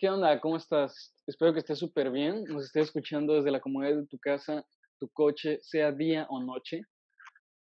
¿Qué 0.00 0.08
onda? 0.08 0.40
¿Cómo 0.40 0.56
estás? 0.56 1.14
Espero 1.26 1.52
que 1.52 1.58
estés 1.58 1.78
súper 1.78 2.10
bien. 2.10 2.44
Nos 2.44 2.64
estés 2.64 2.84
escuchando 2.84 3.34
desde 3.34 3.50
la 3.50 3.60
comodidad 3.60 3.98
de 3.98 4.06
tu 4.06 4.18
casa, 4.18 4.64
tu 4.98 5.10
coche, 5.10 5.58
sea 5.60 5.92
día 5.92 6.26
o 6.30 6.42
noche. 6.42 6.80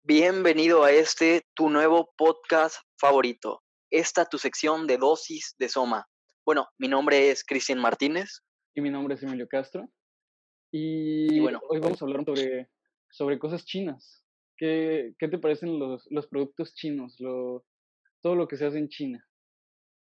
Bienvenido 0.03 0.83
a 0.83 0.91
este, 0.91 1.43
tu 1.53 1.69
nuevo 1.69 2.11
podcast 2.17 2.75
favorito. 2.99 3.61
Esta 3.89 4.25
tu 4.25 4.37
sección 4.37 4.87
de 4.87 4.97
dosis 4.97 5.55
de 5.57 5.69
Soma. 5.69 6.05
Bueno, 6.45 6.67
mi 6.77 6.89
nombre 6.89 7.31
es 7.31 7.45
Cristian 7.45 7.79
Martínez. 7.79 8.41
Y 8.75 8.81
mi 8.81 8.89
nombre 8.89 9.15
es 9.15 9.23
Emilio 9.23 9.47
Castro. 9.47 9.87
Y, 10.69 11.39
bueno, 11.39 11.61
hoy 11.69 11.79
vamos 11.79 12.01
a 12.01 12.05
hablar 12.05 12.25
sobre, 12.25 12.67
sobre 13.09 13.39
cosas 13.39 13.63
chinas. 13.63 14.25
¿Qué, 14.57 15.13
qué 15.17 15.29
te 15.29 15.37
parecen 15.37 15.79
los, 15.79 16.05
los 16.11 16.27
productos 16.27 16.75
chinos? 16.75 17.15
Lo, 17.19 17.63
todo 18.21 18.35
lo 18.35 18.49
que 18.49 18.57
se 18.57 18.65
hace 18.65 18.79
en 18.79 18.89
China. 18.89 19.25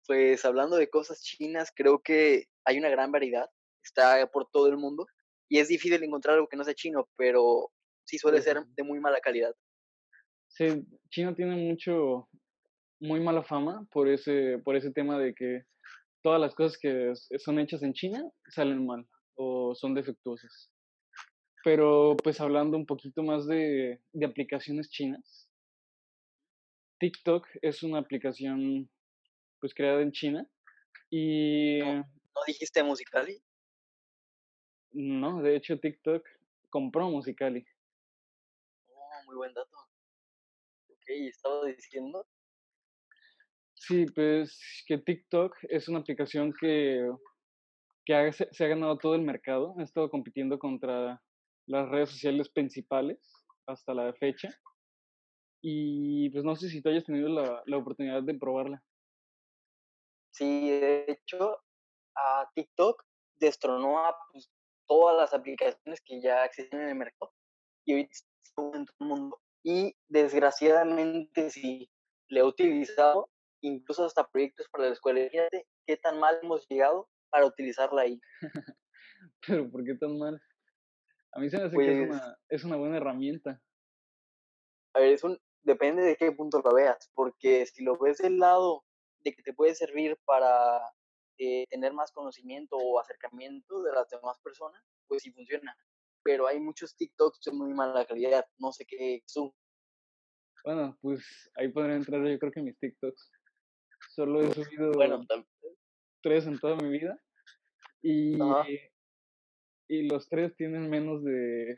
Pues 0.08 0.42
hablando 0.46 0.76
de 0.76 0.88
cosas 0.88 1.22
chinas, 1.22 1.70
creo 1.76 2.00
que 2.00 2.46
hay 2.64 2.78
una 2.78 2.88
gran 2.88 3.12
variedad. 3.12 3.50
Está 3.84 4.26
por 4.26 4.48
todo 4.50 4.66
el 4.68 4.78
mundo. 4.78 5.06
Y 5.50 5.58
es 5.58 5.68
difícil 5.68 6.02
encontrar 6.02 6.36
algo 6.36 6.48
que 6.48 6.56
no 6.56 6.64
sea 6.64 6.72
chino, 6.72 7.06
pero 7.14 7.70
sí 8.06 8.16
suele 8.16 8.40
ser 8.40 8.64
de 8.64 8.82
muy 8.82 9.00
mala 9.00 9.20
calidad. 9.20 9.54
Sí, 10.48 10.82
China 11.10 11.34
tiene 11.34 11.56
mucho, 11.56 12.26
muy 13.00 13.20
mala 13.20 13.44
fama 13.44 13.86
por 13.92 14.08
ese, 14.08 14.58
por 14.64 14.76
ese 14.76 14.90
tema 14.92 15.18
de 15.18 15.34
que 15.34 15.64
todas 16.22 16.40
las 16.40 16.54
cosas 16.54 16.78
que 16.78 17.12
son 17.38 17.58
hechas 17.58 17.82
en 17.82 17.92
China 17.92 18.24
salen 18.48 18.86
mal 18.86 19.06
o 19.34 19.74
son 19.74 19.92
defectuosas. 19.92 20.70
Pero 21.64 22.16
pues 22.24 22.40
hablando 22.40 22.78
un 22.78 22.86
poquito 22.86 23.22
más 23.22 23.46
de, 23.46 24.00
de 24.12 24.26
aplicaciones 24.26 24.88
chinas, 24.88 25.50
TikTok 26.98 27.46
es 27.60 27.82
una 27.82 27.98
aplicación 27.98 28.88
pues 29.60 29.74
creada 29.74 30.02
en 30.02 30.12
China. 30.12 30.48
Y... 31.10 31.78
¿No, 31.80 32.04
dijiste 32.46 32.82
Musicali? 32.82 33.42
No, 34.92 35.42
de 35.42 35.56
hecho 35.56 35.78
TikTok 35.78 36.26
compró 36.70 37.10
Musicali. 37.10 37.64
Oh, 38.88 39.24
muy 39.26 39.36
buen 39.36 39.54
dato. 39.54 39.76
Ok, 40.88 41.08
estaba 41.08 41.64
diciendo. 41.66 42.26
Sí, 43.74 44.06
pues 44.14 44.84
que 44.86 44.98
TikTok 44.98 45.56
es 45.62 45.88
una 45.88 46.00
aplicación 46.00 46.52
que, 46.60 47.08
que 48.04 48.32
se 48.32 48.64
ha 48.64 48.68
ganado 48.68 48.98
todo 48.98 49.14
el 49.14 49.22
mercado. 49.22 49.74
Ha 49.78 49.82
estado 49.82 50.10
compitiendo 50.10 50.58
contra 50.58 51.22
las 51.66 51.88
redes 51.88 52.10
sociales 52.10 52.48
principales 52.48 53.18
hasta 53.66 53.94
la 53.94 54.12
fecha. 54.14 54.50
Y 55.62 56.30
pues 56.30 56.44
no 56.44 56.56
sé 56.56 56.68
si 56.68 56.82
tú 56.82 56.88
hayas 56.88 57.04
tenido 57.04 57.28
la, 57.28 57.62
la 57.66 57.76
oportunidad 57.76 58.22
de 58.22 58.34
probarla. 58.34 58.82
Sí, 60.32 60.70
de 60.70 61.04
hecho, 61.08 61.58
a 62.16 62.50
TikTok 62.54 63.04
destronó 63.36 64.04
a 64.04 64.16
pues, 64.32 64.50
todas 64.86 65.16
las 65.16 65.34
aplicaciones 65.34 66.00
que 66.04 66.20
ya 66.20 66.44
existen 66.44 66.80
en 66.80 66.88
el 66.88 66.94
mercado 66.94 67.32
y 67.84 68.00
está 68.00 68.28
en 68.74 68.86
todo 68.86 69.06
el 69.06 69.06
mundo. 69.06 69.40
Y 69.64 69.94
desgraciadamente 70.08 71.50
sí, 71.50 71.90
le 72.28 72.40
he 72.40 72.44
utilizado 72.44 73.30
incluso 73.62 74.04
hasta 74.04 74.28
proyectos 74.28 74.68
para 74.70 74.86
la 74.86 74.92
escuela. 74.92 75.28
Fíjate 75.30 75.66
qué 75.86 75.96
tan 75.96 76.18
mal 76.18 76.38
hemos 76.42 76.66
llegado 76.68 77.08
para 77.30 77.46
utilizarla 77.46 78.02
ahí. 78.02 78.20
Pero 79.46 79.70
¿por 79.70 79.84
qué 79.84 79.94
tan 79.94 80.18
mal? 80.18 80.40
A 81.32 81.40
mí 81.40 81.50
se 81.50 81.58
me 81.58 81.64
hace 81.64 81.76
que 81.76 81.90
es 81.90 82.08
pues 82.08 82.10
una, 82.10 82.38
es 82.48 82.64
una 82.64 82.76
buena 82.76 82.96
herramienta. 82.96 83.60
A 84.94 85.00
ver, 85.00 85.12
es 85.12 85.24
un, 85.24 85.38
depende 85.62 86.02
de 86.02 86.16
qué 86.16 86.32
punto 86.32 86.60
lo 86.62 86.74
veas, 86.74 87.10
porque 87.14 87.66
si 87.66 87.84
lo 87.84 87.98
ves 87.98 88.18
del 88.18 88.38
lado 88.38 88.84
de 89.24 89.34
que 89.34 89.42
te 89.42 89.52
puede 89.52 89.74
servir 89.74 90.16
para 90.24 90.80
eh, 91.38 91.66
tener 91.70 91.92
más 91.92 92.10
conocimiento 92.12 92.76
o 92.76 92.98
acercamiento 92.98 93.82
de 93.82 93.92
las 93.92 94.08
demás 94.08 94.40
personas, 94.42 94.82
pues 95.06 95.22
sí 95.22 95.30
funciona. 95.32 95.76
Pero 96.24 96.46
hay 96.46 96.58
muchos 96.58 96.96
TikToks 96.96 97.40
de 97.44 97.52
muy 97.52 97.72
mala 97.74 98.04
calidad, 98.04 98.44
no 98.58 98.72
sé 98.72 98.84
qué 98.86 99.22
son. 99.26 99.52
Bueno, 100.64 100.98
pues 101.00 101.50
ahí 101.54 101.68
podría 101.68 101.94
entrar 101.94 102.26
yo 102.26 102.38
creo 102.38 102.52
que 102.52 102.62
mis 102.62 102.78
TikToks. 102.78 103.30
Solo 104.10 104.42
he 104.42 104.52
subido 104.52 104.92
bueno, 104.92 105.24
tres 106.22 106.46
en 106.46 106.58
toda 106.58 106.76
mi 106.76 106.90
vida. 106.90 107.18
Y, 108.02 108.36
y 109.88 110.08
los 110.08 110.28
tres 110.28 110.54
tienen 110.56 110.90
menos 110.90 111.22
de... 111.24 111.76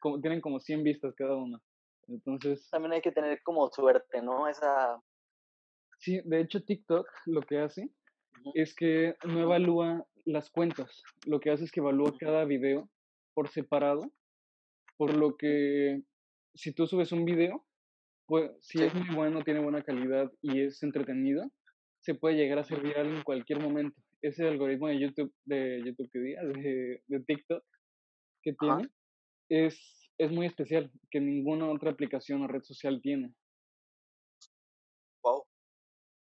Como, 0.00 0.20
tienen 0.20 0.40
como 0.40 0.60
100 0.60 0.82
vistas 0.82 1.14
cada 1.16 1.36
uno. 1.36 1.60
Entonces... 2.08 2.68
También 2.70 2.94
hay 2.94 3.00
que 3.00 3.12
tener 3.12 3.40
como 3.42 3.68
suerte, 3.70 4.22
¿no? 4.22 4.48
Esa 4.48 5.00
Sí, 5.98 6.20
de 6.24 6.40
hecho 6.40 6.62
TikTok 6.62 7.06
lo 7.26 7.40
que 7.42 7.58
hace 7.58 7.90
es 8.54 8.74
que 8.74 9.16
no 9.24 9.40
evalúa 9.40 10.06
las 10.24 10.50
cuentas. 10.50 11.02
Lo 11.26 11.40
que 11.40 11.50
hace 11.50 11.64
es 11.64 11.72
que 11.72 11.80
evalúa 11.80 12.16
cada 12.18 12.44
video 12.44 12.88
por 13.34 13.48
separado, 13.48 14.12
por 14.96 15.16
lo 15.16 15.36
que 15.36 16.02
si 16.54 16.72
tú 16.72 16.86
subes 16.86 17.12
un 17.12 17.24
video, 17.24 17.64
pues 18.26 18.50
si 18.60 18.82
es 18.82 18.94
muy 18.94 19.14
bueno, 19.14 19.42
tiene 19.42 19.60
buena 19.60 19.82
calidad 19.82 20.30
y 20.42 20.60
es 20.60 20.82
entretenido, 20.82 21.50
se 22.00 22.14
puede 22.14 22.36
llegar 22.36 22.58
a 22.58 22.64
ser 22.64 22.80
viral 22.80 23.08
en 23.08 23.22
cualquier 23.22 23.60
momento. 23.60 24.00
Ese 24.22 24.46
algoritmo 24.46 24.88
de 24.88 25.00
YouTube, 25.00 25.32
de 25.44 25.82
YouTube 25.84 26.10
que 26.12 26.18
diga, 26.18 26.44
de, 26.44 27.02
de 27.06 27.20
TikTok 27.24 27.64
que 28.42 28.52
tiene, 28.52 28.88
es, 29.48 30.10
es 30.18 30.30
muy 30.30 30.46
especial, 30.46 30.90
que 31.10 31.20
ninguna 31.20 31.70
otra 31.70 31.90
aplicación 31.90 32.42
o 32.42 32.48
red 32.48 32.62
social 32.62 33.00
tiene 33.02 33.34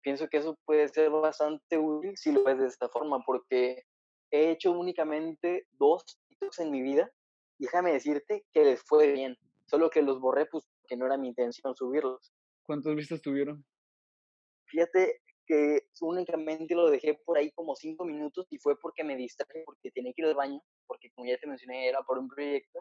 pienso 0.07 0.29
que 0.29 0.37
eso 0.37 0.57
puede 0.63 0.87
ser 0.87 1.09
bastante 1.09 1.77
útil 1.77 2.15
si 2.15 2.31
lo 2.31 2.41
ves 2.45 2.57
de 2.57 2.67
esta 2.67 2.87
forma, 2.87 3.21
porque 3.25 3.83
he 4.31 4.51
hecho 4.51 4.71
únicamente 4.71 5.67
dos 5.73 6.05
TikToks 6.29 6.59
en 6.59 6.71
mi 6.71 6.81
vida. 6.81 7.11
Y 7.59 7.65
déjame 7.65 7.91
decirte 7.91 8.45
que 8.53 8.63
les 8.63 8.81
fue 8.83 9.11
bien, 9.11 9.35
solo 9.65 9.89
que 9.89 10.01
los 10.01 10.21
borré 10.21 10.45
pues 10.45 10.63
que 10.87 10.95
no 10.95 11.07
era 11.07 11.17
mi 11.17 11.27
intención 11.27 11.75
subirlos. 11.75 12.31
¿Cuántas 12.63 12.95
vistas 12.95 13.21
tuvieron? 13.21 13.65
Fíjate 14.67 15.19
que 15.45 15.89
únicamente 15.99 16.73
lo 16.73 16.89
dejé 16.89 17.15
por 17.25 17.37
ahí 17.37 17.51
como 17.51 17.75
cinco 17.75 18.05
minutos 18.05 18.47
y 18.49 18.59
fue 18.59 18.79
porque 18.79 19.03
me 19.03 19.17
distraje, 19.17 19.63
porque 19.65 19.91
tenía 19.91 20.13
que 20.15 20.21
ir 20.21 20.29
al 20.29 20.35
baño, 20.35 20.61
porque 20.87 21.11
como 21.11 21.27
ya 21.27 21.37
te 21.37 21.47
mencioné 21.47 21.89
era 21.89 22.01
por 22.03 22.17
un 22.17 22.29
proyecto. 22.29 22.79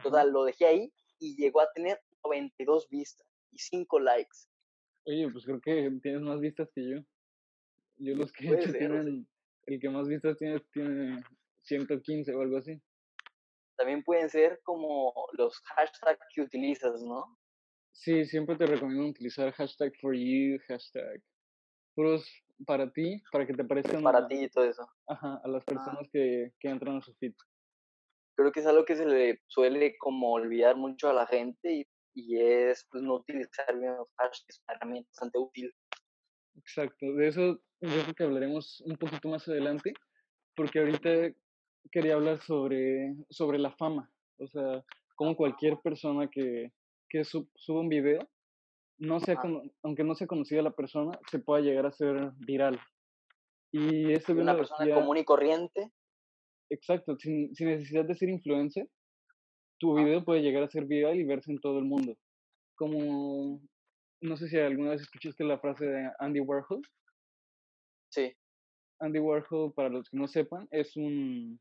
Total, 0.00 0.30
lo 0.30 0.44
dejé 0.44 0.66
ahí 0.66 0.92
y 1.18 1.34
llegó 1.34 1.60
a 1.60 1.72
tener 1.74 2.00
92 2.22 2.86
vistas 2.88 3.26
y 3.50 3.58
5 3.58 3.98
likes. 3.98 4.46
Oye, 5.04 5.30
pues 5.30 5.44
creo 5.44 5.60
que 5.60 5.90
tienes 6.02 6.22
más 6.22 6.40
vistas 6.40 6.70
que 6.74 6.88
yo. 6.88 7.00
Yo 7.96 8.14
los 8.14 8.32
que 8.32 8.46
he 8.46 8.54
hecho 8.54 8.72
tienen, 8.72 9.26
el 9.66 9.80
que 9.80 9.88
más 9.88 10.06
vistas 10.06 10.36
tiene, 10.36 10.60
tiene 10.72 11.22
115 11.62 12.34
o 12.34 12.40
algo 12.40 12.58
así. 12.58 12.80
También 13.76 14.02
pueden 14.02 14.28
ser 14.28 14.60
como 14.62 15.12
los 15.32 15.60
hashtags 15.60 16.26
que 16.34 16.42
utilizas, 16.42 17.02
¿no? 17.02 17.38
Sí, 17.92 18.24
siempre 18.26 18.56
te 18.56 18.66
recomiendo 18.66 19.06
utilizar 19.08 19.52
hashtag 19.52 19.92
for 20.00 20.14
you, 20.14 20.58
hashtag 20.68 21.20
puros 21.94 22.28
para 22.66 22.90
ti, 22.92 23.22
para 23.32 23.46
que 23.46 23.54
te 23.54 23.64
parezcan. 23.64 24.02
Para 24.02 24.26
ti 24.26 24.44
y 24.44 24.48
todo 24.48 24.64
eso. 24.64 24.88
Ajá, 25.06 25.40
a 25.42 25.48
las 25.48 25.64
personas 25.64 26.08
que, 26.12 26.52
que 26.60 26.68
entran 26.68 26.96
a 26.96 27.02
su 27.02 27.14
feed. 27.14 27.34
Creo 28.36 28.52
que 28.52 28.60
es 28.60 28.66
algo 28.66 28.84
que 28.84 28.94
se 28.94 29.04
le 29.04 29.40
suele 29.48 29.96
como 29.98 30.32
olvidar 30.32 30.76
mucho 30.76 31.08
a 31.08 31.12
la 31.12 31.26
gente 31.26 31.72
y 31.72 31.86
y 32.14 32.40
es 32.40 32.86
pues, 32.90 33.02
no 33.02 33.14
utilizar 33.14 33.78
bien 33.78 33.96
los 33.96 34.08
hashtags, 34.16 34.44
es 34.48 34.62
una 34.66 34.76
herramienta 34.76 35.08
bastante 35.10 35.38
útil. 35.38 35.74
Exacto, 36.56 37.06
de 37.14 37.28
eso 37.28 37.60
yo 37.80 38.02
creo 38.02 38.14
que 38.14 38.24
hablaremos 38.24 38.80
un 38.82 38.96
poquito 38.96 39.28
más 39.28 39.46
adelante, 39.48 39.92
porque 40.56 40.80
ahorita 40.80 41.32
quería 41.92 42.14
hablar 42.14 42.40
sobre, 42.42 43.14
sobre 43.30 43.58
la 43.58 43.70
fama, 43.72 44.10
o 44.38 44.46
sea, 44.48 44.84
como 45.14 45.36
cualquier 45.36 45.78
persona 45.78 46.28
que, 46.28 46.72
que 47.08 47.24
sub, 47.24 47.48
sube 47.54 47.80
un 47.80 47.88
video, 47.88 48.28
no 48.98 49.20
sea, 49.20 49.40
aunque 49.82 50.04
no 50.04 50.14
sea 50.14 50.26
conocida 50.26 50.62
la 50.62 50.74
persona, 50.74 51.18
se 51.30 51.38
pueda 51.38 51.62
llegar 51.62 51.86
a 51.86 51.92
ser 51.92 52.32
viral. 52.38 52.80
Y 53.70 54.12
esto 54.12 54.32
una 54.32 54.56
persona 54.56 54.92
común 54.94 55.18
y 55.18 55.24
corriente. 55.24 55.90
Exacto, 56.70 57.16
sin, 57.18 57.54
sin 57.54 57.68
necesidad 57.68 58.04
de 58.04 58.16
ser 58.16 58.28
influencer, 58.28 58.88
tu 59.78 59.94
video 59.96 60.24
puede 60.24 60.42
llegar 60.42 60.62
a 60.62 60.70
ser 60.70 60.84
viral 60.84 61.18
y 61.18 61.24
verse 61.24 61.50
en 61.50 61.60
todo 61.60 61.78
el 61.78 61.84
mundo. 61.84 62.16
Como, 62.76 63.60
no 64.20 64.36
sé 64.36 64.48
si 64.48 64.58
alguna 64.58 64.90
vez 64.90 65.02
escuchaste 65.02 65.44
la 65.44 65.58
frase 65.58 65.86
de 65.86 66.10
Andy 66.18 66.40
Warhol. 66.40 66.82
Sí. 68.10 68.34
Andy 69.00 69.18
Warhol, 69.18 69.72
para 69.74 69.88
los 69.88 70.08
que 70.10 70.16
no 70.16 70.26
sepan, 70.28 70.66
es 70.70 70.96
un, 70.96 71.60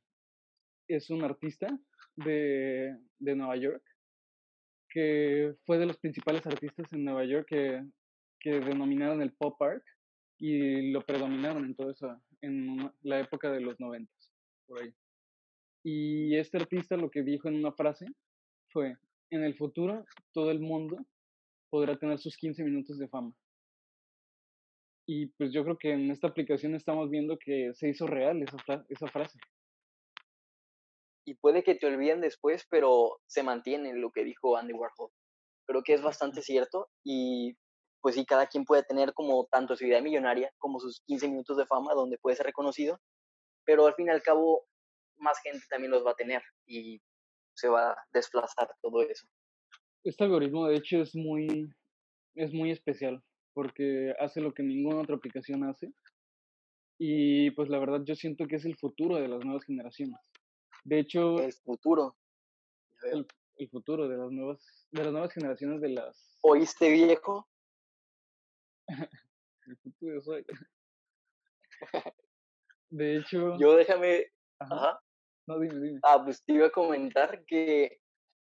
es 0.87 1.09
un 1.09 1.23
artista 1.23 1.67
de, 2.15 2.97
de 3.19 3.35
Nueva 3.35 3.55
York 3.57 3.83
que 4.89 5.55
fue 5.65 5.77
de 5.77 5.85
los 5.85 5.97
principales 5.97 6.45
artistas 6.47 6.91
en 6.93 7.03
Nueva 7.03 7.25
York 7.25 7.45
que, 7.49 7.83
que 8.39 8.59
denominaron 8.59 9.21
el 9.21 9.33
pop 9.33 9.61
art 9.61 9.83
y 10.39 10.91
lo 10.91 11.05
predominaron 11.05 11.65
en 11.65 11.75
toda 11.75 11.91
esa, 11.91 12.21
en 12.41 12.91
la 13.01 13.19
época 13.19 13.51
de 13.51 13.61
los 13.61 13.79
noventas, 13.79 14.31
por 14.65 14.81
ahí. 14.81 14.93
Y 15.83 16.35
este 16.37 16.57
artista 16.57 16.97
lo 16.97 17.09
que 17.09 17.23
dijo 17.23 17.47
en 17.47 17.55
una 17.55 17.71
frase 17.71 18.05
fue, 18.71 18.97
en 19.29 19.43
el 19.43 19.55
futuro 19.55 20.05
todo 20.33 20.51
el 20.51 20.59
mundo 20.59 20.97
podrá 21.69 21.97
tener 21.97 22.19
sus 22.19 22.37
15 22.37 22.63
minutos 22.63 22.97
de 22.97 23.07
fama. 23.07 23.33
Y 25.05 25.27
pues 25.37 25.53
yo 25.53 25.63
creo 25.63 25.77
que 25.77 25.91
en 25.91 26.11
esta 26.11 26.27
aplicación 26.27 26.75
estamos 26.75 27.09
viendo 27.09 27.37
que 27.37 27.71
se 27.73 27.89
hizo 27.89 28.07
real 28.07 28.43
esa, 28.43 28.85
esa 28.89 29.07
frase. 29.07 29.39
Y 31.25 31.35
puede 31.35 31.63
que 31.63 31.75
te 31.75 31.87
olviden 31.87 32.21
después, 32.21 32.65
pero 32.69 33.19
se 33.27 33.43
mantiene 33.43 33.93
lo 33.93 34.11
que 34.11 34.23
dijo 34.23 34.57
Andy 34.57 34.73
Warhol. 34.73 35.11
Creo 35.65 35.83
que 35.83 35.93
es 35.93 36.01
bastante 36.01 36.41
cierto 36.41 36.89
y 37.03 37.57
pues 38.01 38.15
sí, 38.15 38.25
cada 38.25 38.47
quien 38.47 38.63
puede 38.63 38.83
tener 38.83 39.13
como 39.13 39.47
tanto 39.51 39.75
su 39.75 39.85
idea 39.85 40.01
millonaria 40.01 40.51
como 40.59 40.79
sus 40.79 41.01
15 41.07 41.27
minutos 41.29 41.57
de 41.57 41.65
fama 41.65 41.93
donde 41.93 42.17
puede 42.17 42.37
ser 42.37 42.45
reconocido, 42.45 42.99
pero 43.65 43.85
al 43.85 43.95
fin 43.95 44.07
y 44.07 44.11
al 44.11 44.21
cabo 44.21 44.63
más 45.19 45.39
gente 45.41 45.65
también 45.69 45.91
los 45.91 46.05
va 46.05 46.11
a 46.11 46.15
tener 46.15 46.41
y 46.65 47.01
se 47.53 47.67
va 47.67 47.91
a 47.91 47.97
desplazar 48.11 48.69
todo 48.81 49.01
eso. 49.01 49.27
Este 50.03 50.23
algoritmo 50.23 50.67
de 50.67 50.77
hecho 50.77 51.01
es 51.01 51.15
muy, 51.15 51.69
es 52.35 52.53
muy 52.53 52.71
especial 52.71 53.23
porque 53.53 54.13
hace 54.19 54.41
lo 54.41 54.53
que 54.53 54.63
ninguna 54.63 55.01
otra 55.01 55.15
aplicación 55.15 55.63
hace 55.63 55.91
y 56.99 57.51
pues 57.51 57.69
la 57.69 57.79
verdad 57.79 58.01
yo 58.03 58.15
siento 58.15 58.47
que 58.47 58.57
es 58.57 58.65
el 58.65 58.77
futuro 58.77 59.15
de 59.15 59.27
las 59.27 59.43
nuevas 59.43 59.63
generaciones. 59.65 60.19
De 60.83 60.99
hecho... 60.99 61.39
El 61.39 61.53
futuro. 61.53 62.15
El, 63.11 63.27
el 63.57 63.69
futuro 63.69 64.07
de 64.07 64.17
las 64.17 64.31
nuevas 64.31 64.87
de 64.91 65.03
las 65.03 65.11
nuevas 65.11 65.33
generaciones 65.33 65.81
de 65.81 65.89
las 65.89 66.39
¿Oíste 66.41 66.89
viejo? 66.91 67.47
De 72.89 73.17
hecho. 73.17 73.57
Yo 73.59 73.75
déjame. 73.75 74.27
Ajá. 74.59 74.99
No, 75.47 75.59
dime, 75.59 75.79
dime. 75.79 75.99
Ah, 76.03 76.21
pues 76.23 76.43
te 76.43 76.53
iba 76.53 76.67
a 76.67 76.71
comentar 76.71 77.43
que 77.45 77.99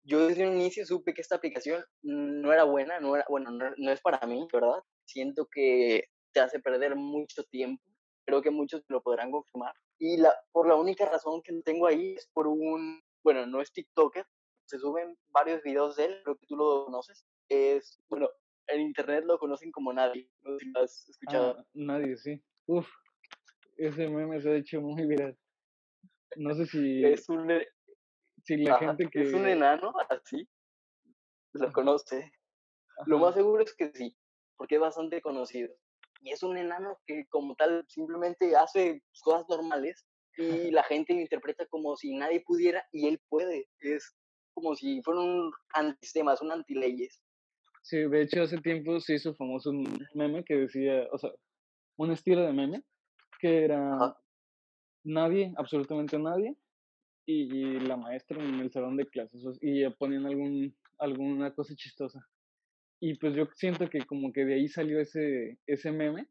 yo 0.05 0.27
desde 0.27 0.47
un 0.47 0.57
inicio 0.57 0.85
supe 0.85 1.15
que 1.15 1.23
esta 1.23 1.37
aplicación 1.37 1.83
no 2.03 2.53
era 2.53 2.65
buena, 2.65 3.01
no 3.01 3.17
era, 3.17 3.25
bueno, 3.29 3.51
no, 3.51 3.91
es 3.91 4.01
para 4.01 4.27
mí, 4.27 4.47
¿verdad? 4.53 4.83
Siento 5.07 5.49
que 5.51 6.05
te 6.33 6.41
hace 6.41 6.61
perder 6.61 6.97
mucho 6.97 7.43
tiempo. 7.45 7.83
Creo 8.27 8.43
que 8.43 8.51
muchos 8.51 8.83
lo 8.89 9.03
podrán 9.03 9.31
confirmar. 9.31 9.75
Y 9.99 10.19
la, 10.19 10.35
por 10.53 10.69
la 10.69 10.77
única 10.77 11.07
razón 11.07 11.43
que 11.43 11.53
tengo 11.63 11.87
ahí 11.87 12.15
es 12.15 12.29
por 12.33 12.47
un, 12.47 13.03
bueno, 13.25 13.47
no 13.47 13.61
es 13.61 13.73
TikToker, 13.73 14.27
se 14.67 14.79
suben 14.79 15.17
varios 15.31 15.63
videos 15.63 15.97
de 15.97 16.05
él, 16.05 16.21
creo 16.23 16.37
que 16.37 16.47
tú 16.47 16.57
lo 16.57 16.85
conoces. 16.85 17.27
Es, 17.49 17.99
bueno, 18.09 18.29
en 18.69 18.83
internet 18.83 19.25
lo 19.25 19.39
conocen 19.39 19.73
como 19.73 19.93
nadie. 19.93 20.31
No 20.43 20.53
sé 20.53 20.65
si 20.65 20.71
lo 20.71 20.81
has 20.81 21.09
escuchado. 21.09 21.57
Ah, 21.59 21.65
nadie, 21.75 22.17
sí. 22.17 22.41
Uf, 22.67 22.89
ese 23.77 24.09
meme 24.09 24.41
se 24.41 24.51
ha 24.51 24.55
hecho 24.55 24.81
muy 24.81 25.07
viral. 25.07 25.37
No 26.37 26.55
sé 26.55 26.67
si. 26.67 27.05
Es 27.05 27.29
un. 27.29 27.51
E 27.51 27.67
si 28.45 28.57
la 28.59 28.79
gente 28.79 29.09
que. 29.11 29.23
Es 29.23 29.35
un 29.35 29.47
enano, 29.47 29.93
así. 30.09 30.49
Lo 31.53 31.73
conoce. 31.73 32.33
Lo 33.07 33.19
más 33.19 33.35
seguro 33.35 33.63
es 33.63 33.75
que 33.75 33.91
sí, 33.95 34.17
porque 34.57 34.77
es 34.77 34.81
bastante 34.81 35.21
conocido. 35.21 35.73
Y 36.23 36.33
es 36.33 36.43
un 36.43 36.57
enano 36.57 36.99
que, 37.07 37.27
como 37.29 37.55
tal, 37.55 37.85
simplemente 37.89 38.55
hace 38.57 39.03
cosas 39.23 39.47
normales 39.49 40.07
y 40.37 40.71
la 40.71 40.83
gente 40.85 41.15
lo 41.15 41.21
interpreta 41.21 41.67
como 41.67 41.97
si 41.97 42.15
nadie 42.15 42.43
pudiera 42.47 42.85
y 42.93 43.09
él 43.09 43.21
puede. 43.29 43.69
Es 43.81 44.15
como 44.55 44.75
si 44.75 45.03
fuera 45.03 45.21
un 45.21 45.53
antisistema, 45.75 46.35
es 46.35 46.43
un 46.43 46.53
antileyes. 46.53 47.23
Sí, 47.83 47.99
de 47.99 48.23
hecho 48.23 48.43
hace 48.43 48.59
tiempo 48.59 49.01
se 49.01 49.15
hizo 49.15 49.35
famoso 49.35 49.71
un 49.71 50.07
meme 50.15 50.45
que 50.45 50.55
decía, 50.55 51.09
o 51.13 51.19
sea, 51.19 51.31
un 51.97 52.11
estilo 52.11 52.43
de 52.43 52.53
meme 52.53 52.83
que 53.41 53.65
era 53.65 54.15
nadie, 55.05 55.53
absolutamente 55.57 56.19
nadie, 56.19 56.57
y, 57.27 57.79
la 57.81 57.97
maestra 57.97 58.43
en 58.43 58.61
el 58.61 58.73
salón 58.73 58.97
de 58.97 59.07
clases, 59.07 59.59
y 59.61 59.89
ponían 59.91 60.27
algún, 60.27 60.77
alguna 60.99 61.55
cosa 61.55 61.75
chistosa. 61.75 62.27
Y 63.01 63.15
pues 63.19 63.35
yo 63.35 63.47
siento 63.55 63.89
que 63.89 64.01
como 64.01 64.33
que 64.33 64.45
de 64.45 64.55
ahí 64.55 64.69
salió 64.69 65.01
ese, 65.01 65.59
ese 65.67 65.93
meme 65.93 66.29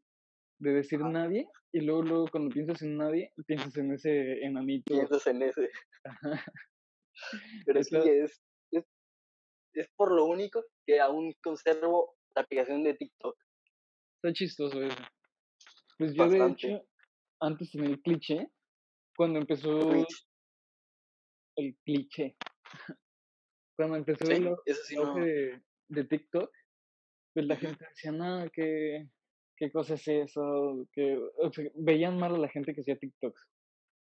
de 0.58 0.72
decir 0.72 1.00
nadie, 1.00 1.48
y 1.72 1.80
luego, 1.80 2.02
luego 2.02 2.28
cuando 2.30 2.50
piensas 2.50 2.82
en 2.82 2.96
nadie, 2.96 3.32
piensas 3.46 3.76
en 3.76 3.92
ese 3.92 4.44
enanito. 4.44 4.92
Piensas 4.92 5.26
en 5.26 5.42
ese. 5.42 5.70
Pero 7.66 7.82
sí, 7.82 7.96
es, 7.96 8.42
es 9.74 9.88
por 9.96 10.12
lo 10.12 10.26
único 10.26 10.64
que 10.86 11.00
aún 11.00 11.34
conservo 11.42 12.14
la 12.34 12.42
aplicación 12.42 12.82
de 12.82 12.94
TikTok. 12.94 13.36
Está 14.16 14.32
chistoso 14.32 14.82
eso. 14.82 15.02
Pues 15.98 16.14
yo 16.14 16.28
de 16.28 16.46
hecho, 16.46 16.86
antes 17.40 17.74
en 17.74 17.84
el 17.84 18.00
cliché, 18.00 18.48
cuando 19.20 19.38
empezó 19.38 19.92
el 21.56 21.76
cliché, 21.84 22.36
cuando 23.76 23.96
empezó 23.96 24.24
el 24.30 24.56
de, 25.88 26.04
TikTok, 26.04 26.50
pues 27.34 27.44
la 27.44 27.56
gente 27.56 27.84
decía, 27.86 28.12
no, 28.12 28.50
¿qué, 28.50 29.10
qué 29.58 29.70
cosa 29.70 29.92
es 29.92 30.08
eso, 30.08 30.88
que 30.94 31.20
veían 31.74 32.16
mal 32.16 32.34
a 32.34 32.38
la 32.38 32.48
gente 32.48 32.72
que 32.74 32.80
hacía 32.80 32.96
TikToks. 32.96 33.46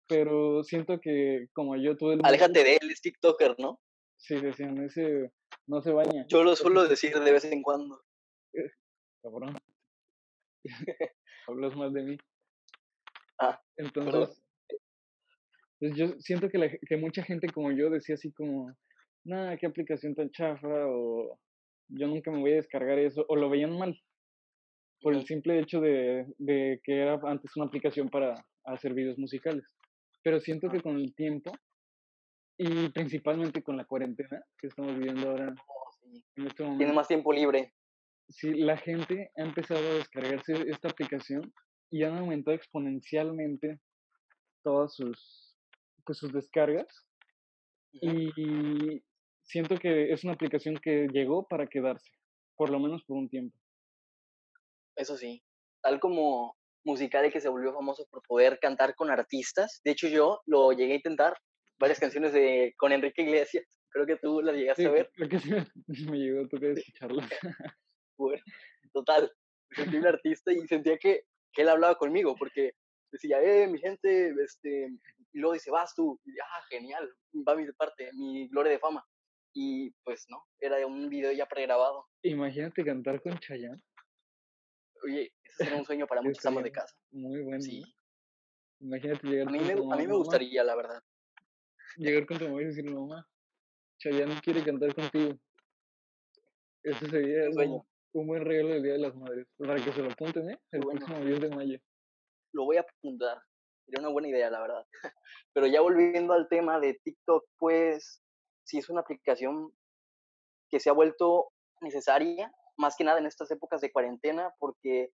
Pero 0.08 0.64
siento 0.64 0.98
que 1.00 1.50
como 1.52 1.76
yo 1.76 1.96
todo 1.96 2.14
el 2.14 2.20
Aléjate 2.24 2.64
de 2.64 2.74
él, 2.74 2.90
es 2.90 3.00
TikToker, 3.00 3.54
¿no? 3.60 3.80
Sí, 4.16 4.34
decían, 4.40 4.76
ese 4.82 5.30
no 5.68 5.82
se 5.82 5.92
baña. 5.92 6.26
Yo 6.26 6.42
lo 6.42 6.56
suelo 6.56 6.88
decir 6.88 7.16
de 7.16 7.30
vez 7.30 7.44
en 7.44 7.62
cuando. 7.62 8.02
Cabrón. 9.22 9.56
Hablas 11.46 11.76
más 11.76 11.92
de 11.92 12.02
mí. 12.02 12.18
Ah, 13.38 13.62
Entonces, 13.76 14.42
pues 15.78 15.94
yo 15.94 16.18
siento 16.18 16.48
que, 16.48 16.58
la, 16.58 16.70
que 16.70 16.96
mucha 16.96 17.22
gente 17.22 17.48
como 17.48 17.72
yo 17.72 17.90
decía 17.90 18.14
así 18.14 18.32
como, 18.32 18.74
nada, 19.24 19.56
qué 19.56 19.66
aplicación 19.66 20.14
tan 20.14 20.30
chafa, 20.30 20.86
o 20.86 21.38
yo 21.88 22.06
nunca 22.06 22.30
me 22.30 22.40
voy 22.40 22.52
a 22.52 22.56
descargar 22.56 22.98
eso, 22.98 23.24
o 23.28 23.36
lo 23.36 23.50
veían 23.50 23.76
mal, 23.76 23.98
por 25.00 25.14
el 25.14 25.26
simple 25.26 25.58
hecho 25.58 25.80
de, 25.80 26.26
de 26.38 26.80
que 26.82 27.00
era 27.00 27.20
antes 27.24 27.54
una 27.56 27.66
aplicación 27.66 28.08
para 28.08 28.34
hacer 28.64 28.94
videos 28.94 29.18
musicales. 29.18 29.64
Pero 30.22 30.40
siento 30.40 30.68
que 30.68 30.80
con 30.80 30.96
el 30.96 31.14
tiempo 31.14 31.52
y 32.58 32.88
principalmente 32.90 33.62
con 33.62 33.76
la 33.76 33.84
cuarentena 33.84 34.42
que 34.58 34.68
estamos 34.68 34.96
viviendo 34.96 35.30
ahora. 35.30 35.54
Oh, 35.68 35.90
este 36.36 36.64
Tiene 36.64 36.92
más 36.92 37.08
tiempo 37.08 37.32
libre. 37.32 37.72
Sí, 38.28 38.54
la 38.54 38.76
gente 38.76 39.30
ha 39.36 39.42
empezado 39.42 39.86
a 39.86 39.94
descargarse 39.94 40.54
esta 40.68 40.88
aplicación 40.88 41.52
y 41.90 42.02
han 42.02 42.16
aumentado 42.16 42.56
exponencialmente 42.56 43.78
todas 44.64 44.94
sus, 44.94 45.45
pues, 46.06 46.18
sus 46.18 46.32
descargas. 46.32 47.06
Y 47.92 49.02
siento 49.42 49.76
que 49.78 50.12
es 50.12 50.24
una 50.24 50.34
aplicación 50.34 50.76
que 50.76 51.08
llegó 51.12 51.46
para 51.46 51.66
quedarse, 51.66 52.10
por 52.56 52.70
lo 52.70 52.78
menos 52.78 53.04
por 53.04 53.16
un 53.16 53.28
tiempo. 53.28 53.56
Eso 54.96 55.16
sí, 55.16 55.42
tal 55.82 56.00
como 56.00 56.56
musical 56.84 57.30
que 57.30 57.40
se 57.40 57.48
volvió 57.48 57.72
famoso 57.72 58.06
por 58.10 58.22
poder 58.22 58.58
cantar 58.60 58.94
con 58.94 59.10
artistas. 59.10 59.80
De 59.84 59.90
hecho, 59.90 60.08
yo 60.08 60.40
lo 60.46 60.72
llegué 60.72 60.92
a 60.92 60.96
intentar 60.96 61.34
varias 61.78 62.00
canciones 62.00 62.32
de 62.32 62.74
con 62.76 62.92
Enrique 62.92 63.22
Iglesias. 63.22 63.64
Creo 63.90 64.06
que 64.06 64.16
tú 64.16 64.40
las 64.42 64.56
llegaste 64.56 64.86
a 64.86 64.90
ver. 64.90 65.10
Creo 65.14 65.28
que 65.28 65.38
sí 65.38 65.50
me, 66.10 66.18
llegó, 66.18 66.46
tú 66.48 66.58
que 66.58 66.72
escucharlas. 66.72 67.28
bueno, 68.18 68.42
total. 68.92 69.30
Sentí 69.70 69.96
un 69.96 70.06
artista 70.06 70.52
y 70.52 70.66
sentía 70.66 70.96
que, 70.96 71.22
que, 71.52 71.62
él 71.62 71.68
hablaba 71.68 71.96
conmigo 71.96 72.36
porque 72.38 72.72
decía, 73.10 73.40
eh, 73.42 73.66
mi 73.66 73.78
gente, 73.78 74.32
este, 74.42 74.88
y 75.36 75.40
luego 75.40 75.52
dice, 75.52 75.70
vas 75.70 75.94
tú. 75.94 76.18
Y, 76.24 76.32
ah, 76.40 76.62
genial, 76.70 77.14
va 77.46 77.54
mi 77.54 77.70
parte, 77.72 78.10
mi 78.14 78.48
gloria 78.48 78.72
de 78.72 78.78
fama. 78.78 79.04
Y 79.54 79.90
pues 80.02 80.24
no, 80.28 80.42
era 80.58 80.86
un 80.86 81.08
video 81.08 81.32
ya 81.32 81.46
pregrabado. 81.46 82.06
Imagínate 82.22 82.84
cantar 82.84 83.20
con 83.20 83.38
Chayanne. 83.38 83.82
Oye, 85.04 85.32
ese 85.44 85.64
sería 85.64 85.78
un 85.78 85.84
sueño 85.86 86.06
para 86.06 86.22
muchos 86.22 86.44
amas 86.46 86.64
de 86.64 86.72
casa. 86.72 86.94
Muy 87.10 87.42
bueno. 87.42 87.60
Sí. 87.60 87.82
Imagínate 88.80 89.26
llegar 89.26 89.48
a 89.48 89.50
mí, 89.50 89.58
me, 89.60 89.72
a 89.72 89.96
mí 89.96 90.06
me 90.06 90.14
gustaría, 90.14 90.64
la 90.64 90.74
verdad 90.74 91.02
llegar 91.96 92.26
con 92.26 92.38
tu 92.38 92.44
mamá 92.44 92.62
y 92.62 92.66
decirle, 92.66 92.92
mamá, 92.92 93.28
Chayanne 93.98 94.40
quiere 94.42 94.62
cantar 94.62 94.94
contigo. 94.94 95.38
Ese 96.82 97.08
sería 97.08 97.48
un, 97.50 97.82
un, 98.12 98.26
buen 98.26 98.44
regalo 98.44 98.68
del 98.68 98.82
Día 98.82 98.92
de 98.92 98.98
las 98.98 99.16
Madres. 99.16 99.46
Para 99.58 99.82
que 99.82 99.92
se 99.92 100.02
lo 100.02 100.10
apunten, 100.10 100.50
¿eh? 100.50 100.60
El 100.70 100.80
próximo 100.80 101.24
10 101.24 101.40
de 101.40 101.50
mayo. 101.50 101.78
Lo 102.52 102.64
voy 102.64 102.76
a 102.76 102.80
apuntar. 102.80 103.38
Sería 103.86 104.00
una 104.00 104.12
buena 104.12 104.28
idea, 104.28 104.50
la 104.50 104.60
verdad. 104.60 104.86
Pero 105.54 105.66
ya 105.66 105.80
volviendo 105.80 106.32
al 106.32 106.48
tema 106.48 106.80
de 106.80 106.94
TikTok, 107.04 107.44
pues 107.56 108.22
sí 108.64 108.78
es 108.78 108.88
una 108.88 109.00
aplicación 109.00 109.72
que 110.68 110.80
se 110.80 110.90
ha 110.90 110.92
vuelto 110.92 111.52
necesaria, 111.80 112.52
más 112.76 112.96
que 112.96 113.04
nada 113.04 113.20
en 113.20 113.26
estas 113.26 113.50
épocas 113.52 113.80
de 113.80 113.92
cuarentena, 113.92 114.52
porque 114.58 115.10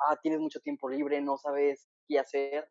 ah, 0.00 0.18
tienes 0.20 0.40
mucho 0.40 0.60
tiempo 0.60 0.88
libre, 0.88 1.20
no 1.20 1.36
sabes 1.36 1.88
qué 2.08 2.18
hacer. 2.18 2.68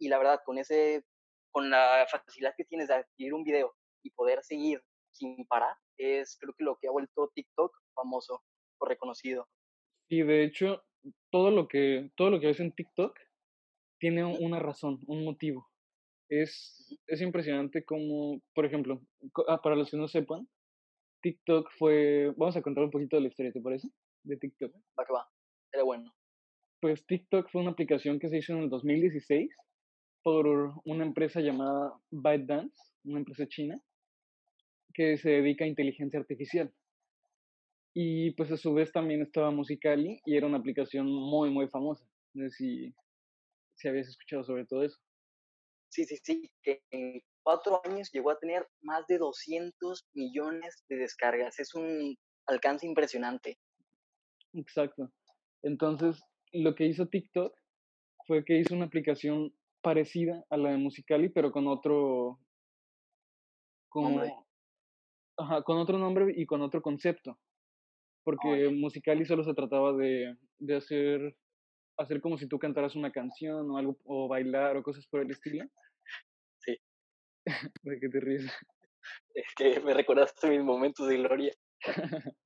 Y 0.00 0.08
la 0.08 0.18
verdad, 0.18 0.40
con 0.44 0.58
ese 0.58 1.04
con 1.52 1.70
la 1.70 2.06
facilidad 2.10 2.54
que 2.56 2.64
tienes 2.64 2.88
de 2.88 2.94
adquirir 2.94 3.34
un 3.34 3.44
video 3.44 3.74
y 4.02 4.10
poder 4.10 4.42
seguir 4.42 4.82
sin 5.12 5.46
parar, 5.46 5.76
es 5.98 6.36
creo 6.40 6.54
que 6.56 6.64
lo 6.64 6.78
que 6.80 6.88
ha 6.88 6.90
vuelto 6.90 7.30
TikTok 7.34 7.72
famoso 7.94 8.42
o 8.78 8.86
reconocido. 8.86 9.46
Y 10.08 10.22
de 10.22 10.44
hecho, 10.44 10.82
todo 11.30 11.50
lo 11.50 11.68
que, 11.68 12.10
todo 12.16 12.30
lo 12.30 12.40
que 12.40 12.46
ves 12.46 12.60
en 12.60 12.72
TikTok 12.72 13.16
tiene 14.02 14.24
una 14.24 14.58
razón, 14.58 14.98
un 15.06 15.24
motivo. 15.24 15.70
Es, 16.28 16.98
es 17.06 17.20
impresionante 17.20 17.84
como, 17.84 18.42
por 18.52 18.66
ejemplo, 18.66 19.00
ah, 19.46 19.60
para 19.62 19.76
los 19.76 19.92
que 19.92 19.96
no 19.96 20.08
sepan, 20.08 20.48
TikTok 21.22 21.70
fue, 21.78 22.34
vamos 22.36 22.56
a 22.56 22.62
contar 22.62 22.82
un 22.82 22.90
poquito 22.90 23.14
de 23.14 23.22
la 23.22 23.28
historia, 23.28 23.52
¿te 23.52 23.60
parece? 23.60 23.86
De 24.24 24.36
TikTok. 24.38 24.74
Va 24.98 25.04
que 25.06 25.12
va, 25.12 25.28
era 25.72 25.84
bueno. 25.84 26.12
Pues 26.80 27.06
TikTok 27.06 27.48
fue 27.52 27.60
una 27.60 27.70
aplicación 27.70 28.18
que 28.18 28.28
se 28.28 28.38
hizo 28.38 28.54
en 28.54 28.64
el 28.64 28.70
2016 28.70 29.54
por 30.24 30.48
una 30.84 31.04
empresa 31.04 31.40
llamada 31.40 31.92
ByteDance, 32.10 32.74
una 33.04 33.20
empresa 33.20 33.46
china, 33.46 33.80
que 34.94 35.16
se 35.16 35.30
dedica 35.30 35.64
a 35.64 35.68
inteligencia 35.68 36.18
artificial. 36.18 36.74
Y 37.94 38.32
pues 38.32 38.50
a 38.50 38.56
su 38.56 38.74
vez 38.74 38.90
también 38.90 39.22
estaba 39.22 39.52
Musicali 39.52 40.20
y 40.24 40.36
era 40.36 40.48
una 40.48 40.58
aplicación 40.58 41.06
muy, 41.06 41.50
muy 41.50 41.68
famosa. 41.68 42.04
No 42.34 42.48
sé 42.48 42.50
si, 42.50 42.94
si 43.82 43.88
habías 43.88 44.08
escuchado 44.08 44.44
sobre 44.44 44.64
todo 44.64 44.84
eso. 44.84 44.98
Sí, 45.90 46.04
sí, 46.04 46.16
sí, 46.22 46.50
que 46.62 46.80
en 46.90 47.20
cuatro 47.42 47.82
años 47.84 48.10
llegó 48.12 48.30
a 48.30 48.38
tener 48.38 48.66
más 48.80 49.06
de 49.08 49.18
200 49.18 50.06
millones 50.14 50.84
de 50.88 50.96
descargas. 50.96 51.58
Es 51.58 51.74
un 51.74 52.16
alcance 52.46 52.86
impresionante. 52.86 53.58
Exacto. 54.54 55.12
Entonces, 55.62 56.22
lo 56.52 56.74
que 56.74 56.86
hizo 56.86 57.08
TikTok 57.08 57.54
fue 58.26 58.44
que 58.44 58.58
hizo 58.58 58.74
una 58.74 58.86
aplicación 58.86 59.54
parecida 59.82 60.44
a 60.48 60.56
la 60.56 60.70
de 60.70 60.78
Musicali, 60.78 61.28
pero 61.28 61.50
con 61.52 61.66
otro... 61.66 62.38
Con, 63.90 64.22
ajá, 65.36 65.62
con 65.62 65.76
otro 65.76 65.98
nombre 65.98 66.32
y 66.34 66.46
con 66.46 66.62
otro 66.62 66.80
concepto 66.80 67.38
porque 68.24 68.70
Musicali 68.70 69.24
solo 69.24 69.44
se 69.44 69.54
trataba 69.54 69.92
de, 69.94 70.36
de 70.58 70.76
hacer, 70.76 71.36
hacer 71.98 72.20
como 72.20 72.38
si 72.38 72.46
tú 72.46 72.58
cantaras 72.58 72.96
una 72.96 73.12
canción 73.12 73.70
o 73.70 73.78
algo, 73.78 73.98
o 74.04 74.28
bailar 74.28 74.76
o 74.76 74.82
cosas 74.82 75.06
por 75.06 75.20
el 75.20 75.30
estilo. 75.30 75.64
Sí. 76.58 76.78
¿De 77.82 78.00
qué 78.00 78.08
te 78.08 78.20
ríes? 78.20 78.50
Es 79.34 79.54
que 79.56 79.80
me 79.80 79.94
recordaste 79.94 80.48
mis 80.48 80.62
momentos 80.62 81.08
de 81.08 81.16
gloria. 81.16 81.54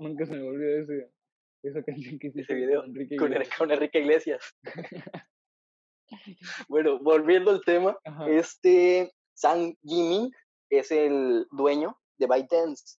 nunca 0.00 0.26
se 0.26 0.32
me 0.32 0.42
olvidó 0.42 0.82
ese, 0.82 1.10
esa 1.62 1.82
canción 1.86 2.18
que 2.18 2.28
hiciste 2.28 2.52
ese 2.52 2.54
video 2.54 2.82
con 2.82 2.90
Enrique 2.90 3.14
Iglesias. 3.14 3.58
Con, 3.58 3.70
Enrique 3.70 3.98
Iglesias. 4.00 4.56
bueno, 6.68 6.98
volviendo 6.98 7.50
al 7.50 7.62
tema, 7.62 7.96
este 8.28 9.12
Sang 9.34 9.74
Jimin 9.82 10.30
es 10.70 10.90
el 10.90 11.46
dueño 11.50 11.96
de 12.18 12.26
ByteDance 12.26 12.98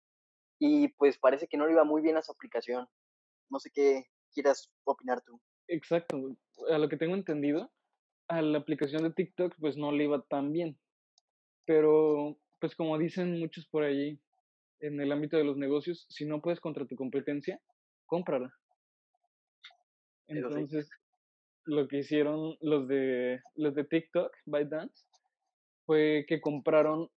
y 0.59 0.89
pues 0.89 1.19
parece 1.19 1.47
que 1.49 1.57
no 1.57 1.67
le 1.67 1.73
iba 1.73 1.85
muy 1.85 2.03
bien 2.03 2.17
a 2.17 2.23
su 2.23 2.33
aplicación. 2.33 2.87
No 3.51 3.59
sé 3.59 3.71
qué 3.73 4.07
quieras 4.33 4.71
opinar 4.85 5.21
tú. 5.23 5.41
Exacto, 5.69 6.37
a 6.71 6.79
lo 6.79 6.89
que 6.89 6.97
tengo 6.97 7.15
entendido, 7.15 7.71
a 8.29 8.43
la 8.43 8.59
aplicación 8.59 9.03
de 9.03 9.13
TikTok 9.13 9.55
pues 9.59 9.77
no 9.77 9.93
le 9.93 10.05
iba 10.05 10.23
tan 10.23 10.53
bien. 10.53 10.79
Pero 11.65 12.39
pues 12.61 12.75
como 12.75 12.99
dicen 12.99 13.39
muchos 13.39 13.67
por 13.69 13.85
allí 13.85 14.21
en 14.81 15.01
el 15.01 15.13
ámbito 15.13 15.37
de 15.37 15.45
los 15.45 15.57
negocios, 15.57 16.07
si 16.09 16.25
no 16.25 16.41
puedes 16.41 16.61
contra 16.61 16.87
tu 16.87 16.97
competencia, 16.97 17.61
cómprala. 18.07 18.53
Entonces, 20.27 20.91
lo 21.65 21.87
que 21.89 21.99
hicieron 21.99 22.57
los 22.61 22.89
de 22.89 23.41
los 23.55 23.75
de 23.75 23.85
TikTok, 23.85 24.33
ByteDance, 24.47 25.05
fue 25.87 26.25
que 26.27 26.41
compraron 26.41 27.09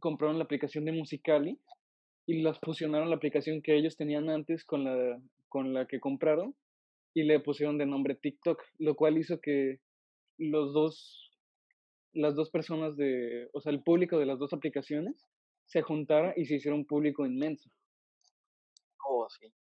compraron 0.00 0.38
la 0.38 0.44
aplicación 0.44 0.84
de 0.84 0.92
Musicali 0.92 1.58
y 2.26 2.42
las 2.42 2.58
fusionaron 2.60 3.10
la 3.10 3.16
aplicación 3.16 3.62
que 3.62 3.76
ellos 3.76 3.96
tenían 3.96 4.28
antes 4.28 4.64
con 4.64 4.84
la, 4.84 5.20
con 5.48 5.72
la 5.74 5.86
que 5.86 6.00
compraron 6.00 6.54
y 7.14 7.24
le 7.24 7.40
pusieron 7.40 7.78
de 7.78 7.86
nombre 7.86 8.14
TikTok, 8.14 8.62
lo 8.78 8.94
cual 8.94 9.18
hizo 9.18 9.40
que 9.40 9.80
los 10.38 10.72
dos, 10.72 11.32
las 12.12 12.34
dos 12.34 12.50
personas 12.50 12.96
de, 12.96 13.48
o 13.52 13.60
sea, 13.60 13.72
el 13.72 13.82
público 13.82 14.18
de 14.18 14.26
las 14.26 14.38
dos 14.38 14.52
aplicaciones 14.52 15.26
se 15.66 15.82
juntara 15.82 16.32
y 16.36 16.46
se 16.46 16.56
hiciera 16.56 16.74
un 16.74 16.86
público 16.86 17.26
inmenso. 17.26 17.70
Oh, 19.06 19.26
sí. 19.28 19.52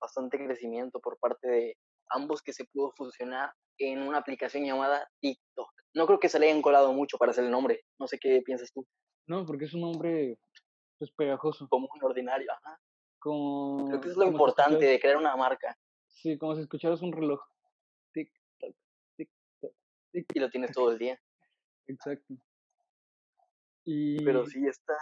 Bastante 0.00 0.38
crecimiento 0.38 1.00
por 1.00 1.18
parte 1.18 1.48
de 1.48 1.76
ambos 2.10 2.42
que 2.42 2.52
se 2.52 2.64
pudo 2.64 2.92
fusionar 2.96 3.52
en 3.78 4.02
una 4.02 4.18
aplicación 4.18 4.64
llamada 4.64 5.08
TikTok. 5.20 5.70
No 5.94 6.06
creo 6.06 6.18
que 6.18 6.28
se 6.28 6.38
le 6.38 6.50
hayan 6.50 6.62
colado 6.62 6.92
mucho 6.92 7.18
para 7.18 7.30
hacer 7.30 7.44
el 7.44 7.50
nombre. 7.50 7.82
No 7.98 8.06
sé 8.06 8.18
qué 8.18 8.42
piensas 8.44 8.72
tú. 8.72 8.86
No, 9.26 9.44
porque 9.44 9.64
es 9.64 9.74
un 9.74 9.80
nombre 9.80 10.38
pues 10.98 11.10
pegajoso. 11.12 11.66
Como 11.68 11.88
un 11.92 12.04
ordinario, 12.04 12.50
ajá. 12.52 12.78
Como, 13.18 13.86
Creo 13.88 14.00
que 14.00 14.08
es 14.08 14.16
lo 14.16 14.26
importante 14.26 14.84
de 14.84 15.00
crear 15.00 15.16
una 15.16 15.36
marca. 15.36 15.76
Sí, 16.06 16.38
como 16.38 16.54
si 16.54 16.62
escucharas 16.62 17.02
un 17.02 17.12
reloj. 17.12 17.40
Tic, 18.12 18.30
tac, 18.58 18.74
tic, 19.16 19.30
tac, 19.60 19.72
tic. 20.12 20.26
Y 20.34 20.38
lo 20.38 20.50
tienes 20.50 20.72
todo 20.72 20.92
el 20.92 20.98
día. 20.98 21.20
Exacto. 21.86 22.34
Y... 23.84 24.24
Pero 24.24 24.44
sí, 24.46 24.66
esta 24.66 24.94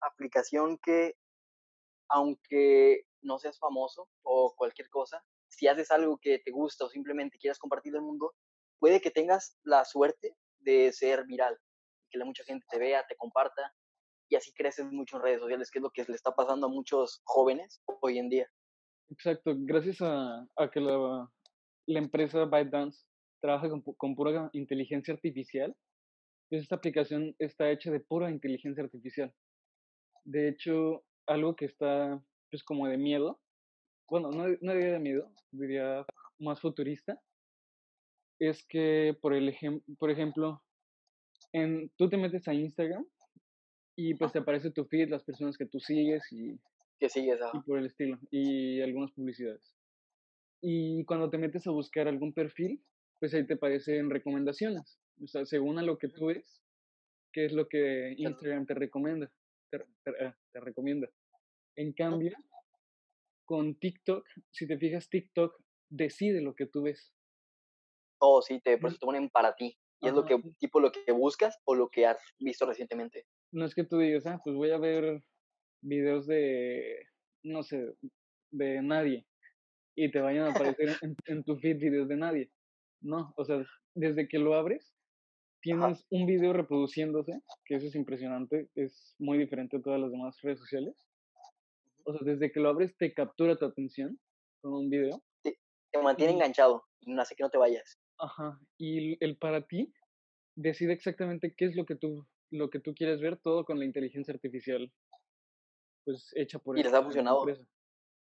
aplicación 0.00 0.78
que, 0.78 1.16
aunque 2.08 3.06
no 3.22 3.38
seas 3.38 3.58
famoso 3.58 4.08
o 4.22 4.54
cualquier 4.56 4.88
cosa, 4.90 5.24
si 5.48 5.68
haces 5.68 5.90
algo 5.90 6.18
que 6.18 6.38
te 6.38 6.50
gusta 6.50 6.84
o 6.84 6.88
simplemente 6.88 7.38
quieras 7.38 7.58
compartir 7.58 7.94
el 7.94 8.02
mundo, 8.02 8.34
puede 8.78 9.00
que 9.00 9.10
tengas 9.10 9.56
la 9.62 9.84
suerte 9.84 10.36
de 10.58 10.92
ser 10.92 11.24
viral, 11.26 11.58
que 12.10 12.18
la 12.18 12.24
mucha 12.24 12.44
gente 12.44 12.66
te 12.68 12.78
vea, 12.78 13.04
te 13.06 13.16
comparta 13.16 13.74
y 14.28 14.36
así 14.36 14.52
creces 14.52 14.90
mucho 14.90 15.16
en 15.16 15.22
redes 15.22 15.40
sociales, 15.40 15.70
que 15.70 15.78
es 15.78 15.82
lo 15.82 15.90
que 15.90 16.04
le 16.04 16.14
está 16.14 16.32
pasando 16.32 16.66
a 16.66 16.70
muchos 16.70 17.20
jóvenes 17.24 17.82
hoy 18.00 18.18
en 18.18 18.28
día. 18.28 18.48
Exacto, 19.10 19.52
gracias 19.56 20.00
a, 20.00 20.46
a 20.56 20.70
que 20.70 20.80
la, 20.80 21.28
la 21.86 21.98
empresa 21.98 22.44
ByteDance 22.44 23.04
trabaja 23.40 23.68
con, 23.68 23.82
con, 23.82 24.14
pura 24.14 24.50
inteligencia 24.54 25.12
artificial, 25.14 25.74
esta 26.50 26.76
aplicación 26.76 27.34
está 27.38 27.70
hecha 27.70 27.90
de 27.90 28.00
pura 28.00 28.30
inteligencia 28.30 28.82
artificial. 28.82 29.32
De 30.24 30.48
hecho, 30.48 31.04
algo 31.26 31.56
que 31.56 31.66
está 31.66 32.22
pues 32.50 32.62
como 32.64 32.86
de 32.86 32.96
miedo, 32.96 33.40
bueno, 34.08 34.30
no, 34.30 34.46
no 34.60 34.74
diría 34.74 34.92
de 34.92 34.98
miedo, 34.98 35.30
diría 35.50 36.06
más 36.38 36.60
futurista, 36.60 37.20
es 38.38 38.64
que, 38.68 39.16
por, 39.20 39.34
el 39.34 39.48
ejem 39.48 39.80
por 39.98 40.10
ejemplo, 40.10 40.62
en, 41.52 41.90
tú 41.96 42.08
te 42.08 42.16
metes 42.16 42.46
a 42.48 42.54
Instagram 42.54 43.04
y 43.96 44.14
pues 44.14 44.32
te 44.32 44.40
aparece 44.40 44.70
tu 44.70 44.84
feed, 44.84 45.08
las 45.08 45.22
personas 45.22 45.56
que 45.56 45.66
tú 45.66 45.78
sigues 45.78 46.30
y, 46.32 46.58
que 46.98 47.08
sigues, 47.08 47.38
y 47.52 47.58
por 47.60 47.78
el 47.78 47.86
estilo, 47.86 48.18
y 48.30 48.80
algunas 48.80 49.12
publicidades. 49.12 49.74
Y 50.60 51.04
cuando 51.04 51.30
te 51.30 51.38
metes 51.38 51.66
a 51.66 51.70
buscar 51.70 52.08
algún 52.08 52.32
perfil, 52.32 52.82
pues 53.20 53.34
ahí 53.34 53.46
te 53.46 53.54
aparecen 53.54 54.10
recomendaciones. 54.10 54.98
O 55.22 55.26
sea, 55.26 55.44
según 55.44 55.78
a 55.78 55.82
lo 55.82 55.98
que 55.98 56.08
tú 56.08 56.26
ves, 56.26 56.62
qué 57.32 57.44
es 57.44 57.52
lo 57.52 57.68
que 57.68 58.14
Instagram 58.16 58.66
te 58.66 58.74
recomienda. 58.74 59.30
Te, 59.70 59.78
te, 59.78 60.24
ah, 60.24 60.36
te 60.52 60.60
recomienda. 60.60 61.08
En 61.76 61.92
cambio, 61.92 62.32
con 63.44 63.74
TikTok, 63.76 64.26
si 64.50 64.66
te 64.66 64.78
fijas, 64.78 65.08
TikTok 65.08 65.54
decide 65.90 66.40
lo 66.40 66.54
que 66.54 66.66
tú 66.66 66.82
ves. 66.82 67.12
Oh, 68.18 68.40
sí, 68.40 68.60
te, 68.60 68.78
pues, 68.78 68.98
te 68.98 69.04
ponen 69.04 69.28
para 69.28 69.54
ti. 69.54 69.76
Y 70.00 70.08
es 70.08 70.14
lo 70.14 70.24
que, 70.24 70.40
tipo 70.58 70.80
lo 70.80 70.92
que 70.92 71.12
buscas 71.12 71.58
o 71.64 71.74
lo 71.74 71.88
que 71.88 72.06
has 72.06 72.18
visto 72.38 72.66
recientemente 72.66 73.26
no 73.54 73.64
es 73.64 73.74
que 73.74 73.84
tú 73.84 73.98
digas, 73.98 74.26
ah, 74.26 74.40
pues 74.42 74.56
voy 74.56 74.70
a 74.70 74.78
ver 74.78 75.22
videos 75.80 76.26
de, 76.26 77.06
no 77.44 77.62
sé, 77.62 77.94
de 78.50 78.82
nadie 78.82 79.24
y 79.94 80.10
te 80.10 80.20
vayan 80.20 80.46
a 80.46 80.50
aparecer 80.76 80.96
en, 81.26 81.44
tu 81.44 81.56
feed 81.58 81.78
videos 81.78 82.08
de 82.08 82.16
nadie. 82.16 82.50
No, 83.00 83.32
o 83.36 83.44
sea, 83.44 83.64
desde 83.94 84.26
que 84.26 84.38
lo 84.38 84.54
abres, 84.54 84.92
tienes 85.62 86.04
un 86.10 86.26
video 86.26 86.52
reproduciéndose, 86.52 87.40
que 87.64 87.76
eso 87.76 87.86
es 87.86 87.94
impresionante, 87.94 88.68
es 88.74 89.14
muy 89.18 89.38
diferente 89.38 89.76
a 89.76 89.82
todas 89.82 90.00
las 90.00 90.10
demás 90.10 90.36
redes 90.42 90.58
sociales. 90.58 90.94
O 92.04 92.12
sea, 92.12 92.20
desde 92.24 92.50
que 92.50 92.60
lo 92.60 92.70
abres 92.70 92.96
te 92.96 93.14
captura 93.14 93.56
tu 93.56 93.66
atención 93.66 94.18
con 94.62 94.74
un 94.74 94.90
video. 94.90 95.22
Te, 95.42 95.58
te 95.92 96.02
mantiene 96.02 96.32
enganchado 96.32 96.82
y 97.00 97.12
no 97.12 97.22
hace 97.22 97.36
que 97.36 97.44
no 97.44 97.50
te 97.50 97.58
vayas. 97.58 98.00
Ajá, 98.18 98.58
y 98.78 99.22
el 99.24 99.36
para 99.38 99.66
ti 99.66 99.92
decide 100.56 100.92
exactamente 100.92 101.54
qué 101.56 101.66
es 101.66 101.76
lo 101.76 101.84
que 101.84 101.96
tú 101.96 102.26
lo 102.54 102.70
que 102.70 102.78
tú 102.78 102.94
quieres 102.94 103.20
ver, 103.20 103.36
todo 103.36 103.64
con 103.64 103.78
la 103.78 103.84
inteligencia 103.84 104.32
artificial, 104.32 104.90
pues 106.04 106.30
hecha 106.34 106.58
por... 106.58 106.78
Y 106.78 106.82
les 106.82 106.94
ha 106.94 107.02
funcionado. 107.02 107.44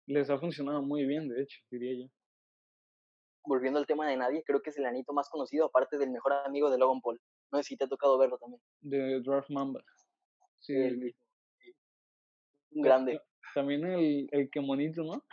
Les 0.06 0.30
ha 0.30 0.38
funcionado 0.38 0.82
muy 0.82 1.06
bien, 1.06 1.30
de 1.30 1.44
hecho, 1.44 1.60
diría 1.72 2.06
yo. 2.06 2.12
Volviendo 3.46 3.80
al 3.80 3.86
tema 3.86 4.08
de 4.08 4.18
nadie, 4.18 4.44
creo 4.44 4.62
que 4.62 4.70
es 4.72 4.78
el 4.78 4.86
anito 4.86 5.14
más 5.14 5.30
conocido, 5.30 5.66
aparte 5.66 5.98
del 5.98 6.12
mejor 6.12 6.34
amigo 6.34 6.70
de 6.70 6.78
Logan 6.78 7.02
Paul. 7.02 7.22
No 7.52 7.58
sé 7.60 7.64
si 7.64 7.78
te 7.78 7.86
ha 7.86 7.88
tocado 7.88 8.18
verlo 8.18 8.38
también. 8.38 8.62
De 8.82 9.22
Draft 9.22 9.50
Mamba. 9.50 9.82
Sí, 10.60 10.74
el 10.76 10.98
mismo. 10.98 11.22
Un 12.72 12.82
grande. 12.82 13.22
También 13.54 13.86
el, 13.86 14.28
el 14.32 14.50
que 14.50 14.60
monito, 14.60 15.04
¿no? 15.04 15.24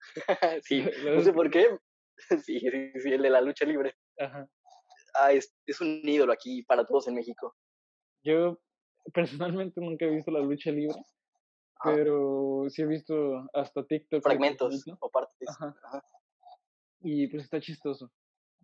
sí, 0.62 0.82
no 1.04 1.22
sé 1.22 1.32
por 1.32 1.50
qué. 1.50 1.78
Sí, 2.42 2.58
sí, 2.58 2.70
sí, 2.98 3.12
el 3.12 3.20
de 3.20 3.28
la 3.28 3.42
lucha 3.42 3.66
libre. 3.66 3.94
Ajá. 4.18 4.48
Ah, 5.20 5.32
es, 5.32 5.54
es 5.66 5.82
un 5.82 6.00
ídolo 6.02 6.32
aquí 6.32 6.62
para 6.62 6.86
todos 6.86 7.06
en 7.08 7.14
México. 7.14 7.54
Yo 8.26 8.58
personalmente 9.14 9.80
nunca 9.80 10.04
he 10.04 10.10
visto 10.10 10.32
la 10.32 10.40
lucha 10.40 10.72
libre, 10.72 10.98
pero 11.82 12.64
sí 12.68 12.82
he 12.82 12.86
visto 12.86 13.48
hasta 13.54 13.86
TikTok. 13.86 14.22
Fragmentos 14.22 14.84
o 14.98 15.10
partes. 15.10 15.48
Y 17.00 17.28
pues 17.28 17.44
está 17.44 17.60
chistoso. 17.60 18.10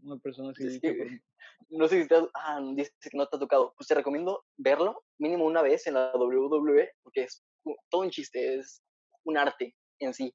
Una 0.03 0.19
persona 0.19 0.51
así. 0.51 0.81
no 1.71 1.87
sé 1.87 2.03
si 2.03 2.09
te 2.09 2.17
ah, 2.35 2.61
dices 2.75 2.93
que 3.01 3.17
no 3.17 3.29
te 3.29 3.37
ha 3.37 3.39
tocado. 3.39 3.73
Pues 3.77 3.87
te 3.87 3.95
recomiendo 3.95 4.45
verlo 4.57 5.05
mínimo 5.19 5.45
una 5.45 5.63
vez 5.63 5.87
en 5.87 5.95
la 5.95 6.13
WWE, 6.17 6.91
porque 7.05 7.23
es 7.23 7.45
todo 7.89 8.03
un 8.03 8.11
chiste, 8.11 8.57
es 8.57 8.83
un 9.23 9.39
arte 9.39 9.77
en 10.01 10.13
sí. 10.13 10.35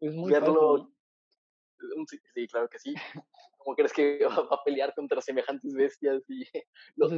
Es 0.00 0.14
muy 0.14 0.32
verlo. 0.32 0.90
Sí, 2.34 2.46
claro 2.46 2.68
que 2.68 2.78
sí. 2.78 2.94
¿Cómo 3.64 3.76
crees 3.76 3.92
que 3.92 4.18
va 4.50 4.56
a 4.56 4.64
pelear 4.64 4.94
contra 4.94 5.20
semejantes 5.20 5.74
bestias 5.74 6.22
y 6.28 6.44
lo, 6.96 7.08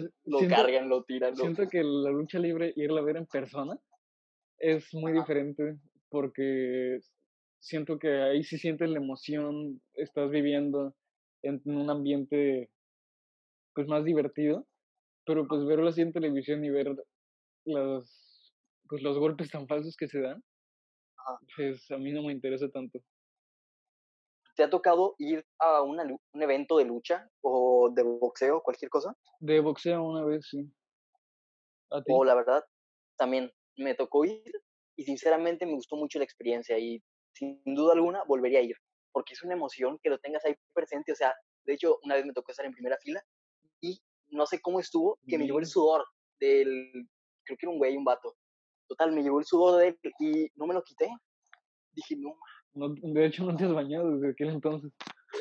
cargan, 0.48 0.88
lo 0.88 1.04
tiran? 1.04 1.34
Siento 1.36 1.68
que 1.68 1.82
la 1.82 2.10
lucha 2.10 2.38
libre, 2.38 2.72
irla 2.76 3.00
a 3.00 3.04
ver 3.04 3.16
en 3.16 3.26
persona, 3.26 3.78
es 4.58 4.92
muy 4.94 5.12
diferente 5.12 5.78
porque 6.08 7.00
siento 7.60 7.98
que 7.98 8.22
ahí 8.22 8.44
sí 8.44 8.58
sientes 8.58 8.88
la 8.88 8.98
emoción, 8.98 9.80
estás 9.94 10.30
viviendo 10.30 10.94
en 11.42 11.60
un 11.64 11.90
ambiente 11.90 12.70
pues 13.74 13.88
más 13.88 14.04
divertido, 14.04 14.66
pero 15.26 15.46
pues 15.48 15.64
verlo 15.64 15.88
así 15.88 16.02
en 16.02 16.12
televisión 16.12 16.64
y 16.64 16.70
ver 16.70 16.94
los, 17.64 18.52
pues, 18.88 19.02
los 19.02 19.18
golpes 19.18 19.50
tan 19.50 19.66
falsos 19.66 19.96
que 19.96 20.08
se 20.08 20.20
dan, 20.20 20.42
pues 21.56 21.90
a 21.90 21.98
mí 21.98 22.12
no 22.12 22.22
me 22.22 22.32
interesa 22.32 22.68
tanto. 22.68 23.00
¿Te 24.56 24.62
ha 24.62 24.70
tocado 24.70 25.16
ir 25.18 25.44
a 25.58 25.82
un 25.82 25.99
evento 26.34 26.78
de 26.78 26.84
lucha 26.84 27.28
o 27.42 27.90
de 27.92 28.02
boxeo, 28.02 28.62
cualquier 28.62 28.88
cosa? 28.88 29.16
De 29.40 29.61
boxeo 29.61 30.02
una 30.04 30.25
vez, 30.25 30.46
sí. 30.49 30.70
O 32.08 32.25
la 32.25 32.34
verdad, 32.34 32.64
también 33.16 33.50
me 33.76 33.94
tocó 33.94 34.25
ir 34.25 34.52
y 34.96 35.04
sinceramente 35.04 35.66
me 35.66 35.75
gustó 35.75 35.96
mucho 35.96 36.18
la 36.18 36.25
experiencia 36.25 36.78
y 36.78 37.02
sin 37.32 37.61
duda 37.64 37.94
alguna 37.94 38.23
volvería 38.25 38.61
a 38.61 38.62
ir, 38.62 38.76
porque 39.12 39.34
es 39.34 39.42
una 39.42 39.54
emoción 39.54 39.99
que 40.02 40.11
lo 40.11 40.18
tengas 40.18 40.44
ahí 40.44 40.54
presente. 40.73 41.12
O 41.12 41.16
sea, 41.16 41.34
de 41.64 41.75
hecho, 41.75 41.99
una 42.04 42.14
vez 42.14 42.25
me 42.25 42.32
tocó 42.32 42.52
estar 42.52 42.66
en 42.66 42.73
primera 42.73 42.96
fila 42.99 43.23
y 43.80 44.00
no 44.28 44.46
sé 44.46 44.61
cómo 44.61 44.80
estuvo, 44.80 45.18
que 45.28 45.38
me 45.38 45.46
llevó 45.46 45.58
el 45.58 45.66
sudor 45.66 46.04
del, 46.38 46.90
creo 47.44 47.58
que 47.58 47.66
era 47.66 47.73
un 47.73 47.78
güey, 47.78 47.96
un 47.96 48.04
vato. 48.04 48.37
Total, 48.88 49.12
me 49.12 49.23
llevó 49.23 49.40
el 49.40 49.46
sudor 49.46 49.80
de 49.80 49.88
él 49.88 49.99
y 50.20 50.46
no 50.54 50.66
me 50.66 50.75
lo 50.75 50.82
quité. 50.82 51.08
Dije, 51.92 52.16
no, 52.16 52.37
no, 52.75 52.88
de 52.90 53.26
hecho, 53.26 53.45
no 53.45 53.57
te 53.57 53.64
has 53.64 53.73
bañado 53.73 54.11
desde 54.12 54.31
aquel 54.31 54.50
entonces. 54.50 54.93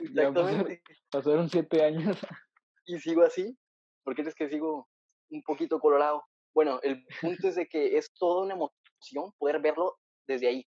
Exactamente. 0.01 0.81
pasaron 1.11 1.49
siete 1.49 1.83
años. 1.83 2.17
Y 2.85 2.99
sigo 2.99 3.23
así, 3.23 3.57
porque 4.03 4.23
es 4.23 4.35
que 4.35 4.49
sigo 4.49 4.89
un 5.29 5.41
poquito 5.43 5.79
colorado. 5.79 6.21
Bueno, 6.53 6.81
el 6.83 7.01
punto 7.21 7.47
es 7.47 7.55
de 7.55 7.65
que 7.65 7.95
es 7.97 8.11
toda 8.13 8.43
una 8.43 8.55
emoción 8.55 9.31
poder 9.37 9.61
verlo 9.61 9.95
desde 10.27 10.47
ahí. 10.49 10.67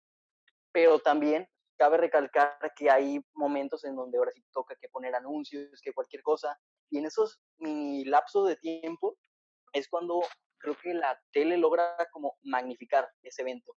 Pero 0.72 1.00
también 1.00 1.46
cabe 1.78 1.98
recalcar 1.98 2.58
que 2.78 2.90
hay 2.90 3.20
momentos 3.34 3.84
en 3.84 3.98
donde 3.98 4.18
ahora 4.18 4.32
sí 4.32 4.42
toca 4.54 4.78
que 4.80 4.88
poner 4.88 5.16
anuncios, 5.16 5.82
que 5.82 5.92
cualquier 5.92 6.24
cosa. 6.24 6.58
Y 6.90 7.00
en 7.00 7.08
esos 7.08 7.42
mini 7.58 8.06
lapsos 8.06 8.48
de 8.48 8.56
tiempo 8.56 9.18
es 9.74 9.90
cuando 9.90 10.22
creo 10.60 10.78
que 10.82 10.94
la 10.94 11.20
tele 11.34 11.58
logra 11.58 11.94
como 12.14 12.38
magnificar 12.42 13.06
ese 13.22 13.42
evento 13.42 13.76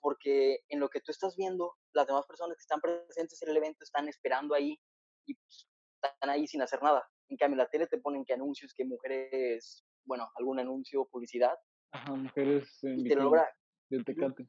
porque 0.00 0.60
en 0.68 0.80
lo 0.80 0.88
que 0.88 1.00
tú 1.00 1.12
estás 1.12 1.36
viendo, 1.36 1.74
las 1.92 2.06
demás 2.06 2.26
personas 2.26 2.56
que 2.56 2.62
están 2.62 2.80
presentes 2.80 3.40
en 3.42 3.50
el 3.50 3.56
evento 3.56 3.82
están 3.82 4.08
esperando 4.08 4.54
ahí 4.54 4.78
y 5.26 5.34
pues, 5.34 5.68
están 6.02 6.30
ahí 6.30 6.46
sin 6.46 6.62
hacer 6.62 6.82
nada. 6.82 7.04
En 7.28 7.36
cambio, 7.36 7.54
en 7.54 7.58
la 7.58 7.68
tele 7.68 7.86
te 7.86 7.98
ponen 7.98 8.24
que 8.24 8.34
anuncios, 8.34 8.72
que 8.74 8.84
mujeres, 8.84 9.84
bueno, 10.04 10.28
algún 10.36 10.60
anuncio, 10.60 11.06
publicidad. 11.10 11.54
Ajá, 11.92 12.14
mujeres 12.14 12.78
en 12.82 13.00
y 13.00 13.08
te 13.08 13.16
logra 13.16 13.48
del 13.90 14.04
Tecate. 14.04 14.46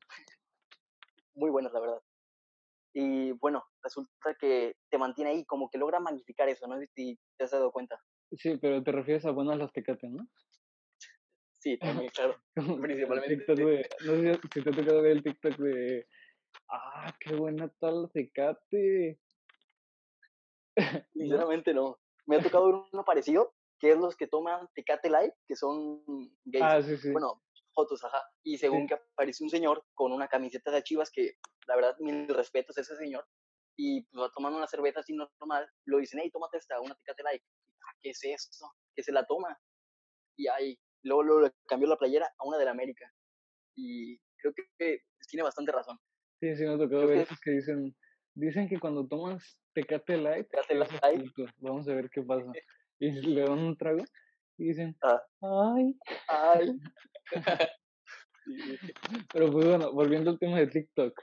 Muy 1.36 1.50
buenas, 1.50 1.72
la 1.74 1.80
verdad. 1.80 2.02
Y 2.94 3.32
bueno, 3.34 3.64
resulta 3.84 4.36
que 4.40 4.76
te 4.90 4.98
mantiene 4.98 5.32
ahí, 5.32 5.46
como 5.46 5.70
que 5.70 5.78
logra 5.78 6.00
magnificar 6.00 6.50
eso, 6.50 6.68
¿no? 6.68 6.80
Si 6.96 7.20
te 7.38 7.44
has 7.44 7.52
dado 7.52 7.72
cuenta. 7.72 8.00
Sí, 8.32 8.58
pero 8.58 8.84
te 8.84 8.92
refieres 8.92 9.26
a 9.26 9.32
buenas 9.32 9.58
las 9.58 9.72
Tecate, 9.72 10.10
¿no? 10.10 10.28
Sí, 11.68 11.78
también, 11.78 12.10
claro. 12.16 12.36
Principalmente. 12.56 13.46
no 13.48 13.56
sé 13.56 14.40
si 14.54 14.62
te 14.62 14.70
ha 14.70 14.74
tocado 14.74 15.02
ver 15.02 15.12
el 15.12 15.24
TikTok 15.24 15.58
de. 15.58 16.08
¡Ah, 16.70 17.14
qué 17.20 17.36
buena 17.36 17.68
tal 17.80 18.10
Tecate! 18.14 19.20
Sinceramente 21.14 21.74
no. 21.74 22.00
Me 22.26 22.38
ha 22.38 22.42
tocado 22.42 22.68
ver 22.68 22.76
uno 22.94 23.04
parecido, 23.04 23.54
que 23.80 23.92
es 23.92 23.98
los 23.98 24.16
que 24.16 24.28
toman 24.28 24.70
Tecate 24.76 25.10
Live, 25.10 25.34
que 25.46 25.56
son 25.58 26.04
gays. 26.46 26.64
Ah, 26.64 26.82
sí, 26.82 26.96
sí. 26.98 27.12
Bueno, 27.12 27.44
fotos, 27.74 28.02
ajá. 28.06 28.24
Y 28.44 28.58
según 28.58 28.88
que 28.88 28.94
aparece 28.94 29.44
un 29.44 29.50
señor 29.50 29.84
con 29.94 30.14
una 30.14 30.30
camiseta 30.30 30.72
de 30.72 30.84
chivas, 30.84 31.12
que 31.12 31.34
la 31.68 31.76
verdad, 31.76 31.98
mil 32.00 32.30
respetos 32.30 32.78
a 32.78 32.82
ese 32.82 32.96
señor, 32.96 33.26
y 33.76 34.04
pues 34.04 34.24
va 34.24 34.32
tomando 34.32 34.58
una 34.58 34.68
cerveza 34.68 35.02
así 35.02 35.14
normal, 35.14 35.70
lo 35.86 35.98
dicen, 35.98 36.22
hey, 36.24 36.32
tómate 36.32 36.58
esta, 36.60 36.80
una 36.80 36.96
Tecate 36.96 37.24
Live. 37.24 37.44
Ah, 37.84 37.94
¿Qué 38.02 38.12
es 38.12 38.24
esto? 38.24 38.72
Que 38.96 39.04
se 39.04 39.12
la 39.12 39.26
toma. 39.26 39.60
Y 40.38 40.48
ahí 40.48 40.80
luego, 41.04 41.24
luego 41.24 41.54
cambió 41.68 41.88
la 41.88 41.98
playera 41.98 42.28
a 42.38 42.46
una 42.46 42.58
de 42.58 42.66
la 42.66 42.72
América. 42.72 43.12
Y 43.76 44.18
creo 44.38 44.54
que 44.54 45.02
tiene 45.30 45.44
bastante 45.44 45.72
razón. 45.72 45.98
Sí, 46.40 46.56
sí, 46.56 46.64
me 46.64 46.74
ha 46.74 46.78
tocado 46.78 47.08
ver 47.08 47.20
esos 47.20 47.40
que 47.40 47.52
dicen, 47.52 47.96
dicen 48.36 48.68
que 48.70 48.80
cuando 48.80 49.08
tomas 49.08 49.60
Tecate 49.74 50.18
Light, 50.18 50.48
Tecate 50.50 50.76
Light. 50.76 51.32
vamos 51.58 51.88
a 51.88 51.94
ver 51.94 52.10
qué 52.10 52.22
pasa. 52.22 52.52
Y 53.00 53.12
le 53.12 53.42
dan 53.42 53.60
un 53.60 53.78
trago 53.78 54.04
y 54.58 54.70
dicen, 54.70 54.96
ah. 55.04 55.22
ay, 55.76 56.00
ay. 56.28 56.80
Pero 59.34 59.52
pues 59.52 59.66
bueno, 59.68 59.92
volviendo 59.94 60.32
al 60.32 60.40
tema 60.40 60.58
de 60.60 60.68
TikTok. 60.68 61.22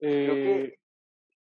Creo 0.00 0.34
que 0.34 0.64
eh 0.64 0.80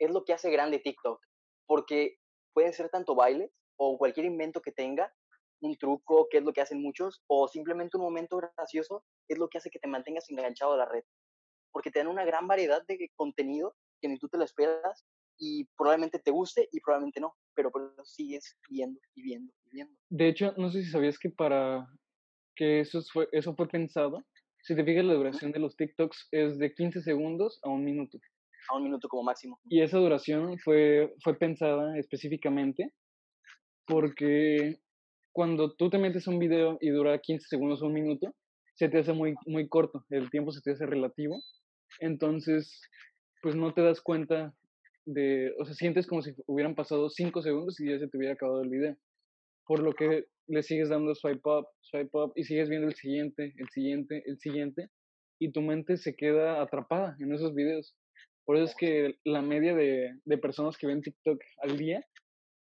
es 0.05 0.11
lo 0.11 0.25
que 0.25 0.33
hace 0.33 0.51
grande 0.51 0.81
TikTok, 0.81 1.21
porque 1.67 2.19
pueden 2.53 2.73
ser 2.73 2.89
tanto 2.89 3.15
bailes 3.15 3.51
o 3.77 3.97
cualquier 3.99 4.27
invento 4.27 4.61
que 4.61 4.73
tenga, 4.73 5.15
un 5.63 5.77
truco, 5.77 6.29
que 6.31 6.39
es 6.39 6.45
lo 6.45 6.53
que 6.53 6.61
hacen 6.61 6.83
muchos, 6.83 7.23
o 7.29 7.49
simplemente 7.49 7.97
un 7.97 8.05
momento 8.05 8.37
gracioso, 8.37 9.05
es 9.29 9.39
lo 9.39 9.49
que 9.49 9.59
hace 9.59 9.71
que 9.71 9.79
te 9.79 9.89
mantengas 9.89 10.29
enganchado 10.29 10.75
a 10.75 10.77
la 10.77 10.87
red. 10.87 11.05
Porque 11.73 11.91
te 11.91 12.01
dan 12.01 12.09
una 12.09 12.25
gran 12.25 12.47
variedad 12.47 12.85
de 12.87 13.11
contenido 13.15 13.75
que 14.01 14.09
ni 14.09 14.19
tú 14.19 14.29
te 14.29 14.39
lo 14.39 14.45
esperas 14.45 15.05
y 15.39 15.65
probablemente 15.77 16.19
te 16.19 16.31
guste 16.31 16.69
y 16.71 16.81
probablemente 16.81 17.21
no, 17.21 17.35
pero 17.55 17.71
por 17.71 17.93
eso 17.93 18.05
sigues 18.05 18.57
viendo 18.69 19.01
y 19.15 19.23
viendo 19.23 19.53
y 19.67 19.71
viendo. 19.77 19.97
De 20.11 20.29
hecho, 20.29 20.53
no 20.57 20.71
sé 20.71 20.83
si 20.83 20.91
sabías 20.91 21.19
que 21.19 21.31
para 21.31 21.87
que 22.55 22.81
eso 22.81 23.01
fue, 23.13 23.29
eso 23.33 23.55
fue 23.55 23.69
pensado, 23.69 24.23
si 24.63 24.77
te 24.77 24.85
fijas 24.85 25.05
la 25.05 25.15
duración 25.15 25.51
de 25.51 25.59
los 25.59 25.77
TikToks 25.77 26.29
es 26.31 26.59
de 26.59 26.73
15 26.73 27.03
segundos 27.03 27.59
a 27.63 27.69
un 27.69 27.85
minuto. 27.85 28.19
A 28.71 28.77
un 28.77 28.85
minuto 28.85 29.09
como 29.09 29.25
máximo. 29.25 29.59
Y 29.65 29.83
esa 29.83 29.99
duración 29.99 30.57
fue, 30.59 31.13
fue 31.23 31.37
pensada 31.37 31.99
específicamente 31.99 32.93
porque 33.87 34.79
cuando 35.33 35.73
tú 35.73 35.91
te 35.91 35.99
metes 35.99 36.27
un 36.27 36.39
video 36.39 36.79
y 36.81 36.91
dura 36.91 37.19
15 37.19 37.47
segundos 37.49 37.83
o 37.83 37.87
un 37.87 37.95
minuto, 37.95 38.35
se 38.75 38.89
te 38.89 38.99
hace 38.99 39.13
muy, 39.13 39.35
muy 39.47 39.69
corto, 39.69 40.05
el 40.11 40.31
tiempo 40.31 40.53
se 40.53 40.61
te 40.61 40.73
hace 40.73 40.87
relativo, 40.87 41.43
entonces 42.01 42.81
pues 43.43 43.55
no 43.55 43.73
te 43.75 43.83
das 43.83 44.01
cuenta 44.01 44.55
de, 45.05 45.53
o 45.59 45.65
sea, 45.65 45.75
sientes 45.75 46.07
como 46.07 46.23
si 46.23 46.33
hubieran 46.47 46.75
pasado 46.75 47.11
5 47.11 47.43
segundos 47.43 47.81
y 47.81 47.91
ya 47.91 47.99
se 47.99 48.09
te 48.09 48.17
hubiera 48.17 48.35
acabado 48.35 48.63
el 48.63 48.71
video, 48.71 48.97
por 49.67 49.81
lo 49.81 49.93
que 49.93 50.27
le 50.49 50.63
sigues 50.63 50.91
dando 50.91 51.15
swipe 51.15 51.49
up, 51.49 51.67
swipe 51.81 52.11
up 52.13 52.33
y 52.37 52.45
sigues 52.45 52.69
viendo 52.69 52.89
el 52.89 52.95
siguiente, 52.95 53.55
el 53.57 53.69
siguiente, 53.71 54.23
el 54.27 54.39
siguiente, 54.39 54.89
y 55.41 55.51
tu 55.51 55.61
mente 55.61 55.97
se 55.97 56.15
queda 56.15 56.63
atrapada 56.63 57.17
en 57.19 57.33
esos 57.33 57.55
videos. 57.55 57.97
Por 58.45 58.57
eso 58.57 58.67
es 58.67 58.75
que 58.77 59.17
la 59.25 59.41
media 59.41 59.75
de, 59.75 60.13
de 60.25 60.39
personas 60.39 60.77
que 60.77 60.87
ven 60.87 61.01
TikTok 61.01 61.41
al 61.63 61.77
día 61.79 62.05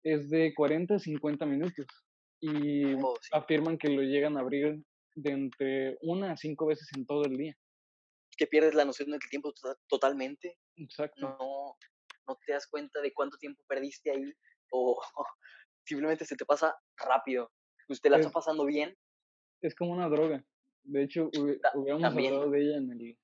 es 0.05 0.31
de 0.31 0.53
40 0.55 0.95
a 0.95 0.99
50 0.99 1.47
minutos 1.47 1.87
y 2.41 2.95
oh, 2.95 3.19
afirman 3.33 3.79
que 3.79 3.89
lo 3.89 4.03
llegan 4.03 4.37
a 4.37 4.41
abrir 4.41 4.83
de 5.15 5.31
entre 5.31 5.99
una 6.03 6.33
a 6.33 6.37
cinco 6.37 6.67
veces 6.67 6.89
en 6.97 7.07
todo 7.07 7.25
el 7.25 7.37
día. 7.37 7.55
Que 8.37 8.47
pierdes 8.47 8.75
la 8.75 8.85
noción 8.85 9.11
del 9.11 9.21
tiempo 9.31 9.53
totalmente. 9.89 10.57
Exacto. 10.77 11.21
No, 11.21 11.77
no 12.27 12.39
te 12.47 12.53
das 12.53 12.67
cuenta 12.67 13.01
de 13.03 13.13
cuánto 13.13 13.37
tiempo 13.37 13.63
perdiste 13.69 14.11
ahí 14.11 14.33
o 14.73 14.99
simplemente 15.85 16.25
se 16.25 16.37
te 16.37 16.45
pasa 16.45 16.75
rápido. 16.97 17.51
Usted 17.89 18.11
la 18.11 18.19
está 18.19 18.31
pasando 18.31 18.65
bien. 18.65 18.97
Es 19.63 19.75
como 19.75 19.93
una 19.93 20.09
droga. 20.09 20.43
De 20.85 21.03
hecho, 21.03 21.29
hubiéramos 21.75 22.05
hablado 22.05 22.51
de 22.51 22.61
ella 22.63 22.77
en 22.79 22.91
el, 22.93 23.19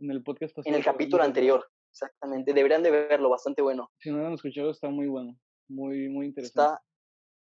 en 0.00 0.10
el 0.10 0.22
podcast 0.22 0.54
pasado. 0.54 0.74
En 0.74 0.74
el 0.74 0.84
capítulo 0.84 1.22
anterior, 1.22 1.70
exactamente. 1.92 2.52
Deberían 2.52 2.82
de 2.82 2.90
verlo, 2.90 3.28
bastante 3.28 3.62
bueno. 3.62 3.90
Si 3.98 4.10
no 4.10 4.18
lo 4.18 4.26
han 4.26 4.32
escuchado, 4.32 4.70
está 4.70 4.88
muy 4.88 5.06
bueno. 5.06 5.38
Muy, 5.68 6.08
muy 6.08 6.26
interesante. 6.26 6.74
Está 6.74 6.82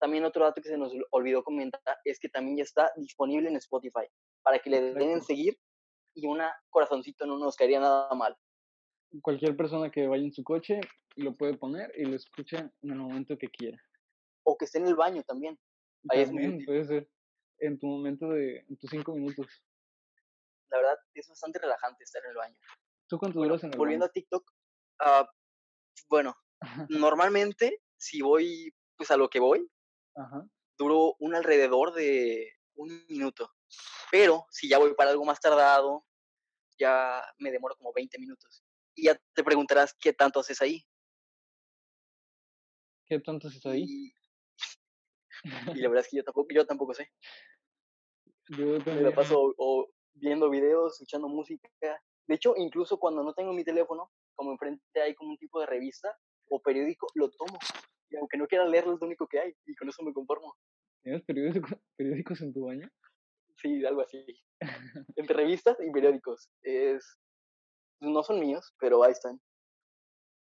también 0.04 0.26
otro 0.26 0.44
dato 0.44 0.62
que 0.62 0.68
se 0.68 0.78
nos 0.78 0.92
olvidó 1.12 1.46
comentar 1.46 1.82
es 2.04 2.20
que 2.20 2.28
también 2.28 2.58
ya 2.58 2.64
está 2.64 2.92
disponible 2.98 3.48
en 3.48 3.56
Spotify 3.56 4.06
para 4.42 4.60
que 4.60 4.70
le 4.70 4.94
den 4.94 5.12
en 5.12 5.22
seguir 5.22 5.58
y 6.14 6.28
una 6.28 6.54
corazoncito 6.70 7.26
no 7.26 7.38
nos 7.38 7.56
caería 7.56 7.80
nada 7.80 8.14
mal. 8.14 8.36
Cualquier 9.22 9.56
persona 9.56 9.90
que 9.90 10.06
vaya 10.06 10.26
en 10.26 10.34
su 10.34 10.44
coche 10.44 10.82
lo 11.16 11.38
puede 11.38 11.58
poner 11.58 11.90
y 11.96 12.04
lo 12.04 12.18
escucha 12.18 12.70
en 12.82 12.92
el 12.92 12.98
momento 12.98 13.38
que 13.38 13.48
quiera. 13.48 13.78
O 14.44 14.58
que 14.58 14.66
esté 14.66 14.80
en 14.80 14.88
el 14.88 14.96
baño 14.96 15.24
también. 15.24 15.58
Ahí 16.10 16.26
también 16.26 16.60
es 16.60 16.66
puede 16.66 16.84
ser 16.84 17.10
en 17.60 17.80
tu 17.80 17.88
momento 17.88 18.28
de, 18.28 18.58
en 18.68 18.76
tus 18.76 18.90
cinco 18.90 19.14
minutos. 19.14 19.64
La 20.70 20.80
verdad 20.80 20.98
es 21.14 21.30
bastante 21.30 21.60
relajante 21.60 22.04
estar 22.04 22.22
en 22.26 22.32
el 22.32 22.36
baño. 22.36 22.58
¿Tú 23.08 23.18
cuánto 23.18 23.40
duras 23.40 23.64
en 23.64 23.72
el 23.72 23.78
Volviendo 23.78 24.06
a 24.06 24.10
TikTok, 24.10 24.44
uh, 25.00 25.26
bueno, 26.10 26.36
normalmente 26.90 27.80
si 27.96 28.22
voy 28.22 28.76
pues 28.98 29.12
a 29.12 29.18
lo 29.18 29.30
que 29.30 29.40
voy, 29.40 29.70
Ajá. 30.16 30.48
Duró 30.78 31.16
un 31.20 31.36
alrededor 31.36 31.94
de 31.94 32.52
un 32.76 33.06
minuto. 33.08 33.52
Pero 34.12 34.46
si 34.50 34.70
ya 34.70 34.78
voy 34.78 34.94
para 34.96 35.12
algo 35.12 35.26
más 35.26 35.40
tardado, 35.40 36.06
ya 36.78 37.24
me 37.38 37.52
demoro 37.52 37.76
como 37.76 37.94
20 37.94 38.18
minutos. 38.20 38.64
Y 38.96 39.06
ya 39.06 39.20
te 39.34 39.44
preguntarás 39.44 39.96
qué 40.00 40.14
tanto 40.14 40.40
haces 40.40 40.62
ahí. 40.62 40.86
¿Qué 43.06 43.20
tanto 43.20 43.48
haces 43.48 43.66
ahí? 43.66 43.86
Y, 43.88 44.14
y 45.78 45.82
la 45.82 45.90
verdad 45.90 46.06
es 46.06 46.10
que 46.10 46.18
yo 46.18 46.24
tampoco, 46.24 46.48
yo 46.54 46.66
tampoco 46.66 46.94
sé. 46.94 47.12
Yo 48.50 48.66
Me 48.66 48.78
la 48.80 48.84
también. 48.84 49.16
paso 49.16 49.54
o 49.58 49.90
viendo 50.14 50.50
videos, 50.50 50.94
escuchando 50.94 51.28
música. 51.28 51.70
De 52.28 52.36
hecho, 52.36 52.54
incluso 52.58 52.98
cuando 52.98 53.24
no 53.24 53.34
tengo 53.34 53.54
mi 53.54 53.64
teléfono, 53.64 54.12
como 54.36 54.52
enfrente 54.52 55.02
hay 55.02 55.16
como 55.16 55.32
un 55.32 55.38
tipo 55.38 55.60
de 55.60 55.66
revista 55.66 56.18
o 56.50 56.62
periódico, 56.62 57.08
lo 57.16 57.30
tomo. 57.32 57.58
Y 58.14 58.18
aunque 58.18 58.38
no 58.38 58.46
quiera 58.48 58.66
leerlo, 58.68 58.94
es 58.94 59.02
lo 59.02 59.08
único 59.08 59.26
que 59.28 59.40
hay. 59.40 59.56
Y 59.66 59.74
con 59.76 59.90
eso 59.90 60.04
me 60.04 60.14
conformo. 60.14 60.56
¿Tienes 61.02 61.24
periódico- 61.26 61.80
periódicos 61.98 62.42
en 62.42 62.54
tu 62.54 62.66
baño? 62.66 62.88
Sí, 63.58 63.84
algo 63.86 64.02
así. 64.02 64.24
Entre 65.16 65.36
revistas 65.36 65.76
y 65.80 65.92
periódicos. 65.92 66.48
Es, 66.62 67.18
no 68.00 68.22
son 68.24 68.40
míos, 68.40 68.72
pero 68.80 69.04
ahí 69.04 69.14
están. 69.14 69.42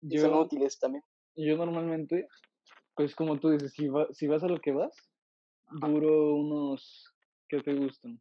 Y 0.02 0.18
son 0.18 0.34
útiles 0.34 0.78
también. 0.80 1.04
yo 1.36 1.56
normalmente, 1.56 2.26
pues 2.96 3.14
como 3.14 3.38
tú 3.38 3.50
dices, 3.50 3.72
si, 3.72 3.86
va- 3.88 4.08
si 4.12 4.26
vas 4.26 4.42
a 4.42 4.48
lo 4.48 4.58
que 4.60 4.72
vas, 4.72 4.92
duro 5.70 6.34
unos, 6.34 7.14
¿qué 7.48 7.60
te 7.60 7.74
gustan? 7.74 8.20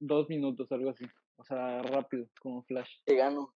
Dos 0.00 0.28
minutos, 0.30 0.70
algo 0.72 0.90
así. 0.90 1.04
O 1.36 1.44
sea, 1.44 1.82
rápido, 1.82 2.26
como 2.40 2.62
flash. 2.62 2.90
Te 3.04 3.16
gano. 3.16 3.54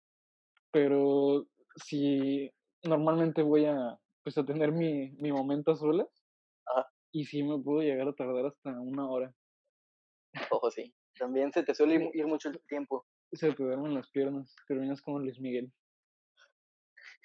Pero 0.72 1.48
si 1.76 2.52
normalmente 2.84 3.44
voy 3.44 3.66
a, 3.66 3.98
pues 4.24 4.38
a 4.38 4.46
tener 4.46 4.72
mi, 4.72 5.12
mi 5.12 5.32
momento 5.32 5.72
a 5.72 5.76
solas, 5.76 6.08
Ajá. 6.66 6.88
y 7.12 7.26
sí 7.26 7.44
me 7.44 7.60
puedo 7.60 7.82
llegar 7.82 8.08
a 8.08 8.14
tardar 8.14 8.46
hasta 8.48 8.80
una 8.80 9.10
hora. 9.10 9.34
Ojo, 10.50 10.72
sí. 10.72 10.94
También 11.18 11.52
se 11.52 11.64
te 11.64 11.76
suele 11.76 12.10
ir, 12.14 12.26
mucho 12.26 12.50
el 12.50 12.62
tiempo. 12.68 13.06
Se 13.34 13.52
te 13.54 13.64
duermen 13.64 13.94
las 13.94 14.10
piernas, 14.10 14.56
terminas 14.68 15.02
como 15.02 15.20
Luis 15.20 15.40
Miguel. 15.40 15.72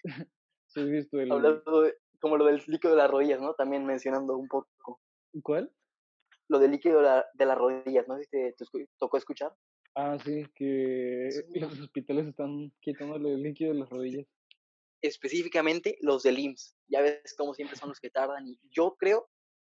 ¿Sí 0.66 0.80
has 0.80 0.88
visto 0.90 1.20
el... 1.20 1.30
Hablando 1.32 1.82
de, 1.82 1.94
como 2.20 2.36
lo 2.36 2.44
del 2.46 2.62
líquido 2.66 2.94
de 2.94 2.98
las 3.02 3.10
rodillas, 3.10 3.40
¿no? 3.40 3.54
También 3.54 3.86
mencionando 3.86 4.36
un 4.36 4.48
poco 4.48 5.00
¿Cuál? 5.42 5.72
lo 6.48 6.58
del 6.58 6.72
líquido 6.72 6.98
de, 6.98 7.04
la- 7.04 7.26
de 7.34 7.46
las 7.46 7.58
rodillas, 7.58 8.06
¿no? 8.08 8.16
te, 8.30 8.52
te 8.52 8.64
tocó 8.98 9.16
escuchar. 9.16 9.54
Ah, 9.94 10.18
sí, 10.18 10.44
que 10.54 11.28
Sí. 11.30 11.58
los 11.58 11.80
hospitales 11.80 12.26
están 12.26 12.72
quitándole 12.80 13.32
el 13.32 13.42
líquido 13.42 13.72
de 13.72 13.80
las 13.80 13.88
rodillas. 13.90 14.26
Específicamente 15.06 15.96
los 16.00 16.22
del 16.22 16.38
IMSS. 16.38 16.74
Ya 16.88 17.00
ves 17.00 17.34
cómo 17.36 17.54
siempre 17.54 17.76
son 17.76 17.90
los 17.90 18.00
que 18.00 18.10
tardan. 18.10 18.46
Y 18.46 18.60
yo 18.70 18.96
creo 18.98 19.28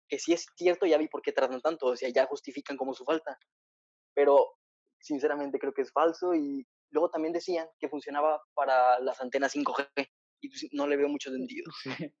que 0.07 0.19
sí 0.19 0.33
es 0.33 0.47
cierto, 0.55 0.85
ya 0.85 0.97
vi 0.97 1.07
por 1.07 1.21
qué 1.21 1.31
tardan 1.31 1.61
tanto. 1.61 1.87
O 1.87 1.95
sea, 1.95 2.09
ya 2.09 2.25
justifican 2.25 2.77
como 2.77 2.93
su 2.93 3.05
falta. 3.05 3.37
Pero 4.15 4.53
sinceramente 4.99 5.59
creo 5.59 5.73
que 5.73 5.83
es 5.83 5.91
falso. 5.91 6.33
Y 6.33 6.67
luego 6.91 7.09
también 7.09 7.33
decían 7.33 7.67
que 7.79 7.89
funcionaba 7.89 8.41
para 8.53 8.99
las 8.99 9.19
antenas 9.21 9.55
5G. 9.55 9.87
Y 10.41 10.49
pues 10.49 10.67
no 10.71 10.87
le 10.87 10.97
veo 10.97 11.09
mucho 11.09 11.31
sentido. 11.31 11.71
Sí. 11.99 12.13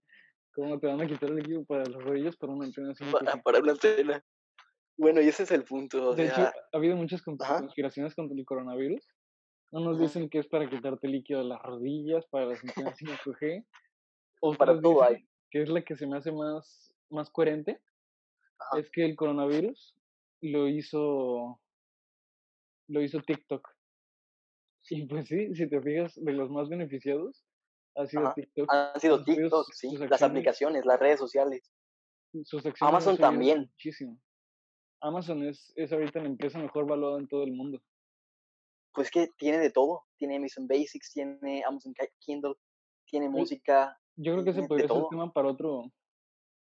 ¿Cómo 0.55 0.79
te 0.79 0.87
van 0.87 0.99
a 0.99 1.07
quitar 1.07 1.29
el 1.29 1.37
líquido 1.37 1.63
para 1.63 1.85
las 1.85 2.03
rodillas 2.03 2.35
para 2.35 2.51
una 2.53 2.65
antena 2.65 2.93
5G? 2.93 3.11
Para, 3.11 3.41
para 3.41 3.59
una 3.59 3.71
antena. 3.73 4.25
Bueno, 4.97 5.21
y 5.21 5.29
ese 5.29 5.43
es 5.43 5.51
el 5.51 5.63
punto. 5.63 6.09
O 6.09 6.15
De 6.15 6.25
hecho, 6.25 6.35
sea, 6.35 6.53
ha 6.73 6.77
habido 6.77 6.97
muchas 6.97 7.21
Ajá. 7.39 7.59
conspiraciones 7.59 8.13
contra 8.15 8.35
el 8.37 8.43
coronavirus. 8.43 9.07
Unos 9.71 9.99
dicen 9.99 10.29
que 10.29 10.39
es 10.39 10.47
para 10.47 10.69
quitarte 10.69 11.07
líquido 11.07 11.41
de 11.41 11.47
las 11.49 11.61
rodillas, 11.61 12.25
para 12.27 12.45
las 12.45 12.59
antenas 12.93 12.97
5G. 12.99 13.65
Para 14.57 14.79
todo 14.81 15.01
dicen 15.09 15.27
que 15.51 15.61
es 15.63 15.69
la 15.69 15.81
que 15.83 15.95
se 15.95 16.07
me 16.07 16.17
hace 16.17 16.31
más, 16.31 16.93
más 17.09 17.29
coherente, 17.29 17.81
Ajá. 18.59 18.79
es 18.79 18.89
que 18.91 19.03
el 19.05 19.15
coronavirus 19.15 19.95
lo 20.41 20.67
hizo 20.67 21.59
lo 22.87 23.01
hizo 23.01 23.19
TikTok. 23.21 23.67
Y 24.91 25.05
pues 25.05 25.27
sí, 25.27 25.53
si 25.53 25.69
te 25.69 25.79
fijas, 25.81 26.15
de 26.15 26.33
los 26.33 26.49
más 26.49 26.67
beneficiados 26.69 27.45
ha 27.95 28.07
sido 28.07 28.23
Ajá. 28.23 28.33
TikTok. 28.35 28.71
han 28.73 28.99
sido 28.99 29.23
TikTok, 29.23 29.65
sus- 29.65 29.77
sí. 29.77 29.89
sus 29.95 30.09
Las 30.09 30.23
aplicaciones, 30.23 30.85
las 30.85 30.99
redes 30.99 31.19
sociales. 31.19 31.71
Sus 32.43 32.63
Amazon 32.81 33.17
también. 33.17 33.61
Muchísimo. 33.71 34.19
Amazon 35.01 35.43
es, 35.43 35.71
es 35.75 35.91
ahorita 35.91 36.19
la 36.21 36.27
empresa 36.27 36.59
mejor 36.59 36.87
valuada 36.87 37.19
en 37.19 37.27
todo 37.27 37.43
el 37.43 37.51
mundo. 37.53 37.81
Pues 38.99 39.11
que 39.11 39.27
tiene 39.37 39.59
de 39.59 39.69
todo. 39.69 40.03
Tiene 40.17 40.35
Amazon 40.35 40.67
Basics, 40.67 41.13
tiene 41.13 41.63
Amazon 41.65 41.93
Ki- 41.93 42.09
Kindle, 42.19 42.55
tiene 43.05 43.29
música. 43.29 43.97
Yo 44.17 44.33
creo 44.33 44.43
que 44.43 44.49
ese 44.49 44.67
podría 44.67 44.89
ser 44.89 44.97
todo. 44.97 45.07
tema 45.07 45.31
para 45.31 45.47
otro. 45.47 45.83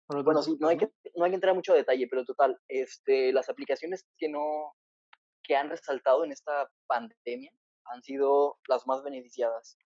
Para 0.07 0.21
otro 0.21 0.25
Bueno, 0.25 0.43
sí, 0.43 0.55
no 0.61 0.69
hay, 0.69 0.77
que, 0.77 0.93
no 1.15 1.25
hay 1.25 1.31
que 1.31 1.37
entrar 1.37 1.55
mucho 1.55 1.73
a 1.73 1.77
detalle, 1.77 2.07
pero 2.11 2.27
total, 2.27 2.61
este, 2.69 3.33
las 3.33 3.49
aplicaciones 3.49 4.05
que 4.19 4.29
no, 4.29 4.75
que 5.45 5.57
han 5.57 5.71
resaltado 5.71 6.25
en 6.27 6.33
esta 6.33 6.71
pandemia 6.87 7.51
han 7.87 8.03
sido 8.03 8.59
las 8.69 8.87
más 8.87 9.03
beneficiadas. 9.03 9.79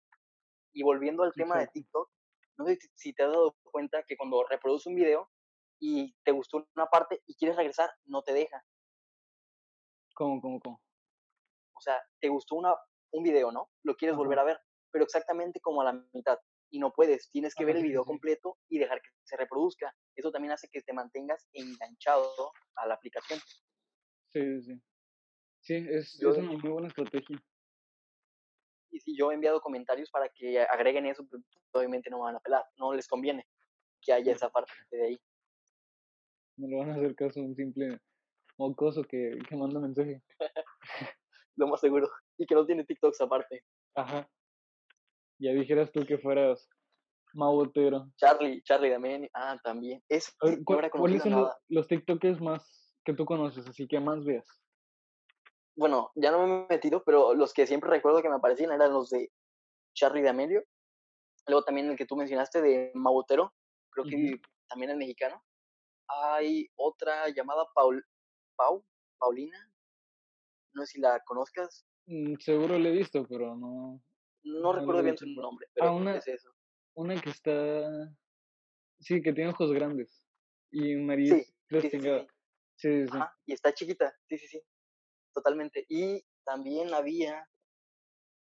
Y 0.73 0.83
volviendo 0.83 1.23
al 1.23 1.33
tema 1.33 1.57
de. 1.61 1.69
TikTok, 1.69 2.11
no 2.59 2.67
sé 2.67 2.79
si- 2.81 2.89
si 2.97 3.13
te 3.13 3.23
has 3.23 3.31
dado 3.31 3.55
cuenta 3.63 4.03
que 4.03 4.17
cuando 4.17 4.43
reproduces 4.43 4.89
un 4.89 4.97
video 4.97 5.31
y 5.79 6.17
te 6.25 6.33
gustó 6.33 6.67
una 6.75 6.87
parte 6.87 7.23
y 7.29 7.37
quieres 7.37 7.57
regresar, 7.57 7.91
no 8.07 8.23
te 8.23 8.33
deja. 8.33 8.65
¿Cómo, 10.17 10.41
cómo, 10.41 10.59
cómo? 10.59 10.81
O 11.81 11.83
sea, 11.83 11.99
te 12.21 12.29
gustó 12.29 12.57
una, 12.57 12.75
un 13.13 13.23
video, 13.25 13.51
¿no? 13.51 13.71
Lo 13.85 13.97
quieres 13.97 14.15
volver 14.15 14.39
a 14.39 14.45
ver, 14.45 14.61
pero 14.91 15.03
exactamente 15.03 15.61
como 15.61 15.81
a 15.81 15.85
la 15.85 15.93
mitad. 16.13 16.39
Y 16.69 16.79
no 16.79 16.93
puedes, 16.93 17.31
tienes 17.31 17.55
que 17.55 17.65
ver 17.65 17.77
el 17.79 17.85
video 17.85 18.05
completo 18.05 18.59
y 18.69 18.79
dejar 18.79 19.01
que 19.01 19.09
se 19.25 19.39
reproduzca. 19.39 19.97
Eso 20.15 20.31
también 20.31 20.53
hace 20.53 20.69
que 20.71 20.83
te 20.83 20.93
mantengas 20.93 21.49
enganchado 21.55 22.53
a 22.77 22.87
la 22.87 22.95
aplicación. 22.95 23.41
Sí, 24.29 24.41
sí, 24.43 24.63
sí. 24.63 24.83
Sí, 25.63 25.87
es, 25.89 26.19
Yo, 26.21 26.33
es 26.33 26.37
una 26.37 26.53
muy 26.53 26.71
buena 26.71 26.89
estrategia. 26.89 27.43
y 28.91 29.01
si 29.01 29.17
yo 29.17 29.31
he 29.31 29.35
enviado 29.35 29.63
comentarios 29.63 30.11
para 30.11 30.29
que 30.29 30.61
agreguen 30.61 31.07
eso, 31.07 31.27
obviamente 31.73 32.11
no 32.11 32.19
me 32.19 32.25
van 32.25 32.37
a 32.37 32.41
pelar. 32.41 32.65
No 32.77 32.93
les 32.93 33.09
conviene 33.09 33.49
que 34.03 34.13
haya 34.13 34.33
esa 34.33 34.51
parte 34.51 34.71
de 34.91 35.03
ahí. 35.07 35.21
No 36.59 36.69
le 36.69 36.77
van 36.77 36.91
a 36.91 36.95
hacer 36.97 37.15
caso 37.15 37.41
a 37.41 37.43
un 37.43 37.57
simple 37.57 37.99
mocoso 38.59 39.03
que, 39.03 39.39
que 39.49 39.57
manda 39.57 39.81
mensaje. 39.81 40.23
Lo 41.61 41.67
más 41.69 41.81
seguro. 41.81 42.09
Y 42.39 42.47
que 42.47 42.55
no 42.55 42.65
tiene 42.65 42.85
TikToks 42.85 43.21
aparte. 43.21 43.63
Ajá. 43.95 44.27
Ya 45.39 45.53
dijeras 45.53 45.93
tú 45.93 46.07
que 46.07 46.17
fueras 46.19 46.67
Mautero. 47.35 48.11
Charlie, 48.17 48.63
Charlie 48.63 48.91
también. 48.91 49.29
Ah, 49.35 49.59
también. 49.63 50.03
Ese 50.09 50.33
A 50.41 50.47
ver, 50.47 50.59
no 50.59 50.65
¿cuál- 50.65 50.79
era 50.79 50.91
¿cuáles 50.91 51.23
son 51.23 51.33
nada. 51.33 51.59
los 51.69 51.87
TikTokers 51.87 52.41
más 52.41 52.97
que 53.05 53.13
tú 53.13 53.27
conoces, 53.27 53.67
así 53.69 53.87
que 53.87 54.01
más 54.01 54.25
veas? 54.25 54.47
Bueno, 55.77 56.11
ya 56.15 56.31
no 56.31 56.47
me 56.47 56.65
he 56.65 56.67
metido, 56.71 57.03
pero 57.05 57.35
los 57.35 57.53
que 57.53 57.67
siempre 57.67 57.91
recuerdo 57.91 58.23
que 58.23 58.29
me 58.31 58.37
aparecían 58.37 58.73
eran 58.73 58.93
los 58.93 59.11
de 59.11 59.31
Charlie 59.95 60.23
D'Amelio. 60.23 60.65
Luego 61.47 61.65
también 61.65 61.91
el 61.91 61.97
que 61.97 62.07
tú 62.07 62.17
mencionaste 62.17 62.61
de 62.63 62.91
Mautero, 62.95 63.53
creo 63.91 64.05
que 64.07 64.41
también 64.69 64.93
es 64.93 64.97
mexicano. 64.97 65.43
Hay 66.09 66.71
otra 66.77 67.29
llamada 67.29 67.67
Paul, 67.75 68.05
Pau, 68.57 68.85
Paulina, 69.19 69.70
no 70.75 70.85
sé 70.87 70.93
si 70.95 71.01
la 71.01 71.21
conozcas, 71.25 71.87
Mm, 72.07 72.35
seguro 72.41 72.77
lo 72.79 72.89
he 72.89 72.93
visto, 72.93 73.25
pero 73.29 73.55
no, 73.55 74.03
no 74.43 74.61
no 74.61 74.73
recuerdo 74.73 75.03
bien 75.03 75.17
su 75.17 75.27
nombre, 75.27 75.67
Ah, 75.69 75.73
pero 75.75 75.91
que 75.91 75.97
una, 75.97 76.17
es 76.17 76.27
eso. 76.27 76.51
una 76.95 77.21
que 77.21 77.31
está... 77.31 78.11
Sí, 78.99 79.23
que 79.23 79.33
tiene 79.33 79.51
ojos 79.51 79.71
grandes 79.73 80.25
y 80.73 80.97
nariz 80.97 81.31
sí, 81.71 81.81
sí, 81.91 82.27
sí. 82.77 83.07
Ajá, 83.11 83.37
y 83.47 83.53
está 83.53 83.73
chiquita, 83.73 84.13
sí, 84.29 84.39
sí, 84.39 84.47
sí, 84.49 84.63
totalmente. 85.33 85.85
Y 85.89 86.23
también 86.45 86.93
había 86.95 87.47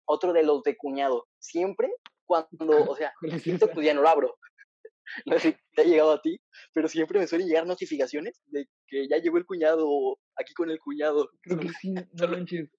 otro 0.07 0.33
de 0.33 0.45
los 0.45 0.63
de 0.63 0.77
cuñado. 0.77 1.27
Siempre 1.39 1.93
cuando, 2.25 2.91
o 2.91 2.97
sea, 2.97 3.13
¿Cuál 3.21 3.35
es 3.35 3.43
TikTok 3.43 3.73
pues 3.75 3.85
ya 3.87 3.95
no 3.95 4.03
lo 4.03 4.09
abro. 4.09 4.39
No 5.27 5.39
sé 5.39 5.53
si 5.53 5.57
te 5.75 5.83
ha 5.83 5.85
llegado 5.85 6.13
a 6.13 6.21
ti, 6.21 6.39
pero 6.75 6.87
siempre 6.87 7.19
me 7.19 7.27
suelen 7.27 7.49
llegar 7.49 7.67
notificaciones 7.67 8.41
de 8.47 8.69
que 8.89 9.07
ya 9.09 9.19
llegó 9.19 9.39
el 9.39 9.47
cuñado 9.47 10.19
aquí 10.37 10.55
con 10.55 10.71
el 10.71 10.79
cuñado. 10.79 11.31
Creo 11.43 11.59
que 11.59 11.69
sí, 11.81 11.95
no 11.95 12.29
manches. 12.29 12.71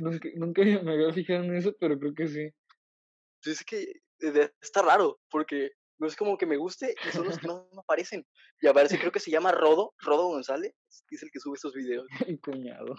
Nunca, 0.00 0.28
nunca 0.36 0.62
me 0.62 0.92
había 0.92 1.12
fijado 1.12 1.44
en 1.44 1.56
eso, 1.56 1.74
pero 1.78 1.98
creo 1.98 2.14
que 2.14 2.28
sí. 2.28 2.48
Es 3.44 3.62
que 3.62 4.00
eh, 4.20 4.50
está 4.62 4.80
raro, 4.80 5.20
porque 5.30 5.72
no 5.98 6.06
es 6.06 6.16
como 6.16 6.38
que 6.38 6.46
me 6.46 6.56
guste 6.56 6.94
y 7.06 7.12
son 7.12 7.26
los 7.26 7.38
que 7.38 7.46
más 7.46 7.62
me 7.74 7.80
aparecen. 7.80 8.26
Y 8.62 8.68
aparece, 8.68 8.98
creo 8.98 9.12
que 9.12 9.20
se 9.20 9.30
llama 9.30 9.52
Rodo, 9.52 9.92
Rodo 9.98 10.28
González, 10.28 10.72
que 11.06 11.16
es 11.16 11.22
el 11.22 11.30
que 11.30 11.40
sube 11.40 11.56
esos 11.56 11.74
videos. 11.74 12.06
El 12.28 12.40
cuñado. 12.40 12.94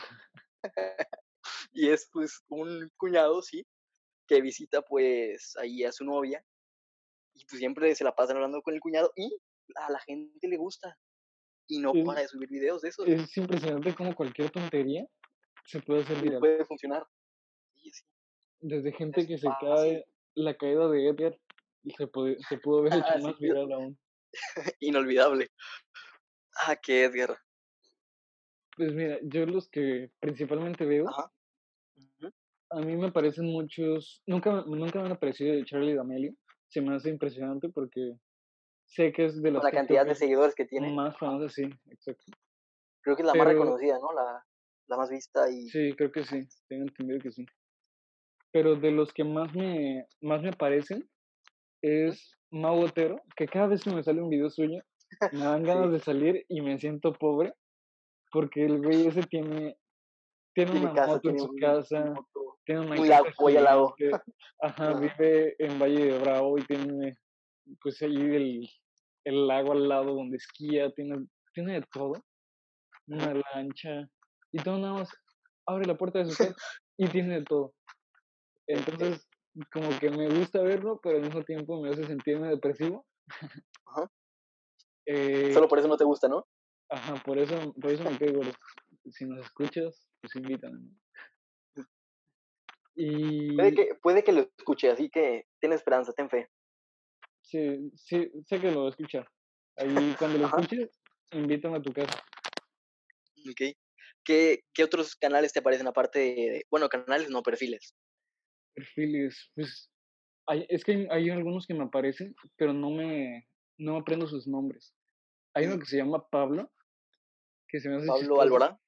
Y 1.73 1.89
es 1.89 2.07
pues 2.11 2.43
un 2.49 2.91
cuñado, 2.97 3.41
sí, 3.41 3.65
que 4.27 4.41
visita 4.41 4.83
pues 4.83 5.55
ahí 5.57 5.83
a 5.83 5.91
su 5.91 6.05
novia 6.05 6.45
y 7.33 7.45
pues 7.45 7.59
siempre 7.59 7.95
se 7.95 8.03
la 8.03 8.13
pasan 8.13 8.37
hablando 8.37 8.61
con 8.61 8.73
el 8.73 8.79
cuñado 8.79 9.11
y 9.15 9.35
a 9.75 9.91
la 9.91 9.99
gente 9.99 10.47
le 10.47 10.57
gusta 10.57 10.95
y 11.67 11.79
no 11.79 11.93
Es, 11.93 12.05
para 12.05 12.21
de 12.21 12.27
subir 12.27 12.49
videos 12.49 12.81
de 12.81 12.89
esos 12.89 13.07
es 13.07 13.37
impresionante 13.37 13.93
cómo 13.95 14.15
cualquier 14.15 14.49
tontería 14.49 15.05
se 15.65 15.79
puede 15.81 16.01
hacer 16.01 16.21
viral. 16.21 16.39
puede 16.39 16.65
funcionar. 16.65 17.05
Sí, 17.75 17.91
sí, 17.91 18.03
Desde 18.59 18.91
gente 18.91 19.21
es 19.21 19.27
que 19.27 19.37
se 19.37 19.47
cae, 19.59 20.05
la 20.35 20.55
caída 20.55 20.89
de 20.89 21.07
Edgar, 21.07 21.39
y 21.83 21.91
se, 21.91 22.07
puede, 22.07 22.37
se 22.49 22.57
pudo 22.57 22.79
haber 22.79 22.93
hecho 23.17 23.19
más 23.19 23.39
viral 23.39 23.71
aún. 23.71 23.97
inolvidable. 24.79 25.49
Ah, 26.67 26.75
qué 26.75 27.03
Edgar. 27.05 27.37
Pues 28.75 28.93
mira, 28.93 29.19
yo 29.23 29.45
los 29.45 29.69
que 29.69 30.11
principalmente 30.19 30.85
veo 30.85 31.09
Ajá. 31.09 31.31
A 32.73 32.79
mí 32.79 32.95
me 32.95 33.11
parecen 33.11 33.47
muchos, 33.47 34.23
nunca, 34.25 34.63
nunca 34.65 34.99
me 34.99 35.07
han 35.07 35.11
aparecido 35.11 35.53
de 35.53 35.65
Charlie 35.65 35.93
D'Amelio, 35.93 36.33
se 36.69 36.79
me 36.79 36.95
hace 36.95 37.09
impresionante 37.09 37.67
porque 37.67 38.15
sé 38.91 39.11
que 39.11 39.25
es 39.25 39.41
de 39.41 39.51
las 39.51 39.63
la 39.63 39.71
cantidad 39.71 40.05
de 40.05 40.15
seguidores 40.15 40.55
que 40.55 40.65
tiene. 40.65 40.93
Más 40.93 41.17
famosas, 41.17 41.53
sí, 41.53 41.63
exacto. 41.89 42.31
Creo 43.01 43.15
que 43.15 43.23
es 43.23 43.27
la 43.27 43.33
más 43.33 43.47
reconocida, 43.47 43.97
¿no? 43.99 44.13
La, 44.13 44.45
la 44.87 44.97
más 44.97 45.09
vista 45.09 45.49
y... 45.49 45.67
Sí, 45.69 45.93
creo 45.95 46.11
que 46.11 46.23
sí, 46.23 46.47
tengo 46.67 46.83
entendido 46.83 47.19
que 47.19 47.31
sí. 47.31 47.45
Pero 48.51 48.75
de 48.75 48.91
los 48.91 49.13
que 49.13 49.23
más 49.23 49.53
me, 49.55 50.05
más 50.21 50.41
me 50.41 50.51
parecen 50.51 51.09
es 51.81 52.37
Mau 52.51 52.83
Otero, 52.83 53.21
que 53.35 53.47
cada 53.47 53.67
vez 53.67 53.83
que 53.83 53.91
me 53.91 54.03
sale 54.03 54.21
un 54.21 54.29
video 54.29 54.49
suyo, 54.49 54.81
me 55.31 55.39
dan 55.39 55.63
ganas 55.63 55.91
de 55.91 55.99
salir 55.99 56.45
y 56.49 56.61
me 56.61 56.77
siento 56.77 57.13
pobre, 57.13 57.53
porque 58.31 58.65
el 58.65 58.81
güey 58.81 59.07
ese 59.07 59.23
tiene, 59.23 59.77
tiene, 60.53 60.79
una 60.79 61.07
moto 61.07 61.29
en 61.29 61.39
su 61.39 61.55
casa, 61.59 62.13
tiene 62.65 62.81
una 62.81 62.99
un 62.99 63.09
lago, 63.09 63.47
al 63.47 63.63
lado. 63.63 63.95
Ajá, 64.61 64.93
vive 64.99 65.55
en 65.57 65.79
Valle 65.79 66.05
de 66.11 66.19
Bravo 66.19 66.57
y 66.57 66.65
tiene, 66.65 67.17
pues 67.81 68.01
ahí 68.01 68.15
el, 68.15 68.69
el 69.25 69.47
lago 69.47 69.73
al 69.73 69.87
lado 69.87 70.15
donde 70.15 70.37
esquía, 70.37 70.91
tiene, 70.91 71.27
tiene 71.53 71.73
de 71.73 71.85
todo, 71.91 72.13
una 73.07 73.33
lancha, 73.53 74.07
y 74.51 74.61
todo 74.63 74.77
nada 74.77 74.93
más 74.93 75.09
abre 75.65 75.85
la 75.85 75.97
puerta 75.97 76.19
de 76.19 76.25
su 76.25 76.37
casa 76.37 76.55
y 76.97 77.07
tiene 77.07 77.39
de 77.39 77.45
todo. 77.45 77.73
Entonces, 78.67 79.27
como 79.71 79.89
que 79.99 80.09
me 80.09 80.29
gusta 80.29 80.61
verlo, 80.61 80.99
pero 81.01 81.17
al 81.17 81.23
mismo 81.23 81.43
tiempo 81.43 81.81
me 81.81 81.89
hace 81.89 82.05
sentirme 82.05 82.49
depresivo. 82.49 83.05
Ajá. 83.85 84.09
Eh, 85.05 85.51
Solo 85.53 85.67
por 85.67 85.79
eso 85.79 85.87
no 85.87 85.97
te 85.97 86.03
gusta, 86.03 86.27
¿no? 86.27 86.47
Ajá, 86.89 87.15
por 87.23 87.37
eso, 87.37 87.73
por 87.73 87.91
eso 87.91 88.03
me 88.03 88.17
quedo 88.17 88.41
Si 89.09 89.25
nos 89.25 89.45
escuchas, 89.45 90.07
pues 90.21 90.35
invítame. 90.35 90.79
Y... 92.93 93.55
Puede 93.55 93.73
que, 93.73 93.95
puede 94.01 94.23
que 94.23 94.33
lo 94.33 94.41
escuche, 94.41 94.91
así 94.91 95.09
que 95.09 95.45
ten 95.61 95.71
esperanza, 95.71 96.11
ten 96.11 96.29
fe. 96.29 96.49
Sí, 97.51 97.91
sí, 97.97 98.31
sé 98.47 98.61
que 98.61 98.71
lo 98.71 98.87
escuchar. 98.87 99.29
Ahí 99.75 100.15
cuando 100.17 100.37
lo 100.37 100.45
escuches, 100.45 101.01
invítame 101.31 101.77
a 101.77 101.81
tu 101.81 101.91
casa. 101.91 102.23
Ok. 103.49 103.75
¿Qué, 104.23 104.63
¿Qué 104.73 104.83
otros 104.85 105.17
canales 105.17 105.51
te 105.51 105.59
aparecen 105.59 105.87
aparte 105.87 106.19
de, 106.19 106.65
bueno, 106.71 106.87
canales 106.87 107.29
no, 107.29 107.43
perfiles? 107.43 107.93
Perfiles, 108.73 109.51
pues 109.53 109.91
hay, 110.47 110.65
es 110.69 110.85
que 110.85 111.09
hay, 111.11 111.29
algunos 111.29 111.67
que 111.67 111.73
me 111.73 111.83
aparecen, 111.83 112.33
pero 112.55 112.71
no 112.71 112.89
me, 112.89 113.45
no 113.77 113.97
aprendo 113.97 114.27
sus 114.27 114.47
nombres. 114.47 114.93
Hay 115.53 115.65
uno 115.65 115.77
que 115.77 115.87
se 115.87 115.97
llama 115.97 116.25
Pablo, 116.29 116.71
que 117.67 117.81
se 117.81 117.89
me 117.89 117.97
hace 117.97 118.07
¿Pablo 118.07 118.39
Alborán? 118.39 118.79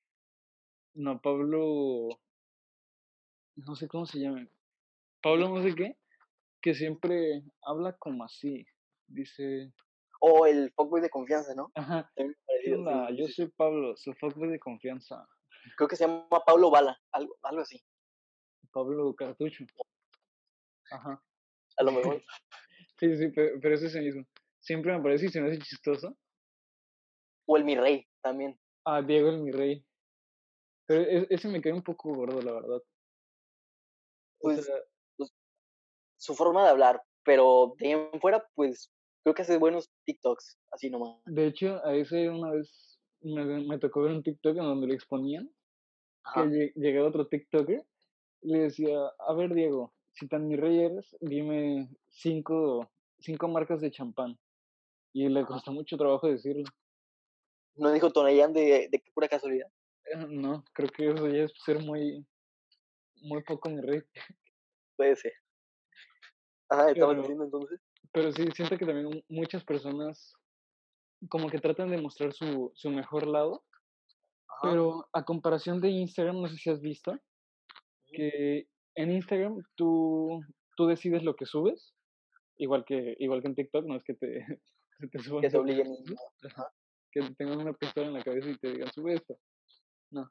No, 0.93 1.19
Pablo, 1.19 2.07
no 3.57 3.75
sé 3.75 3.89
cómo 3.89 4.05
se 4.05 4.19
llama. 4.19 4.47
Pablo 5.21 5.49
no 5.49 5.61
sé 5.61 5.75
qué, 5.75 5.97
que 6.63 6.73
siempre 6.73 7.43
habla 7.61 7.95
como 7.99 8.23
así, 8.23 8.65
dice... 9.07 9.71
O 10.21 10.45
el 10.45 10.71
fuckboy 10.71 11.01
de 11.01 11.09
confianza, 11.09 11.53
¿no? 11.53 11.69
Ajá. 11.75 12.09
yo 12.15 13.27
soy 13.27 13.49
Pablo, 13.57 13.93
su 13.97 14.13
fuckboy 14.13 14.49
de 14.49 14.59
confianza. 14.59 15.27
Creo 15.75 15.89
que 15.89 15.97
se 15.97 16.07
llama 16.07 16.25
Pablo 16.47 16.71
Bala, 16.71 16.97
algo, 17.11 17.35
algo 17.43 17.61
así. 17.61 17.83
Pablo 18.71 19.13
Cartucho. 19.13 19.65
Ajá. 20.89 21.21
A 21.77 21.83
lo 21.83 21.91
mejor. 21.91 22.23
sí, 22.99 23.17
sí, 23.17 23.27
pero, 23.35 23.59
pero 23.61 23.75
es 23.75 23.83
ese 23.83 23.99
mismo. 23.99 24.25
Siempre 24.61 24.95
me 24.95 25.03
parece 25.03 25.25
y 25.25 25.29
se 25.29 25.41
me 25.41 25.49
hace 25.49 25.59
chistoso. 25.59 26.17
O 27.45 27.57
el 27.57 27.65
mi 27.65 27.75
rey, 27.75 28.07
también. 28.21 28.57
Ah, 28.85 29.01
Diego 29.01 29.29
el 29.29 29.39
mi 29.39 29.51
rey. 29.51 29.85
Pero 30.85 31.01
ese 31.29 31.49
me 31.49 31.61
cae 31.61 31.73
un 31.73 31.83
poco 31.83 32.13
gordo, 32.13 32.41
la 32.41 32.53
verdad. 32.53 32.81
Pues, 34.39 34.65
pues, 34.65 34.83
su 36.23 36.35
forma 36.35 36.63
de 36.63 36.69
hablar, 36.69 37.01
pero 37.25 37.75
de 37.79 37.91
en 37.91 38.21
fuera, 38.21 38.47
pues, 38.55 38.89
creo 39.23 39.35
que 39.35 39.41
hace 39.41 39.57
buenos 39.57 39.91
TikToks, 40.05 40.57
así 40.71 40.89
nomás. 40.89 41.19
De 41.25 41.47
hecho, 41.47 41.85
a 41.85 41.93
ese 41.93 42.29
una 42.29 42.51
vez 42.51 42.97
me, 43.21 43.43
me 43.43 43.77
tocó 43.77 44.03
ver 44.03 44.13
un 44.13 44.23
TikTok 44.23 44.55
en 44.55 44.63
donde 44.63 44.87
lo 44.87 44.93
exponían, 44.93 45.49
que 46.33 46.71
llegaba 46.75 47.09
otro 47.09 47.27
TikToker 47.27 47.85
le 48.43 48.59
decía, 48.59 48.97
a 49.27 49.33
ver 49.33 49.53
Diego, 49.53 49.93
si 50.13 50.27
tan 50.27 50.47
mi 50.47 50.55
rey 50.55 50.79
eres, 50.79 51.15
dime 51.19 51.89
cinco, 52.09 52.89
cinco 53.19 53.47
marcas 53.49 53.81
de 53.81 53.91
champán. 53.91 54.37
Y 55.13 55.27
le 55.29 55.45
costó 55.45 55.71
mucho 55.71 55.97
trabajo 55.97 56.27
decirlo. 56.27 56.63
¿No 57.75 57.91
dijo 57.91 58.11
Tonayán 58.11 58.53
de, 58.53 58.87
de 58.89 59.03
pura 59.13 59.27
casualidad? 59.27 59.67
Eh, 60.05 60.25
no, 60.29 60.63
creo 60.73 60.89
que 60.89 61.09
eso 61.09 61.27
ya 61.27 61.43
es 61.43 61.53
ser 61.65 61.79
muy, 61.79 62.25
muy 63.21 63.43
poco 63.43 63.69
mi 63.69 63.81
rey. 63.81 64.01
Puede 64.95 65.15
ser. 65.15 65.33
Ajá, 66.73 66.89
estaba 66.89 67.13
diciendo 67.13 67.43
entonces. 67.43 67.79
Pero 68.11 68.31
sí, 68.31 68.47
siento 68.55 68.77
que 68.77 68.85
también 68.85 69.23
muchas 69.29 69.63
personas 69.63 70.33
como 71.29 71.49
que 71.49 71.59
tratan 71.59 71.89
de 71.89 72.01
mostrar 72.01 72.33
su, 72.33 72.71
su 72.75 72.89
mejor 72.89 73.27
lado. 73.27 73.63
Pero 74.61 75.07
a 75.13 75.23
comparación 75.23 75.81
de 75.81 75.89
Instagram, 75.89 76.41
no 76.41 76.47
sé 76.47 76.57
si 76.57 76.69
has 76.69 76.79
visto, 76.79 77.17
que 78.07 78.67
en 78.95 79.11
Instagram 79.11 79.61
tú, 79.75 80.41
tú 80.77 80.85
decides 80.87 81.23
lo 81.23 81.35
que 81.35 81.45
subes, 81.45 81.93
igual 82.57 82.85
que, 82.85 83.15
igual 83.19 83.41
que 83.41 83.49
en 83.49 83.55
TikTok, 83.55 83.85
no 83.85 83.97
es 83.97 84.03
que 84.03 84.13
te, 84.13 84.45
te 85.11 85.19
suban. 85.19 85.41
Que 85.41 85.49
te 85.49 85.57
obliguen. 85.57 85.93
Que 87.11 87.21
tengan 87.37 87.59
una 87.59 87.73
pistola 87.73 88.07
en 88.07 88.13
la 88.13 88.23
cabeza 88.23 88.49
y 88.49 88.57
te 88.57 88.71
digan, 88.71 88.91
sube 88.91 89.15
esto. 89.15 89.37
No. 90.11 90.29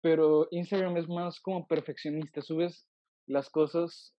Pero 0.00 0.48
Instagram 0.50 0.96
es 0.96 1.08
más 1.08 1.40
como 1.40 1.66
perfeccionista, 1.66 2.40
subes 2.40 2.88
las 3.26 3.50
cosas 3.50 4.14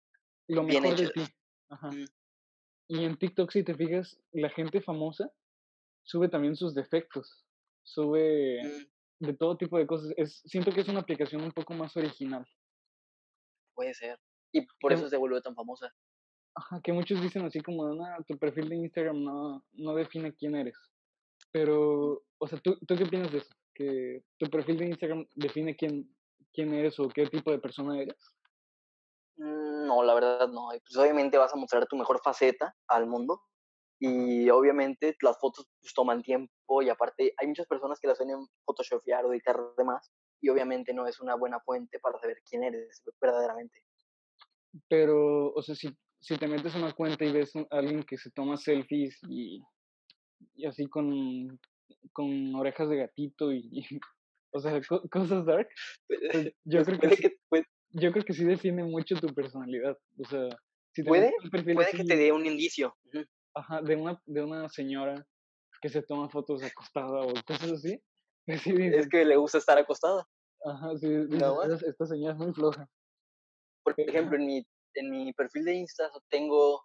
lo 0.48 0.62
mejor 0.64 0.96
de 0.96 1.08
ti. 1.10 1.22
Ajá. 1.68 1.90
Mm. 1.90 2.06
Y 2.88 3.04
en 3.04 3.16
TikTok, 3.16 3.50
si 3.50 3.64
te 3.64 3.74
fijas, 3.74 4.18
la 4.32 4.50
gente 4.50 4.80
famosa 4.80 5.30
sube 6.04 6.28
también 6.28 6.54
sus 6.54 6.74
defectos, 6.74 7.44
sube 7.82 8.62
mm. 8.62 9.26
de 9.26 9.34
todo 9.34 9.56
tipo 9.56 9.78
de 9.78 9.86
cosas. 9.86 10.12
Es, 10.16 10.42
siento 10.44 10.70
que 10.70 10.80
es 10.80 10.88
una 10.88 11.00
aplicación 11.00 11.42
un 11.42 11.52
poco 11.52 11.74
más 11.74 11.96
original. 11.96 12.46
Puede 13.74 13.94
ser. 13.94 14.18
Y 14.52 14.66
por 14.80 14.92
eso 14.92 15.08
se 15.08 15.16
vuelve 15.16 15.40
tan 15.42 15.54
famosa. 15.54 15.92
Ajá, 16.54 16.80
que 16.82 16.92
muchos 16.92 17.20
dicen 17.20 17.44
así 17.44 17.60
como, 17.60 17.92
no, 17.94 18.04
tu 18.26 18.38
perfil 18.38 18.70
de 18.70 18.76
Instagram 18.76 19.22
no, 19.22 19.64
no 19.72 19.94
define 19.94 20.34
quién 20.34 20.54
eres. 20.54 20.76
Pero, 21.52 22.22
o 22.38 22.48
sea, 22.48 22.58
¿tú, 22.60 22.78
¿tú 22.86 22.96
qué 22.96 23.04
opinas 23.04 23.30
de 23.30 23.38
eso? 23.38 23.54
¿Que 23.74 24.22
tu 24.38 24.48
perfil 24.48 24.78
de 24.78 24.86
Instagram 24.86 25.26
define 25.34 25.76
quién, 25.76 26.10
quién 26.54 26.72
eres 26.72 26.98
o 26.98 27.08
qué 27.08 27.26
tipo 27.26 27.50
de 27.50 27.58
persona 27.58 28.00
eres? 28.00 28.16
No, 29.36 30.02
la 30.02 30.14
verdad 30.14 30.48
no. 30.48 30.68
Pues 30.68 30.96
obviamente 30.96 31.38
vas 31.38 31.52
a 31.52 31.56
mostrar 31.56 31.86
tu 31.86 31.96
mejor 31.96 32.20
faceta 32.22 32.74
al 32.88 33.06
mundo 33.06 33.42
y 33.98 34.48
obviamente 34.50 35.16
las 35.22 35.38
fotos 35.38 35.66
pues, 35.80 35.94
toman 35.94 36.22
tiempo 36.22 36.82
y 36.82 36.88
aparte 36.88 37.34
hay 37.36 37.46
muchas 37.46 37.66
personas 37.66 37.98
que 37.98 38.08
las 38.08 38.18
ven 38.18 38.30
en 38.30 38.46
photoshopear 38.64 39.24
o 39.24 39.32
editar 39.32 39.58
demás 39.76 40.12
y 40.40 40.48
obviamente 40.48 40.92
no 40.92 41.06
es 41.06 41.20
una 41.20 41.34
buena 41.34 41.60
fuente 41.60 41.98
para 41.98 42.18
saber 42.18 42.42
quién 42.48 42.64
eres 42.64 43.02
verdaderamente. 43.20 43.82
Pero, 44.88 45.52
o 45.52 45.62
sea, 45.62 45.74
si, 45.74 45.88
si 46.20 46.36
te 46.36 46.46
metes 46.46 46.74
una 46.74 46.92
cuenta 46.92 47.24
y 47.24 47.32
ves 47.32 47.56
a 47.56 47.64
alguien 47.70 48.02
que 48.02 48.18
se 48.18 48.30
toma 48.30 48.56
selfies 48.56 49.18
y, 49.28 49.62
y 50.54 50.66
así 50.66 50.86
con, 50.86 51.58
con 52.12 52.54
orejas 52.54 52.88
de 52.90 52.96
gatito 52.96 53.52
y, 53.52 53.70
o 54.52 54.60
sea, 54.60 54.80
cosas 55.10 55.46
dark, 55.46 55.68
pues, 56.06 56.20
pues, 56.32 56.54
yo, 56.64 56.84
creo 57.00 57.16
que, 57.16 57.38
yo 57.90 58.12
creo 58.12 58.24
que 58.24 58.32
sí 58.32 58.44
define 58.44 58.84
mucho 58.84 59.16
tu 59.16 59.28
personalidad. 59.28 59.96
O 60.18 60.24
sea, 60.24 60.48
si 60.92 61.02
te 61.02 61.08
puede, 61.08 61.32
puede 61.50 61.90
que 61.92 62.04
te 62.04 62.16
dé 62.16 62.32
un 62.32 62.46
indicio. 62.46 62.96
Ajá, 63.54 63.80
de 63.82 63.96
una, 63.96 64.20
de 64.26 64.42
una 64.42 64.68
señora 64.68 65.26
que 65.80 65.88
se 65.88 66.02
toma 66.02 66.28
fotos 66.28 66.62
acostada 66.62 67.22
o 67.22 67.32
cosas 67.46 67.72
así. 67.72 68.02
es 68.46 69.08
que 69.08 69.24
le 69.24 69.36
gusta 69.36 69.58
estar 69.58 69.78
acostada. 69.78 70.26
Ajá, 70.64 70.96
sí, 70.96 71.08
esta 71.86 72.06
señal 72.06 72.32
es 72.32 72.38
muy 72.38 72.52
floja. 72.52 72.88
Por 73.82 73.94
ejemplo, 73.98 74.36
en 74.36 74.46
mi, 74.46 74.66
en 74.94 75.10
mi 75.10 75.32
perfil 75.32 75.64
de 75.64 75.74
Insta 75.74 76.10
tengo 76.28 76.84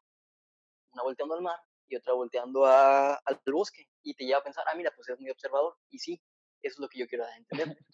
una 0.93 1.03
volteando 1.03 1.35
al 1.35 1.41
mar 1.41 1.57
y 1.87 1.95
otra 1.95 2.13
volteando 2.13 2.65
a, 2.65 3.15
al 3.15 3.41
bosque. 3.45 3.85
Y 4.03 4.13
te 4.13 4.25
lleva 4.25 4.39
a 4.39 4.43
pensar, 4.43 4.63
ah, 4.67 4.75
mira, 4.75 4.91
pues 4.95 5.09
es 5.09 5.19
muy 5.19 5.29
observador. 5.29 5.75
Y 5.89 5.99
sí, 5.99 6.21
eso 6.61 6.75
es 6.75 6.79
lo 6.79 6.87
que 6.89 6.99
yo 6.99 7.07
quiero 7.07 7.25
entender. 7.37 7.77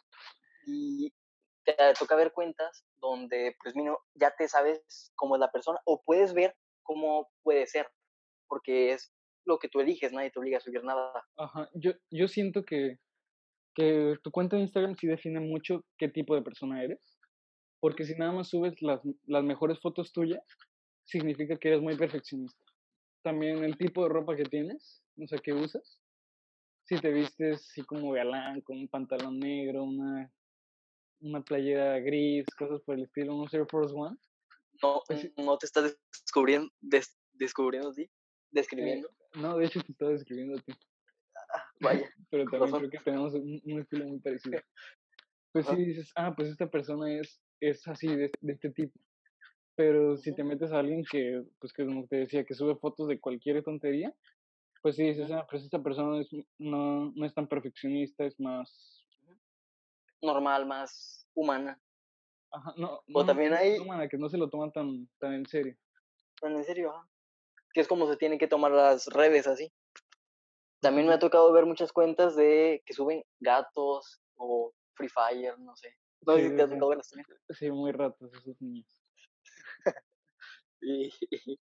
y 0.68 1.14
te 1.76 1.94
toca 2.00 2.16
ver 2.16 2.32
cuentas 2.32 2.86
donde, 2.98 3.56
pues, 3.62 3.76
mino, 3.76 4.00
ya 4.16 4.34
te 4.38 4.48
sabes 4.48 5.12
cómo 5.16 5.36
es 5.36 5.40
la 5.40 5.52
persona 5.52 5.80
o 5.86 6.02
puedes 6.04 6.34
ver 6.34 6.56
cómo 6.84 7.30
puede 7.44 7.68
ser, 7.68 7.88
porque 8.48 8.94
es 8.94 9.14
lo 9.46 9.60
que 9.60 9.70
tú 9.70 9.80
eliges, 9.80 10.12
nadie 10.12 10.32
te 10.32 10.40
obliga 10.40 10.58
a 10.58 10.62
subir 10.62 10.84
nada. 10.84 11.12
Ajá, 11.38 11.70
yo, 11.74 11.92
yo 12.10 12.28
siento 12.28 12.64
que 12.64 13.00
que 13.78 14.18
tu 14.24 14.32
cuenta 14.32 14.56
de 14.56 14.64
Instagram 14.64 14.96
sí 14.96 15.06
define 15.06 15.40
mucho 15.40 15.86
qué 16.00 16.10
tipo 16.10 16.34
de 16.34 16.42
persona 16.42 16.84
eres. 16.84 17.00
Porque 17.80 18.06
si 18.06 18.16
nada 18.16 18.32
más 18.32 18.50
subes 18.50 18.82
las, 18.82 19.00
las 19.28 19.44
mejores 19.44 19.80
fotos 19.80 20.12
tuyas, 20.12 20.42
significa 21.06 21.58
que 21.58 21.68
eres 21.68 21.82
muy 21.82 21.96
perfeccionista. 21.96 22.60
También 23.22 23.64
el 23.64 23.78
tipo 23.78 24.02
de 24.02 24.10
ropa 24.10 24.36
que 24.36 24.46
tienes, 24.46 25.04
no 25.16 25.28
sé 25.28 25.38
qué 25.44 25.54
usas. 25.54 26.02
Si 26.86 27.00
te 27.00 27.12
vistes 27.12 27.68
así 27.70 27.84
como 27.84 28.14
galán, 28.14 28.62
con 28.62 28.80
un 28.80 28.88
pantalón 28.88 29.38
negro, 29.38 29.84
una, 29.84 30.32
una 31.22 31.42
playera 31.42 32.00
gris, 32.00 32.46
cosas 32.58 32.82
por 32.82 32.96
el 32.96 33.04
estilo, 33.04 33.36
unos 33.36 33.54
Air 33.54 33.66
Force 33.70 33.94
One. 33.96 34.18
No, 34.82 35.02
no 35.38 35.58
te 35.58 35.66
estás 35.66 35.98
descubriendo, 36.24 36.70
des- 36.82 37.18
descubriendo, 37.34 37.92
¿sí? 37.94 38.10
Describiendo. 38.52 39.08
Eh, 39.10 39.40
no, 39.40 39.58
de 39.58 39.66
hecho 39.66 39.82
te 39.82 39.92
estaba 39.92 40.12
describiendo 40.12 40.58
a 40.58 40.62
ti, 40.62 40.74
Ah, 41.54 41.64
vaya. 41.82 42.10
pero 42.30 42.46
también 42.46 42.76
creo 42.76 42.90
que 42.90 43.00
tenemos 43.00 43.34
un, 43.34 43.62
un 43.64 43.80
estilo 43.80 44.06
muy 44.06 44.20
parecido. 44.20 44.60
Pues 45.54 45.66
sí 45.66 45.72
Ajá. 45.72 45.82
dices, 45.82 46.12
ah, 46.16 46.34
pues 46.36 46.50
esta 46.50 46.70
persona 46.70 47.12
es, 47.12 47.42
es 47.62 47.88
así, 47.88 48.08
de, 48.08 48.30
de 48.42 48.54
este 48.54 48.70
tipo. 48.70 49.00
Pero 49.76 50.18
si 50.18 50.36
te 50.36 50.44
metes 50.44 50.72
a 50.72 50.80
alguien 50.80 51.04
que, 51.10 51.42
pues 51.60 51.72
que 51.74 51.86
como 51.86 52.06
te 52.06 52.18
decía, 52.18 52.44
que 52.44 52.54
sube 52.54 52.76
fotos 52.76 53.08
de 53.08 53.20
cualquier 53.20 53.64
tontería, 53.64 54.14
pues 54.84 54.98
sí 54.98 55.04
dices, 55.06 55.32
ah, 55.32 55.48
pues 55.50 55.64
esta 55.64 55.82
persona 55.82 56.20
es, 56.20 56.28
no, 56.60 57.12
no 57.16 57.26
es 57.26 57.34
tan 57.34 57.48
perfeccionista, 57.48 58.26
es 58.26 58.40
más... 58.40 58.97
Normal, 60.22 60.66
más 60.66 61.28
humana. 61.34 61.80
Ajá, 62.52 62.74
no, 62.78 62.96
O 62.98 63.04
no, 63.08 63.26
también 63.26 63.52
no, 63.52 63.58
hay- 63.58 63.78
no, 63.78 63.86
mana, 63.86 64.08
que 64.08 64.18
no 64.18 64.30
se 64.30 64.38
lo 64.38 64.50
toman 64.50 64.72
tan, 64.72 65.08
tan 65.20 65.34
en 65.34 65.46
serio. 65.46 65.78
Pero 66.42 66.58
en 66.58 66.64
serio, 66.64 66.92
ajá. 66.92 67.08
Que 67.74 67.82
es 67.82 67.88
como 67.88 68.08
se 68.08 68.18
tienen 68.18 68.40
que 68.40 68.48
tomar 68.48 68.72
las 68.72 69.08
redes 69.08 69.48
así. 69.48 69.72
También 70.80 71.08
me 71.08 71.14
ha 71.14 71.20
tocado 71.20 71.52
ver 71.52 71.66
muchas 71.66 71.92
cuentas 71.92 72.36
de 72.36 72.82
que 72.86 72.94
suben 72.94 73.24
gatos 73.40 74.22
o 74.36 74.74
Free 74.96 75.10
Fire, 75.10 75.60
no 75.60 75.76
sé. 75.76 75.96
No 76.22 76.34
sé 76.36 76.44
Sí, 76.44 76.50
si 76.50 76.56
te 76.56 76.62
ha 76.64 76.68
tocado 76.68 76.90
verlas 76.90 77.10
también. 77.10 77.28
sí, 77.50 77.72
muy 77.72 77.92
ratos 77.92 78.34
esos 78.34 78.60
niños. 78.62 78.88
Y 80.82 81.10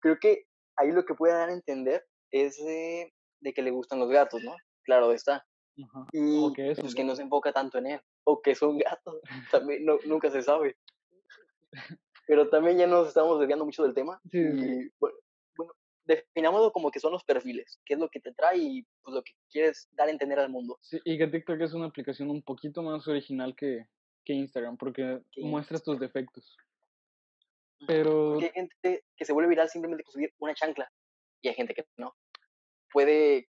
creo 0.00 0.18
que 0.18 0.46
ahí 0.76 0.90
lo 0.90 1.04
que 1.04 1.14
puede 1.14 1.34
dar 1.34 1.50
a 1.50 1.52
entender 1.52 2.06
es 2.30 2.56
de, 2.56 3.12
de 3.40 3.52
que 3.52 3.62
le 3.62 3.70
gustan 3.70 3.98
los 4.00 4.08
gatos, 4.08 4.42
¿no? 4.42 4.56
Claro 4.84 5.12
está. 5.12 5.46
Ajá. 5.82 6.06
Y 6.12 6.52
que 6.52 6.70
es 6.70 6.80
pues 6.80 6.94
que 6.94 7.04
no 7.04 7.16
se 7.16 7.22
enfoca 7.22 7.52
tanto 7.52 7.78
en 7.78 7.86
él. 7.86 8.00
O 8.24 8.40
que 8.40 8.52
es 8.52 8.62
un 8.62 8.78
gato. 8.78 9.20
También 9.50 9.84
no, 9.84 9.98
nunca 10.06 10.30
se 10.30 10.42
sabe. 10.42 10.76
Pero 12.26 12.48
también 12.48 12.78
ya 12.78 12.86
nos 12.86 13.08
estamos 13.08 13.38
desviando 13.38 13.64
mucho 13.64 13.82
del 13.82 13.94
tema. 13.94 14.20
Sí, 14.30 14.38
y 14.38 14.90
bueno, 14.98 15.16
bueno, 15.56 15.72
definámoslo 16.04 16.72
como 16.72 16.90
que 16.90 17.00
son 17.00 17.12
los 17.12 17.24
perfiles. 17.24 17.80
¿Qué 17.84 17.94
es 17.94 18.00
lo 18.00 18.08
que 18.08 18.20
te 18.20 18.32
trae 18.32 18.56
y 18.56 18.86
pues, 19.02 19.14
lo 19.14 19.22
que 19.22 19.32
quieres 19.50 19.88
dar 19.92 20.08
a 20.08 20.10
entender 20.10 20.38
al 20.38 20.48
mundo? 20.48 20.78
Sí, 20.80 20.98
y 21.04 21.18
que 21.18 21.26
TikTok 21.26 21.60
es 21.60 21.74
una 21.74 21.86
aplicación 21.86 22.30
un 22.30 22.42
poquito 22.42 22.82
más 22.82 23.06
original 23.08 23.54
que, 23.54 23.88
que 24.24 24.32
Instagram, 24.32 24.76
porque 24.78 25.20
Que 25.32 25.42
muestras 25.42 25.82
tus 25.82 25.98
defectos. 25.98 26.56
Pero 27.86 28.32
Porque 28.32 28.46
hay 28.46 28.52
gente 28.52 29.04
que 29.16 29.24
se 29.24 29.32
vuelve 29.32 29.50
viral 29.50 29.68
simplemente 29.68 30.04
con 30.04 30.12
subir 30.12 30.32
una 30.38 30.54
chancla 30.54 30.90
y 31.42 31.48
hay 31.48 31.54
gente 31.54 31.74
que 31.74 31.84
no. 31.96 32.14
Puede 32.92 33.48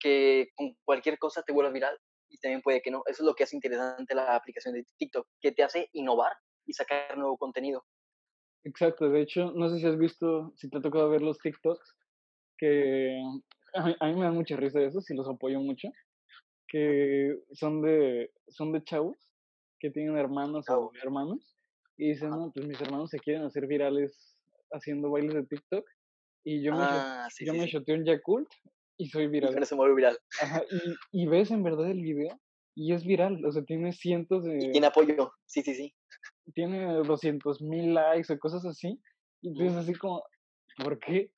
que 0.00 0.48
con 0.56 0.74
cualquier 0.84 1.18
cosa 1.18 1.42
te 1.42 1.52
vuelvas 1.52 1.74
viral 1.74 1.98
y 2.28 2.38
también 2.38 2.62
puede 2.62 2.82
que 2.82 2.90
no. 2.90 3.02
Eso 3.06 3.22
es 3.22 3.26
lo 3.26 3.34
que 3.34 3.44
hace 3.44 3.56
interesante 3.56 4.14
la 4.14 4.34
aplicación 4.36 4.74
de 4.74 4.84
TikTok, 4.98 5.26
que 5.40 5.52
te 5.52 5.62
hace 5.62 5.88
innovar 5.92 6.32
y 6.66 6.72
sacar 6.74 7.16
nuevo 7.18 7.36
contenido. 7.38 7.84
Exacto, 8.64 9.08
de 9.08 9.22
hecho, 9.22 9.52
no 9.52 9.70
sé 9.70 9.78
si 9.78 9.86
has 9.86 9.98
visto, 9.98 10.52
si 10.56 10.68
te 10.68 10.78
ha 10.78 10.82
tocado 10.82 11.08
ver 11.08 11.22
los 11.22 11.38
TikToks, 11.38 11.94
que 12.58 13.18
a 13.74 13.86
mí, 13.86 13.96
a 14.00 14.06
mí 14.08 14.14
me 14.16 14.24
da 14.24 14.32
mucha 14.32 14.56
risa 14.56 14.82
eso, 14.82 15.00
si 15.00 15.14
los 15.14 15.28
apoyo 15.28 15.60
mucho, 15.60 15.88
que 16.68 17.36
son 17.52 17.82
de, 17.82 18.30
son 18.48 18.72
de 18.72 18.84
chavos 18.84 19.16
que 19.80 19.90
tienen 19.90 20.16
hermanos 20.18 20.66
o 20.70 20.92
hermanos 21.02 21.56
y 21.96 22.10
dicen, 22.10 22.30
no, 22.30 22.52
pues 22.54 22.66
mis 22.66 22.80
hermanos 22.80 23.10
se 23.10 23.18
quieren 23.18 23.44
hacer 23.44 23.66
virales 23.66 24.36
haciendo 24.72 25.10
bailes 25.10 25.34
de 25.34 25.46
TikTok 25.46 25.84
y 26.44 26.62
yo 26.62 26.74
me, 26.74 26.86
Ah, 26.86 27.28
sí, 27.30 27.46
yo 27.46 27.52
sí, 27.52 27.58
me 27.58 27.66
sí. 27.68 27.76
un 27.92 28.04
Yakult 28.04 28.48
y 29.00 29.06
soy 29.08 29.24
Y 29.24 29.28
viral. 29.28 29.54
eso 29.56 29.64
se 29.64 29.74
vuelve 29.74 29.94
viral. 29.96 30.18
Ajá, 30.42 30.62
y, 31.12 31.22
y 31.22 31.26
ves 31.26 31.50
en 31.50 31.62
verdad 31.62 31.90
el 31.90 32.00
video 32.02 32.38
y 32.74 32.92
es 32.92 33.04
viral, 33.04 33.44
o 33.44 33.50
sea, 33.52 33.62
tiene 33.64 33.92
cientos 33.92 34.44
Y 34.44 34.48
de, 34.48 34.70
tiene 34.72 34.86
apoyo. 34.86 35.32
Sí, 35.46 35.62
sí, 35.62 35.74
sí. 35.74 35.94
tiene 36.54 36.94
200 37.02 37.60
mil 37.62 37.94
likes 37.94 38.32
o 38.32 38.38
cosas 38.38 38.64
así, 38.64 39.00
y 39.42 39.54
tú 39.54 39.76
así 39.76 39.94
como, 39.94 40.22
¿por 40.82 40.98
qué? 40.98 41.32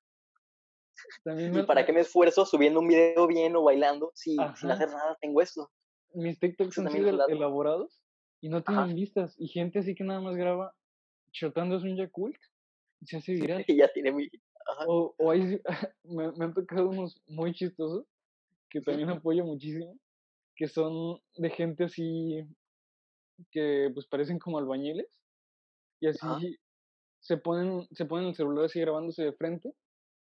También 1.25 1.57
¿Y 1.57 1.63
para 1.63 1.85
qué 1.87 1.93
me 1.93 2.01
esfuerzo 2.01 2.45
subiendo 2.45 2.81
un 2.81 2.89
video 2.89 3.27
bien 3.27 3.57
o 3.57 3.63
bailando 3.63 4.13
si 4.15 4.37
sin 4.57 4.71
hacer 4.71 4.89
nada 4.89 5.17
tengo 5.21 5.41
esto? 5.41 5.71
mis 6.15 6.39
TikToks 6.39 6.77
es 6.79 6.95
un 6.95 7.17
lado. 7.17 7.29
elaborados 7.31 8.03
y 8.43 8.49
no 8.51 8.59
Ajá. 8.59 8.67
tienen 8.67 8.95
vistas, 8.97 9.35
y 9.39 9.49
gente 9.49 9.79
así 9.79 9.95
que 9.95 10.05
nada 10.05 10.21
más 10.21 10.37
graba 10.37 10.75
chotándose 11.33 11.87
un 11.89 11.97
Yakult 11.97 12.37
y 13.01 13.07
se 13.07 13.17
hace 13.17 13.33
viral. 13.33 13.65
Y 13.67 13.77
ya 13.77 13.91
tiene. 13.93 14.13
Ajá. 14.67 14.85
O, 14.87 15.15
o 15.19 15.31
hay, 15.31 15.61
me, 16.05 16.33
me 16.33 16.45
han 16.45 16.55
tocado 16.55 16.89
unos 16.89 17.21
muy 17.27 17.53
chistosos 17.53 18.07
que 18.71 18.81
también 18.81 19.11
apoyo 19.11 19.45
muchísimo, 19.45 19.99
que 20.57 20.69
son 20.69 21.21
de 21.37 21.51
gente 21.51 21.85
así 21.85 22.45
que 23.51 23.91
pues 23.93 24.07
parecen 24.07 24.39
como 24.39 24.59
albañiles 24.59 25.09
y 26.01 26.09
así 26.09 26.27
Ajá. 26.27 26.41
se 27.21 27.37
ponen 27.39 27.87
se 27.93 28.07
ponen 28.07 28.29
el 28.29 28.35
celular 28.35 28.67
así 28.67 28.81
grabándose 28.81 29.25
de 29.25 29.33
frente 29.35 29.73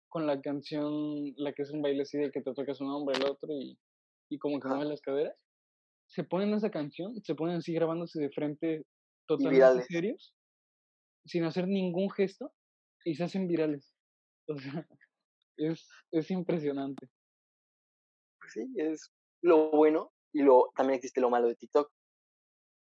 con 0.10 0.28
la 0.28 0.42
canción, 0.42 1.34
la 1.38 1.54
que 1.54 1.64
es 1.64 1.72
un 1.72 1.82
baile 1.82 2.04
así 2.04 2.18
de 2.18 2.32
que 2.32 2.42
te 2.42 2.54
tocas 2.54 2.82
un 2.82 2.90
hombre 2.90 3.18
el 3.18 3.26
otro 3.26 3.50
y, 3.52 3.78
y 4.30 4.40
como 4.40 4.60
que 4.60 4.68
mueven 4.70 4.90
las 4.90 5.02
caderas. 5.02 5.36
Se 6.08 6.24
ponen 6.24 6.54
esa 6.54 6.72
canción, 6.72 7.22
se 7.24 7.36
ponen 7.36 7.58
así 7.58 7.74
grabándose 7.74 8.20
de 8.22 8.30
frente 8.32 8.86
totalmente 9.28 9.84
serios, 9.84 10.34
sin 11.26 11.44
hacer 11.44 11.68
ningún 11.68 12.10
gesto 12.12 12.54
y 13.06 13.16
se 13.16 13.26
hacen 13.26 13.48
virales. 13.48 13.97
O 14.56 14.58
sea, 14.58 14.88
es, 15.58 15.90
es 16.12 16.32
impresionante. 16.32 17.10
Pues 18.40 18.54
sí, 18.54 18.66
es 18.78 19.12
lo 19.42 19.72
bueno 19.72 20.14
y 20.34 20.42
lo, 20.44 20.72
también 20.76 20.98
existe 20.98 21.20
lo 21.22 21.30
malo 21.30 21.48
de 21.48 21.56
TikTok. 21.56 21.92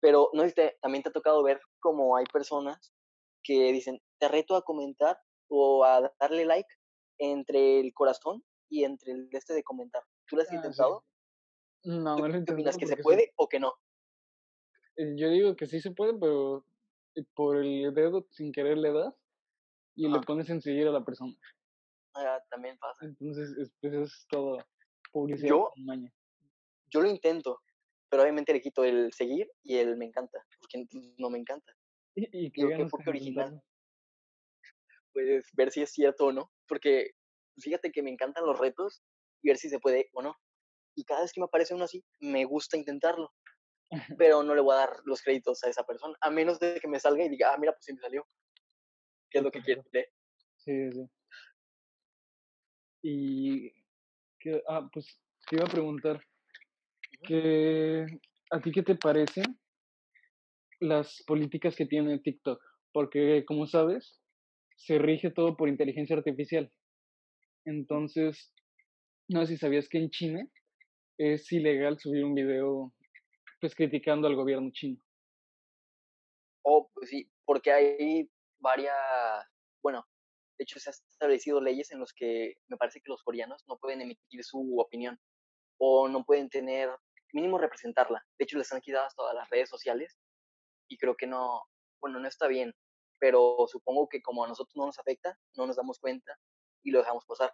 Pero 0.01 0.31
no 0.33 0.43
sé 0.43 0.49
si 0.51 0.55
te- 0.55 0.79
también 0.81 1.03
te 1.03 1.11
ha 1.11 1.13
tocado 1.13 1.43
ver 1.43 1.61
cómo 1.81 2.17
hay 2.17 2.25
personas 2.33 2.95
que 3.43 3.73
dicen, 3.73 4.01
te 4.19 4.29
reto 4.29 4.55
a 4.57 4.63
comentar 4.63 5.19
o 5.49 5.85
a 5.85 6.13
darle 6.19 6.45
like 6.45 6.69
entre 7.19 7.81
el 7.81 7.93
corazón 7.93 8.43
y 8.71 8.85
entre 8.85 9.13
el 9.13 9.29
de 9.29 9.39
este 9.39 9.53
de 9.53 9.63
comentar. 9.63 10.03
¿Tú 10.27 10.37
lo 10.37 10.43
has 10.43 10.49
Ah, 10.49 10.53
sí. 10.53 10.57
intentado? 10.57 11.05
No, 11.83 12.17
¿Tú 12.17 12.23
no 12.23 12.29
lo 12.29 12.35
he 12.39 12.45
¿Qué 12.45 12.53
opinas? 12.53 12.77
intentado 12.77 12.79
¿Que 12.79 12.87
se 12.87 12.97
sí- 12.97 13.03
puede 13.03 13.33
o 13.37 13.49
que 13.49 13.61
no? 13.61 13.75
eh, 14.97 15.15
yo 15.17 15.29
digo 15.29 15.57
que 15.57 15.67
sí 15.67 15.81
se 15.81 15.91
puede, 15.91 16.15
pero 16.19 16.65
eh, 17.17 17.25
por 17.35 17.57
el 17.59 17.93
dedo 17.95 18.27
sin 18.31 18.53
querer 18.53 18.79
le 18.79 18.93
das 18.93 19.15
y 19.95 20.09
le 20.09 20.17
Ajá. 20.17 20.21
pones 20.27 20.49
en 20.51 20.61
seguir 20.61 20.89
a 20.89 20.93
la 20.93 21.05
persona. 21.05 21.35
Ah, 22.15 22.41
también 22.51 22.77
pasa. 22.79 23.05
Entonces, 23.05 23.51
es, 23.57 23.73
pues 23.81 23.93
es 23.95 24.27
todo 24.29 24.59
publicidad 25.13 25.49
Yo- 25.51 25.71
con 25.75 25.85
maña. 25.85 26.13
Yo 26.93 27.01
lo 27.03 27.09
intento, 27.09 27.61
pero 28.09 28.23
obviamente 28.23 28.53
le 28.53 28.61
quito 28.61 28.83
el 28.83 29.13
seguir 29.13 29.49
y 29.63 29.77
el 29.77 29.97
me 29.97 30.07
encanta, 30.07 30.45
porque 30.59 30.85
no 31.19 31.31
me 31.31 31.39
encanta. 31.39 31.73
Y, 32.17 32.47
y 32.47 32.51
qué 32.51 32.89
con 32.91 33.09
original. 33.09 33.63
Pues 35.13 35.47
ver 35.53 35.71
si 35.71 35.83
es 35.83 35.91
cierto 35.93 36.27
o 36.27 36.33
no, 36.33 36.51
porque 36.67 37.13
fíjate 37.59 37.93
que 37.93 38.03
me 38.03 38.11
encantan 38.11 38.45
los 38.45 38.59
retos 38.59 39.03
y 39.43 39.49
ver 39.49 39.57
si 39.57 39.69
se 39.69 39.79
puede 39.79 40.09
o 40.15 40.23
no. 40.23 40.37
Y 40.97 41.05
cada 41.05 41.23
vez 41.23 41.33
que 41.33 41.41
me 41.41 41.45
aparece 41.47 41.75
uno 41.75 41.85
así, 41.85 42.05
me 42.21 42.45
gusta 42.45 42.77
intentarlo, 42.77 43.33
pero 44.19 44.43
no 44.43 44.55
le 44.55 44.61
voy 44.61 44.75
a 44.75 44.79
dar 44.79 44.97
los 45.05 45.23
créditos 45.23 45.63
a 45.63 45.69
esa 45.69 45.85
persona, 45.85 46.17
a 46.21 46.31
menos 46.31 46.59
de 46.59 46.81
que 46.81 46.89
me 46.89 46.99
salga 46.99 47.25
y 47.25 47.29
diga, 47.29 47.55
ah, 47.55 47.59
mira, 47.59 47.73
pues 47.73 47.85
sí 47.85 47.93
me 47.93 48.01
salió. 48.01 48.27
¿Qué 49.31 49.39
es 49.39 49.45
lo 49.45 49.51
que 49.51 49.59
Exacto. 49.61 49.89
quiere? 49.91 50.09
Sí, 50.57 50.93
sí. 50.93 51.11
Y 53.03 53.73
que, 54.41 54.63
ah, 54.69 54.89
pues 54.93 55.07
te 55.49 55.57
iba 55.57 55.65
a 55.65 55.71
preguntar 55.71 56.23
que 57.23 58.07
a 58.51 58.61
ti 58.61 58.73
qué 58.73 58.83
te 58.83 58.97
parecen 58.97 59.59
las 60.81 61.23
políticas 61.27 61.77
que 61.77 61.87
tiene 61.87 62.19
TikTok, 62.19 62.61
porque 62.93 63.45
como 63.47 63.67
sabes, 63.67 64.21
se 64.77 64.99
rige 64.99 65.31
todo 65.31 65.57
por 65.57 65.69
inteligencia 65.69 66.17
artificial. 66.17 66.73
Entonces, 67.67 68.53
no 69.29 69.47
sé 69.47 69.55
si 69.55 69.59
sabías 69.59 69.89
que 69.89 69.99
en 69.99 70.11
China 70.11 70.49
es 71.19 71.51
ilegal 71.53 71.99
subir 71.99 72.25
un 72.25 72.35
video 72.35 72.93
pues 73.61 73.75
criticando 73.75 74.27
al 74.27 74.37
gobierno 74.37 74.71
chino. 74.73 74.99
Oh, 76.63 76.91
pues 76.95 77.11
sí, 77.11 77.31
porque 77.45 77.71
hay 77.73 78.31
varias, 78.61 78.97
bueno, 79.83 80.07
de 80.59 80.65
hecho 80.65 80.79
se 80.79 80.91
han 80.91 80.95
establecido 81.11 81.61
leyes 81.61 81.91
en 81.91 82.01
las 82.01 82.13
que 82.13 82.55
me 82.69 82.77
parece 82.77 83.01
que 83.01 83.11
los 83.11 83.23
coreanos 83.23 83.65
no 83.67 83.79
pueden 83.79 84.03
emitir 84.03 84.45
su 84.45 84.79
opinión 84.79 85.19
o 85.79 86.09
no 86.09 86.25
pueden 86.25 86.51
tener, 86.51 86.91
mínimo 87.33 87.59
representarla. 87.59 88.25
De 88.39 88.45
hecho 88.45 88.59
les 88.59 88.73
han 88.73 88.81
quitado 88.81 89.09
todas 89.17 89.35
las 89.35 89.49
redes 89.49 89.69
sociales 89.71 90.19
y 90.89 90.99
creo 90.99 91.17
que 91.17 91.27
no, 91.27 91.63
bueno, 92.01 92.21
no 92.21 92.29
está 92.29 92.47
bien, 92.47 92.75
pero 93.19 93.67
supongo 93.69 94.09
que 94.09 94.21
como 94.21 94.45
a 94.45 94.49
nosotros 94.49 94.77
no 94.77 94.87
nos 94.87 94.99
afecta, 94.99 95.39
no 95.57 95.67
nos 95.67 95.77
damos 95.77 95.99
cuenta 95.99 96.37
y 96.83 96.91
lo 96.91 96.99
dejamos 96.99 97.25
pasar. 97.27 97.53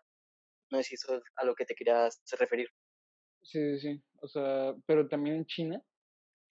No 0.71 0.79
sé 0.79 0.85
si 0.85 0.95
eso 0.97 1.17
es 1.17 1.23
a 1.37 1.45
lo 1.45 1.55
que 1.55 1.65
te 1.65 1.75
querías 1.75 2.21
referir. 2.39 2.69
Sí, 3.43 3.79
sí, 3.79 3.79
sí. 3.79 4.03
O 4.21 4.27
sea, 4.27 4.75
pero 4.87 5.07
también 5.09 5.37
en 5.37 5.47
China, 5.47 5.83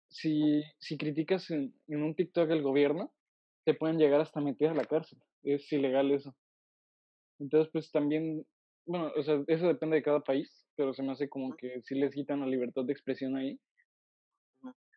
si, 0.09 0.63
si 0.81 0.99
criticas 0.99 1.49
en, 1.51 1.73
en 1.87 2.03
un 2.03 2.17
TikTok 2.17 2.51
al 2.51 2.63
gobierno, 2.63 3.15
te 3.65 3.75
pueden 3.75 3.99
llegar 3.99 4.21
hasta 4.21 4.41
meter 4.41 4.71
a 4.71 4.75
la 4.75 4.85
cárcel. 4.85 5.19
Es 5.43 5.71
ilegal 5.73 6.11
eso. 6.11 6.35
Entonces, 7.39 7.71
pues 7.73 7.91
también, 7.91 8.45
bueno, 8.87 9.11
o 9.17 9.23
sea, 9.23 9.43
eso 9.47 9.67
depende 9.67 9.97
de 9.97 10.03
cada 10.03 10.21
país, 10.21 10.67
pero 10.77 10.93
se 10.93 11.03
me 11.03 11.13
hace 11.13 11.29
como 11.29 11.55
que 11.57 11.81
sí 11.83 11.95
les 11.95 12.15
quitan 12.15 12.41
la 12.41 12.47
libertad 12.47 12.85
de 12.85 12.93
expresión 12.93 13.37
ahí. 13.37 13.59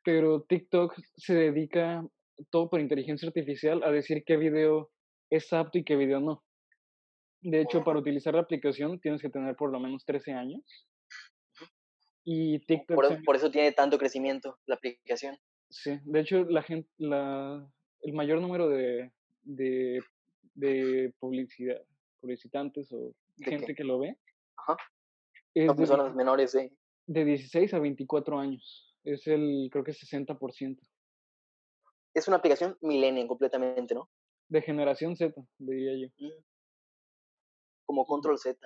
Pero 0.04 0.44
TikTok 0.44 0.94
se 1.16 1.34
dedica 1.36 2.06
todo 2.50 2.70
por 2.70 2.82
inteligencia 2.82 3.28
artificial 3.28 3.84
a 3.84 3.92
decir 3.92 4.24
qué 4.26 4.38
video 4.38 4.90
es 5.30 5.52
apto 5.54 5.78
y 5.78 5.86
qué 5.86 5.96
video 5.96 6.20
no. 6.20 6.44
De 7.42 7.62
hecho, 7.62 7.84
para 7.84 8.00
utilizar 8.00 8.34
la 8.34 8.42
aplicación 8.42 9.00
tienes 9.00 9.22
que 9.22 9.30
tener 9.30 9.56
por 9.56 9.72
lo 9.72 9.80
menos 9.80 10.06
13 10.06 10.34
años. 10.34 10.62
Y 12.26 12.60
TikTok... 12.66 12.96
Por, 12.96 13.24
por 13.24 13.36
eso 13.36 13.52
tiene 13.52 13.72
tanto 13.74 13.98
crecimiento 13.98 14.58
la 14.66 14.76
aplicación. 14.76 15.38
Sí, 15.70 15.98
de 16.04 16.20
hecho, 16.20 16.44
la 16.44 16.64
gente, 16.64 16.90
la, 16.98 17.68
el 18.04 18.14
mayor 18.14 18.42
número 18.42 18.70
de, 18.70 19.12
de, 19.44 20.04
de 20.54 21.14
publicidad, 21.20 21.82
publicitantes 22.20 22.92
o 22.92 23.14
gente 23.38 23.74
que 23.74 23.84
lo 23.84 24.00
ve. 24.00 24.18
Ajá. 24.58 24.78
Es 25.54 25.74
personas 25.74 26.16
menores 26.16 26.52
de... 26.54 26.72
De 27.06 27.26
16 27.26 27.74
a 27.74 27.80
24 27.80 28.40
años. 28.40 28.96
Es 29.04 29.28
el, 29.28 29.70
creo 29.72 29.84
que 29.84 29.92
60%. 29.92 30.80
Es 32.14 32.28
una 32.28 32.38
aplicación 32.38 32.78
millennial 32.82 33.28
completamente, 33.28 33.94
¿no? 33.94 34.10
De 34.48 34.62
generación 34.62 35.16
Z, 35.16 35.34
diría 35.58 36.08
yo. 36.08 36.26
Mm. 36.26 36.44
Como 37.86 38.06
Control 38.06 38.38
Z. 38.38 38.58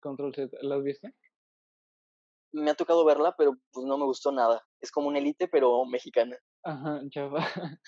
Control 0.00 0.34
Z, 0.34 0.56
¿la 0.62 0.76
has 0.76 0.82
visto? 0.82 1.08
Me 2.52 2.70
ha 2.70 2.74
tocado 2.74 3.04
verla, 3.04 3.34
pero 3.36 3.56
pues 3.72 3.86
no 3.86 3.96
me 3.96 4.04
gustó 4.04 4.32
nada. 4.32 4.66
Es 4.80 4.90
como 4.90 5.08
una 5.08 5.18
élite, 5.18 5.48
pero 5.48 5.84
mexicana. 5.84 6.36
Ajá, 6.64 7.00
chava. 7.10 7.38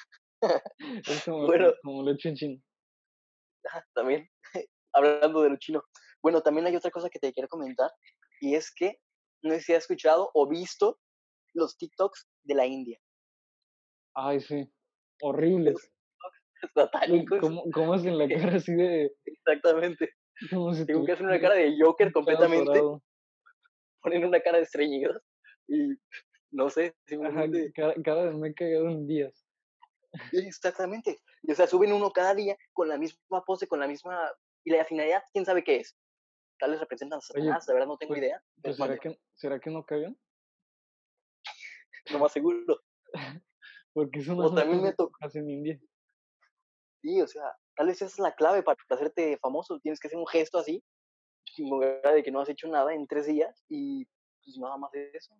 es 1.07 1.25
como, 1.25 1.47
bueno, 1.47 1.73
como 1.83 2.03
lo 2.03 2.17
chino. 2.17 2.61
También, 3.95 4.29
hablando 4.93 5.43
de 5.43 5.51
lo 5.51 5.57
chino. 5.57 5.83
Bueno, 6.23 6.43
también 6.43 6.67
hay 6.67 6.77
otra 6.77 6.91
cosa 6.91 7.09
que 7.09 7.19
te 7.19 7.33
quiero 7.33 7.49
comentar, 7.49 7.91
y 8.41 8.55
es 8.55 8.73
que 8.75 8.99
no 9.43 9.53
sé 9.55 9.61
si 9.61 9.73
has 9.75 9.85
escuchado 9.85 10.31
o 10.35 10.49
visto 10.49 10.99
los 11.55 11.77
TikToks 11.77 12.27
de 12.45 12.55
la 12.55 12.67
India. 12.67 12.99
Ay, 14.15 14.41
sí, 14.41 14.71
horribles. 15.23 15.77
¿Cómo, 17.41 17.65
¿Cómo 17.73 17.95
hacen 17.95 18.17
la 18.17 18.27
cara 18.27 18.57
así 18.57 18.73
de...? 18.73 19.13
Exactamente. 19.27 20.11
Como 20.51 20.73
si 20.73 20.87
Tengo 20.87 21.05
que 21.05 21.13
hacer 21.13 21.27
una 21.27 21.41
cara 21.41 21.55
de 21.55 21.77
Joker 21.79 22.13
completamente. 22.13 22.81
Ponen 24.01 24.25
una 24.25 24.41
cara 24.41 24.59
de 24.59 24.65
estreñidos 24.65 25.23
y 25.69 25.95
no 26.51 26.71
sé, 26.71 26.95
simplemente... 27.07 27.73
vez 27.77 28.35
me 28.35 28.49
he 28.49 28.55
cagado 28.55 28.89
en 28.89 29.07
días. 29.07 29.44
Exactamente. 30.33 31.21
Y, 31.43 31.53
o 31.53 31.55
sea, 31.55 31.67
suben 31.67 31.93
uno 31.93 32.11
cada 32.11 32.35
día 32.35 32.57
con 32.73 32.89
la 32.89 32.99
misma 32.99 33.45
pose, 33.45 33.67
con 33.67 33.81
la 33.81 33.87
misma... 33.87 34.31
Y 34.67 34.71
la 34.71 34.85
finalidad, 34.85 35.23
quién 35.33 35.45
sabe 35.45 35.63
qué 35.63 35.77
es 35.77 35.95
tal 36.59 36.71
vez 36.71 36.81
representan 36.81 37.19
a 37.19 37.21
Satanás, 37.21 37.67
de 37.67 37.73
verdad 37.73 37.89
no 37.89 37.97
tengo 37.99 38.11
pues, 38.11 38.23
idea. 38.23 38.43
Pues 38.63 38.77
¿será, 38.77 38.99
que, 38.99 39.21
¿Será 39.35 39.61
que 39.61 39.71
no 39.71 39.85
cagan? 39.85 40.19
No 42.11 42.19
más 42.19 42.33
seguro. 42.33 42.81
Porque 43.93 44.21
eso 44.21 44.35
no 44.35 44.53
también 44.53 44.83
me 44.83 44.95
en 45.35 45.51
India. 45.51 45.81
Sí, 47.03 47.21
o 47.21 47.27
sea, 47.27 47.57
tal 47.77 47.89
vez 47.89 47.97
esa 47.97 48.07
es 48.07 48.19
la 48.19 48.35
clave 48.35 48.63
para 48.63 48.79
hacerte 48.89 49.39
famoso. 49.39 49.79
Tienes 49.81 50.01
que 50.01 50.09
hacer 50.09 50.19
un 50.19 50.27
gesto 50.27 50.59
así, 50.59 50.83
de 51.57 52.23
que 52.25 52.31
no 52.31 52.41
has 52.41 52.49
hecho 52.49 52.67
nada 52.67 52.95
en 52.95 53.07
tres 53.07 53.27
días 53.27 53.65
y 53.69 54.07
pues 54.43 54.59
nada 54.59 54.77
más 54.79 54.91
de 54.93 55.11
eso. 55.13 55.37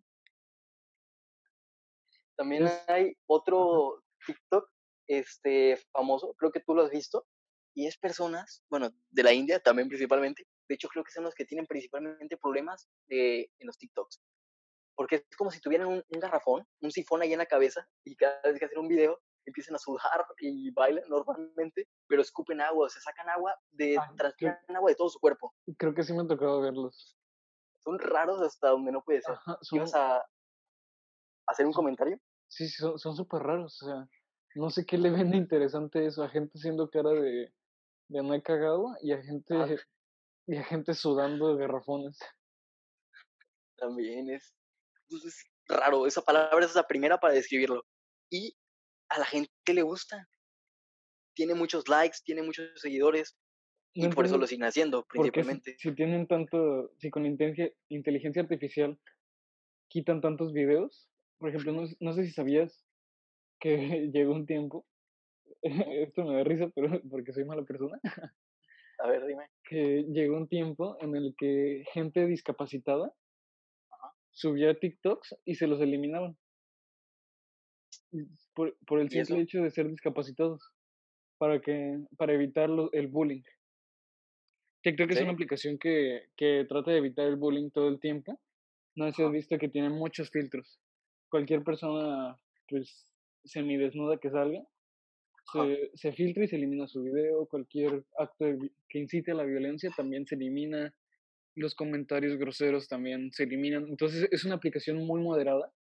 También 2.37 2.69
hay 2.87 3.17
otro 3.27 4.03
TikTok 4.27 4.69
este, 5.09 5.77
famoso, 5.93 6.35
creo 6.39 6.51
que 6.51 6.61
tú 6.61 6.75
lo 6.75 6.83
has 6.83 6.91
visto, 6.91 7.27
y 7.77 7.87
es 7.87 7.99
personas, 7.99 8.63
bueno, 8.71 8.91
de 9.11 9.23
la 9.23 9.33
India 9.33 9.59
también 9.59 9.89
principalmente, 9.89 10.47
de 10.69 10.75
hecho 10.75 10.89
creo 10.89 11.05
que 11.05 11.11
son 11.11 11.25
los 11.25 11.35
que 11.35 11.45
tienen 11.45 11.67
principalmente 11.67 12.37
problemas 12.37 12.89
de, 13.09 13.51
en 13.59 13.67
los 13.67 13.77
TikToks, 13.79 14.21
porque 14.97 15.17
es 15.17 15.37
como 15.37 15.51
si 15.51 15.61
tuvieran 15.61 15.89
un, 15.89 16.05
garrafón, 16.21 16.67
un 16.81 16.91
sifón 16.91 17.23
ahí 17.23 17.33
en 17.33 17.39
la 17.39 17.47
cabeza 17.47 17.87
y 18.05 18.15
cada 18.17 18.41
vez 18.43 18.59
que 18.59 18.67
hacen 18.67 18.79
un 18.79 18.89
video 18.89 19.21
empiezan 19.45 19.75
a 19.75 19.79
sudar 19.79 20.25
y 20.39 20.71
bailan 20.71 21.09
normalmente, 21.09 21.89
pero 22.07 22.23
escupen 22.23 22.61
agua, 22.61 22.87
o 22.87 22.89
sea, 22.89 23.03
sacan 23.03 23.29
agua, 23.29 23.59
de, 23.73 23.99
transpiran 24.17 24.59
agua 24.69 24.91
de 24.91 24.97
todo 24.97 25.09
su 25.09 25.19
cuerpo. 25.19 25.53
Creo 25.77 25.95
que 25.95 26.03
sí 26.03 26.13
me 26.13 26.23
ha 26.23 26.27
tocado 26.27 26.61
verlos. 26.61 27.17
Son 27.83 27.99
raros 27.99 28.41
hasta 28.41 28.69
donde 28.71 28.93
no 28.93 29.03
puede 29.03 29.21
ser. 29.21 29.37
¿Ibas 29.73 29.95
a 29.95 30.25
hacer 31.47 31.67
un 31.67 31.73
comentario? 31.73 32.19
Sí, 32.49 32.69
son 32.69 33.17
súper 33.17 33.43
raros, 33.43 33.83
o 33.83 33.87
sea, 33.87 34.09
no 34.55 34.71
sé 34.71 34.87
qué 34.87 34.99
le 34.99 35.11
ven 35.29 35.31
de 35.31 35.37
interesante 35.37 36.07
eso, 36.07 36.23
a 36.23 36.29
gente 36.29 36.53
haciendo 36.57 36.89
cara 36.91 37.11
de, 37.11 37.53
de 38.09 38.23
no 38.23 38.35
he 38.35 38.43
cagado 38.43 38.95
y 39.03 39.13
a 39.13 39.23
gente, 39.23 39.55
ah. 39.55 39.69
y 40.47 40.57
a 40.57 40.65
gente 40.65 40.95
sudando 40.95 41.55
de 41.55 41.61
garrafones. 41.61 42.19
También 43.77 44.31
es, 44.31 44.55
pues, 45.09 45.25
es 45.25 45.45
raro, 45.67 46.07
esa 46.07 46.23
palabra 46.23 46.65
es 46.65 46.75
la 46.75 46.87
primera 46.87 47.19
para 47.19 47.35
describirlo. 47.35 47.85
Y 48.31 48.57
a 49.09 49.19
la 49.19 49.27
gente 49.27 49.51
le 49.67 49.83
gusta. 49.83 50.29
Tiene 51.35 51.55
muchos 51.55 51.89
likes, 51.89 52.19
tiene 52.25 52.43
muchos 52.43 52.71
seguidores, 52.81 53.37
y 53.95 54.09
por 54.09 54.27
eso 54.27 54.37
lo 54.39 54.47
siguen 54.47 54.65
haciendo, 54.65 55.05
principalmente. 55.05 55.77
Si, 55.79 55.95
tienen 55.95 56.27
tanto, 56.27 56.93
si 56.99 57.11
con 57.11 57.25
inteligencia 57.27 58.43
artificial 58.43 58.99
quitan 59.89 60.21
tantos 60.21 60.53
videos, 60.53 61.09
por 61.39 61.49
ejemplo, 61.51 61.73
no, 61.73 61.83
no 62.01 62.13
sé 62.13 62.25
si 62.25 62.33
sabías 62.33 62.85
que 63.61 63.77
llegó 64.13 64.33
un 64.33 64.47
tiempo 64.47 64.87
esto 66.09 66.25
me 66.25 66.35
da 66.35 66.45
risa, 66.45 66.69
pero 66.75 66.89
porque 67.11 67.33
soy 67.33 67.45
mala 67.45 67.63
persona. 67.65 67.99
A 68.99 69.09
ver, 69.09 69.27
dime. 69.27 69.49
Que 69.65 70.05
llegó 70.09 70.37
un 70.37 70.49
tiempo 70.49 70.97
en 71.01 71.17
el 71.17 71.35
que 71.37 71.85
gente 71.93 72.27
discapacitada 72.27 73.13
subía 74.31 74.79
TikToks 74.79 75.37
y 75.45 75.55
se 75.55 75.67
los 75.67 75.81
eliminaban. 75.81 76.37
Por, 78.55 78.77
por 78.87 79.01
el 79.01 79.11
simple 79.11 79.41
hecho 79.41 79.63
de 79.63 79.71
ser 79.71 79.89
discapacitados. 79.89 80.73
Para 81.39 81.61
que, 81.61 81.99
para 82.17 82.33
evitar 82.33 82.71
el 82.93 83.09
bullying. 83.09 83.43
TikTok 84.83 85.11
es 85.11 85.23
una 85.23 85.33
aplicación 85.33 85.79
que, 85.79 86.29
que 86.37 86.65
trata 86.69 86.93
de 86.93 86.99
evitar 86.99 87.27
el 87.27 87.37
bullying 87.37 87.71
todo 87.71 87.89
el 87.89 87.99
tiempo. 87.99 88.41
No 88.95 89.07
sé 89.07 89.13
si 89.15 89.23
has 89.23 89.33
visto 89.33 89.59
que 89.59 89.69
tiene 89.69 89.91
muchos 89.91 90.31
filtros. 90.31 90.79
Cualquier 91.35 91.65
persona, 91.65 92.39
pues, 92.69 93.09
semidesnuda 93.45 94.19
que 94.19 94.31
salga, 94.31 94.63
se, 95.53 95.91
se, 95.95 96.13
filtra 96.13 96.45
y 96.45 96.47
se 96.47 96.55
elimina 96.55 96.87
su 96.87 97.03
video, 97.03 97.47
cualquier 97.47 98.05
acto 98.17 98.45
que 98.89 99.01
incite 99.01 99.33
a 99.33 99.35
la 99.35 99.43
violencia 99.43 99.91
también 99.97 100.25
se 100.29 100.37
elimina, 100.37 100.95
los 101.57 101.75
comentarios 101.75 102.39
groseros 102.39 102.87
también 102.87 103.33
se 103.33 103.43
eliminan. 103.43 103.89
Entonces 103.89 104.29
es 104.31 104.45
una 104.45 104.55
aplicación 104.55 105.05
muy 105.05 105.21
moderada. 105.21 105.73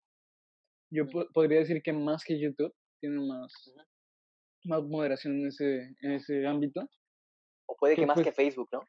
Yo 0.90 1.04
podría 1.34 1.58
decir 1.58 1.82
que 1.82 1.92
más 1.92 2.24
que 2.24 2.40
YouTube, 2.40 2.74
tiene 2.98 3.20
más, 3.20 3.52
más 4.64 4.82
moderación 4.84 5.38
en 5.38 5.48
ese, 5.48 5.94
en 6.00 6.12
ese 6.12 6.46
ámbito. 6.46 6.88
O 7.66 7.76
puede 7.76 7.94
que, 7.94 8.06
más 8.06 8.14
pues 8.14 8.24
que 8.24 8.32
Facebook, 8.32 8.70
¿no? 8.72 8.88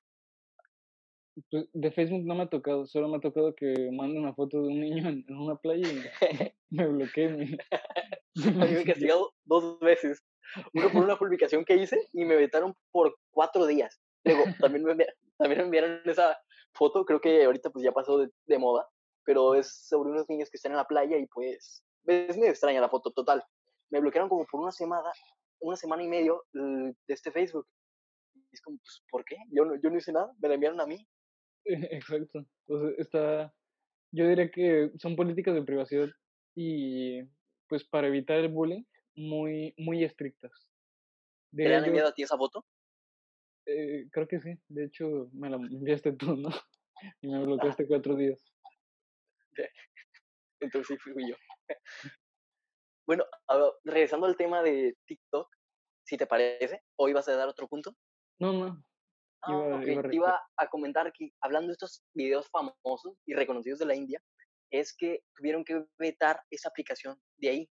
Pues, 1.49 1.67
de 1.73 1.91
Facebook 1.91 2.25
no 2.25 2.35
me 2.35 2.43
ha 2.43 2.49
tocado, 2.49 2.85
solo 2.85 3.07
me 3.07 3.17
ha 3.17 3.21
tocado 3.21 3.55
que 3.55 3.89
mande 3.91 4.19
una 4.19 4.33
foto 4.33 4.61
de 4.61 4.67
un 4.67 4.79
niño 4.79 5.09
en, 5.09 5.25
una 5.35 5.55
playa 5.55 5.87
y 5.87 6.03
me, 6.69 6.87
bloquee. 6.87 7.29
me 7.29 8.81
he 8.81 8.85
castigado 8.85 9.33
dos 9.45 9.79
veces. 9.79 10.23
Uno 10.73 10.91
por 10.91 11.03
una 11.03 11.17
publicación 11.17 11.65
que 11.65 11.75
hice 11.75 11.97
y 12.11 12.25
me 12.25 12.35
vetaron 12.35 12.75
por 12.91 13.17
cuatro 13.31 13.65
días. 13.65 13.99
Luego, 14.23 14.43
también 14.59 14.83
me, 14.83 14.95
también 15.37 15.59
me 15.59 15.65
enviaron 15.65 16.01
esa 16.05 16.37
foto, 16.73 17.05
creo 17.05 17.19
que 17.19 17.43
ahorita 17.43 17.69
pues 17.69 17.83
ya 17.83 17.91
pasó 17.91 18.19
de, 18.19 18.29
de, 18.45 18.57
moda, 18.57 18.87
pero 19.25 19.55
es 19.55 19.87
sobre 19.87 20.11
unos 20.11 20.29
niños 20.29 20.49
que 20.49 20.57
están 20.57 20.71
en 20.71 20.77
la 20.77 20.87
playa 20.87 21.17
y 21.17 21.25
pues 21.27 21.83
es 22.05 22.37
medio 22.37 22.51
extraña 22.51 22.81
la 22.81 22.89
foto, 22.89 23.11
total. 23.11 23.43
Me 23.89 23.99
bloquearon 23.99 24.29
como 24.29 24.45
por 24.45 24.61
una 24.61 24.71
semana, 24.71 25.11
una 25.59 25.75
semana 25.75 26.03
y 26.03 26.07
medio 26.07 26.43
de 26.53 26.93
este 27.07 27.31
Facebook. 27.31 27.67
Y 28.33 28.55
es 28.55 28.61
como, 28.61 28.77
pues, 28.77 29.03
¿por 29.09 29.23
qué? 29.25 29.37
Yo 29.51 29.65
no, 29.65 29.75
yo 29.81 29.89
no 29.89 29.97
hice 29.97 30.11
nada, 30.11 30.31
me 30.39 30.47
la 30.47 30.55
enviaron 30.55 30.81
a 30.81 30.85
mí. 30.85 31.07
Exacto. 31.91 32.45
Entonces, 32.67 32.99
está, 32.99 33.53
yo 34.11 34.27
diría 34.27 34.49
que 34.49 34.91
son 34.99 35.15
políticas 35.15 35.55
de 35.55 35.63
privacidad 35.63 36.09
y 36.55 37.23
pues 37.67 37.83
para 37.83 38.07
evitar 38.07 38.37
el 38.37 38.49
bullying 38.49 38.83
muy, 39.15 39.73
muy 39.77 40.03
estrictas. 40.03 40.51
De 41.51 41.65
¿Te 41.65 41.75
han 41.75 41.85
enviado 41.85 42.09
a 42.09 42.13
ti 42.13 42.23
esa 42.23 42.37
foto? 42.37 42.65
Eh, 43.65 44.07
creo 44.11 44.27
que 44.27 44.39
sí. 44.39 44.55
De 44.67 44.85
hecho, 44.85 45.29
me 45.33 45.49
la 45.49 45.57
enviaste 45.57 46.13
tú, 46.13 46.35
¿no? 46.35 46.49
Y 47.21 47.27
me 47.27 47.43
bloqueaste 47.43 47.85
cuatro 47.85 48.15
días. 48.15 48.41
Entonces 50.61 50.97
sí 51.03 51.11
fui 51.11 51.29
yo. 51.29 51.35
Bueno, 53.05 53.25
regresando 53.83 54.25
al 54.25 54.37
tema 54.37 54.63
de 54.63 54.95
TikTok, 55.05 55.49
si 56.05 56.15
te 56.17 56.25
parece, 56.25 56.81
¿o 56.95 57.09
ibas 57.09 57.27
a 57.27 57.35
dar 57.35 57.49
otro 57.49 57.67
punto? 57.67 57.93
No, 58.39 58.53
no. 58.53 58.83
Ah, 59.45 59.81
iba, 59.85 60.13
iba, 60.13 60.41
a 60.57 60.67
comentar 60.67 61.11
que 61.11 61.31
hablando 61.41 61.67
de 61.67 61.73
estos 61.73 62.03
videos 62.13 62.49
famosos 62.49 63.17
y 63.25 63.33
reconocidos 63.33 63.79
de 63.79 63.85
la 63.85 63.95
India, 63.95 64.21
es 64.71 64.95
que 64.95 65.21
tuvieron 65.35 65.63
que 65.63 65.85
vetar 65.99 66.41
esa 66.49 66.69
aplicación 66.69 67.17
de 67.37 67.49
ahí, 67.49 67.69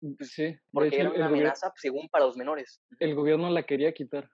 Mm, 0.00 0.14
sí. 0.20 0.56
Porque 0.72 1.00
era 1.00 1.10
una 1.10 1.26
amenaza 1.26 1.70
pues, 1.70 1.80
según 1.80 2.08
para 2.08 2.26
los 2.26 2.36
menores. 2.36 2.80
El 2.98 3.14
gobierno 3.14 3.50
la 3.50 3.64
quería 3.64 3.92
quitar. 3.92 4.30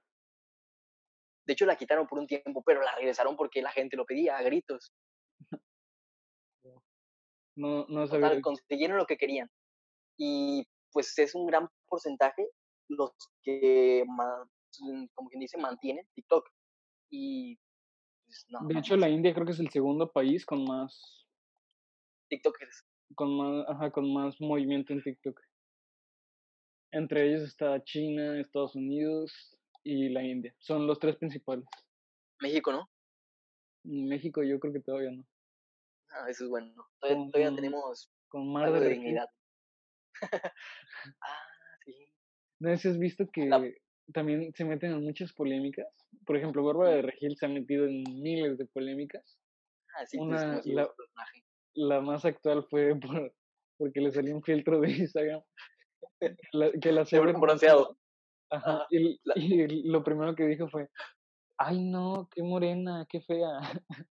De 1.47 1.53
hecho, 1.53 1.67
la 1.67 1.77
quitaron 1.77 2.07
por 2.07 2.19
un 2.19 2.27
tiempo, 2.27 2.63
pero 2.65 2.83
la 2.83 2.95
regresaron 2.97 3.37
porque 3.37 3.63
la 3.63 3.71
gente 3.71 3.97
lo 3.97 4.07
pedía 4.07 4.37
a 4.37 4.43
gritos. 4.43 4.93
No, 7.57 7.87
no 7.89 8.05
sabía. 8.09 8.41
consiguieron 8.41 8.97
lo 8.97 9.07
que 9.07 9.17
querían. 9.17 9.49
Y 10.19 10.67
pues 10.91 11.17
es 11.21 11.37
un 11.37 11.47
gran 11.47 11.69
porcentaje 11.87 12.49
los 12.89 13.13
que, 13.45 14.05
como 15.15 15.29
quien 15.29 15.41
dice, 15.41 15.59
mantienen 15.59 16.07
TikTok. 16.15 16.49
Y 17.11 17.57
pues, 18.27 18.47
no, 18.49 18.67
De 18.67 18.79
hecho, 18.79 18.97
la 18.97 19.09
India 19.09 19.33
creo 19.35 19.47
que 19.47 19.53
es 19.53 19.61
el 19.61 19.71
segundo 19.71 20.11
país 20.11 20.45
con 20.47 20.65
más, 20.65 21.27
TikTokers. 22.29 22.85
con 23.15 23.37
más, 23.37 23.69
ajá, 23.69 23.91
con 23.91 24.13
más 24.13 24.41
movimiento 24.41 24.93
en 24.93 25.03
TikTok. 25.03 25.41
Entre 26.93 27.29
ellos 27.29 27.43
está 27.43 27.83
China, 27.83 28.39
Estados 28.39 28.75
Unidos 28.77 29.57
y 29.83 30.09
la 30.11 30.23
India. 30.23 30.55
Son 30.59 30.87
los 30.87 30.99
tres 30.99 31.17
principales. 31.17 31.65
México, 32.41 32.73
¿no? 32.73 32.89
En 33.85 34.07
México 34.07 34.43
yo 34.43 34.59
creo 34.61 34.73
que 34.73 34.81
todavía 34.81 35.11
no. 35.11 35.25
Ah, 36.11 36.31
eso 36.31 36.45
es 36.45 36.51
bueno. 36.51 36.73
Todavía, 37.01 37.55
tenemos 37.55 38.11
Con 38.29 38.57
algo 38.57 38.79
de 38.79 38.91
dignidad. 38.91 39.29
ah, 41.21 41.39
sí. 41.85 42.09
No 42.61 42.71
sé 42.71 42.77
si 42.79 42.89
has 42.89 42.99
visto 42.99 43.29
que 43.33 43.47
La- 43.47 43.61
también 44.13 44.53
se 44.55 44.65
meten 44.65 44.93
en 44.93 45.03
muchas 45.03 45.33
polémicas. 45.33 45.87
Por 46.27 46.37
ejemplo, 46.37 46.63
Bárbara 46.65 46.91
de 46.97 47.03
Regil 47.03 47.37
se 47.37 47.47
ha 47.47 47.49
metido 47.49 47.87
en 47.87 48.03
miles 48.23 48.59
de 48.59 48.67
polémicas. 48.67 49.39
Ah, 49.97 50.07
sí, 50.07 50.19
Una- 50.19 50.61
la-. 50.65 50.91
La 51.77 52.01
más 52.01 52.25
actual 52.25 52.65
fue 52.71 52.95
por, 53.01 53.35
porque 53.79 54.01
le 54.01 54.11
salió 54.13 54.35
un 54.37 54.43
filtro 54.43 54.81
de 54.81 54.91
Instagram. 54.93 55.43
Que 56.81 56.93
la, 56.93 57.05
que 57.05 57.21
ver 57.21 57.35
bronceado. 57.37 57.99
Ajá. 58.51 58.77
Ajá. 58.77 58.87
Y, 58.91 59.19
La- 59.25 59.35
y 59.37 59.83
lo 59.89 60.03
primero 60.05 60.35
que 60.35 60.47
dijo 60.47 60.69
fue, 60.69 60.89
ay 61.59 61.83
no, 61.83 62.29
qué 62.35 62.43
morena, 62.43 63.07
qué 63.09 63.21
fea. 63.21 63.49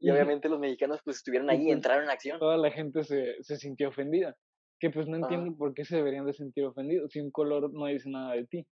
Y 0.00 0.10
obviamente 0.10 0.48
los 0.48 0.58
mexicanos 0.58 1.00
pues 1.04 1.18
estuvieron 1.18 1.48
ahí 1.48 1.70
entraron 1.70 2.04
en 2.04 2.10
acción. 2.10 2.40
toda 2.40 2.56
la 2.56 2.72
gente 2.72 3.04
se, 3.04 3.36
se 3.42 3.56
sintió 3.56 3.88
ofendida. 3.88 4.36
Que 4.80 4.90
pues 4.90 5.06
no 5.06 5.16
entiendo 5.16 5.56
por 5.56 5.74
qué 5.74 5.84
se 5.84 5.94
deberían 5.94 6.26
de 6.26 6.34
sentir 6.34 6.64
ofendidos 6.64 7.12
si 7.12 7.20
un 7.20 7.30
color 7.30 7.72
no 7.72 7.86
dice 7.86 8.10
nada 8.10 8.34
de 8.34 8.44
ti. 8.46 8.66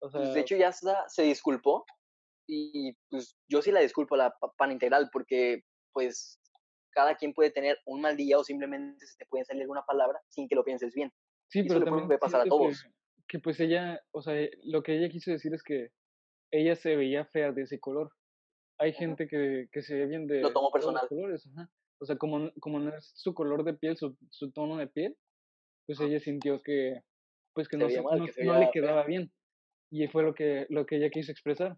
O 0.00 0.10
sea, 0.10 0.20
Pues, 0.20 0.34
de 0.34 0.40
hecho 0.40 0.56
ya 0.56 0.72
se 0.72 1.22
disculpó 1.22 1.84
y 2.48 2.92
pues 3.10 3.36
yo 3.48 3.62
sí 3.62 3.72
la 3.72 3.80
disculpo 3.80 4.14
a 4.14 4.18
la 4.18 4.30
pa- 4.30 4.52
pan 4.56 4.72
integral 4.72 5.08
porque 5.12 5.62
pues 5.92 6.38
cada 6.90 7.16
quien 7.16 7.34
puede 7.34 7.50
tener 7.50 7.78
un 7.86 8.00
mal 8.00 8.16
día 8.16 8.38
o 8.38 8.44
simplemente 8.44 9.04
se 9.06 9.16
te 9.18 9.26
puede 9.26 9.44
salir 9.44 9.68
una 9.68 9.82
palabra 9.82 10.20
sin 10.28 10.48
que 10.48 10.54
lo 10.54 10.64
pienses 10.64 10.94
bien. 10.94 11.12
sí, 11.48 11.60
eso 11.60 11.68
pero 11.74 11.84
también 11.84 12.06
puede 12.06 12.18
pasar 12.18 12.40
a 12.40 12.44
que- 12.44 12.50
todos. 12.50 12.86
Que, 13.28 13.40
pues 13.40 13.58
ella, 13.58 14.00
o 14.12 14.22
sea, 14.22 14.34
lo 14.62 14.82
que 14.84 14.96
ella 14.96 15.08
quiso 15.08 15.32
decir 15.32 15.52
es 15.52 15.62
que 15.64 15.88
ella 16.52 16.76
se 16.76 16.94
veía 16.94 17.24
fea 17.24 17.50
de 17.50 17.62
ese 17.62 17.80
color. 17.80 18.12
Hay 18.78 18.92
gente 18.92 19.26
que, 19.26 19.66
que 19.72 19.82
se 19.82 19.96
ve 19.96 20.06
bien 20.06 20.28
de 20.28 20.42
Lo 20.42 20.50
los 20.50 20.70
personal. 20.72 21.08
colores, 21.08 21.44
ajá. 21.48 21.68
O 21.98 22.04
sea, 22.06 22.16
como, 22.18 22.52
como 22.60 22.78
no 22.78 22.96
es 22.96 23.10
su 23.16 23.34
color 23.34 23.64
de 23.64 23.74
piel, 23.74 23.96
su, 23.96 24.16
su 24.30 24.52
tono 24.52 24.76
de 24.76 24.86
piel, 24.86 25.16
pues 25.86 25.98
Ajá. 25.98 26.08
ella 26.08 26.20
sintió 26.20 26.60
que, 26.62 27.02
pues 27.52 27.66
que 27.68 27.76
Se 27.76 27.80
no, 27.80 27.86
veía 27.86 27.98
se- 27.98 28.04
mal, 28.04 28.18
no, 28.20 28.26
que 28.26 28.32
se 28.32 28.44
no 28.44 28.52
le 28.54 28.58
fea. 28.60 28.70
quedaba 28.72 29.04
bien. 29.04 29.32
Y 29.90 30.06
fue 30.08 30.22
lo 30.22 30.34
que, 30.34 30.66
lo 30.68 30.86
que 30.86 30.96
ella 30.96 31.10
quiso 31.10 31.32
expresar. 31.32 31.76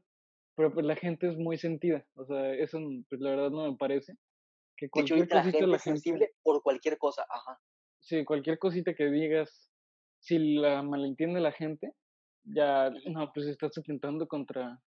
Pero 0.57 0.73
pues 0.73 0.85
la 0.85 0.97
gente 0.97 1.29
es 1.29 1.37
muy 1.37 1.57
sentida. 1.59 2.05
O 2.15 2.25
sea, 2.25 2.53
eso 2.55 2.81
mm, 2.81 3.05
pues 3.09 3.21
la 3.21 3.31
verdad 3.31 3.51
no 3.51 3.71
me 3.71 3.77
parece. 3.77 4.15
Que 4.77 4.87
De 4.87 5.01
hecho, 5.01 5.15
cualquier 5.15 5.29
la 5.29 5.43
cosita 5.43 5.59
gente 5.59 5.67
la 5.67 5.77
es 5.77 5.83
gente, 5.83 6.01
sensible 6.01 6.35
por 6.43 6.63
cualquier 6.63 6.99
cosa. 6.99 7.27
Ajá. 7.29 7.61
sí, 8.01 8.25
cualquier 8.25 8.59
cosita 8.59 8.95
que 8.95 9.07
digas, 9.07 9.71
si 10.21 10.39
la 10.39 10.83
malentiende 10.83 11.41
la 11.41 11.53
gente, 11.53 11.93
ya, 12.45 12.91
no, 13.07 13.31
pues 13.33 13.47
estás 13.47 13.77
atentando 13.77 14.27
contra, 14.27 14.81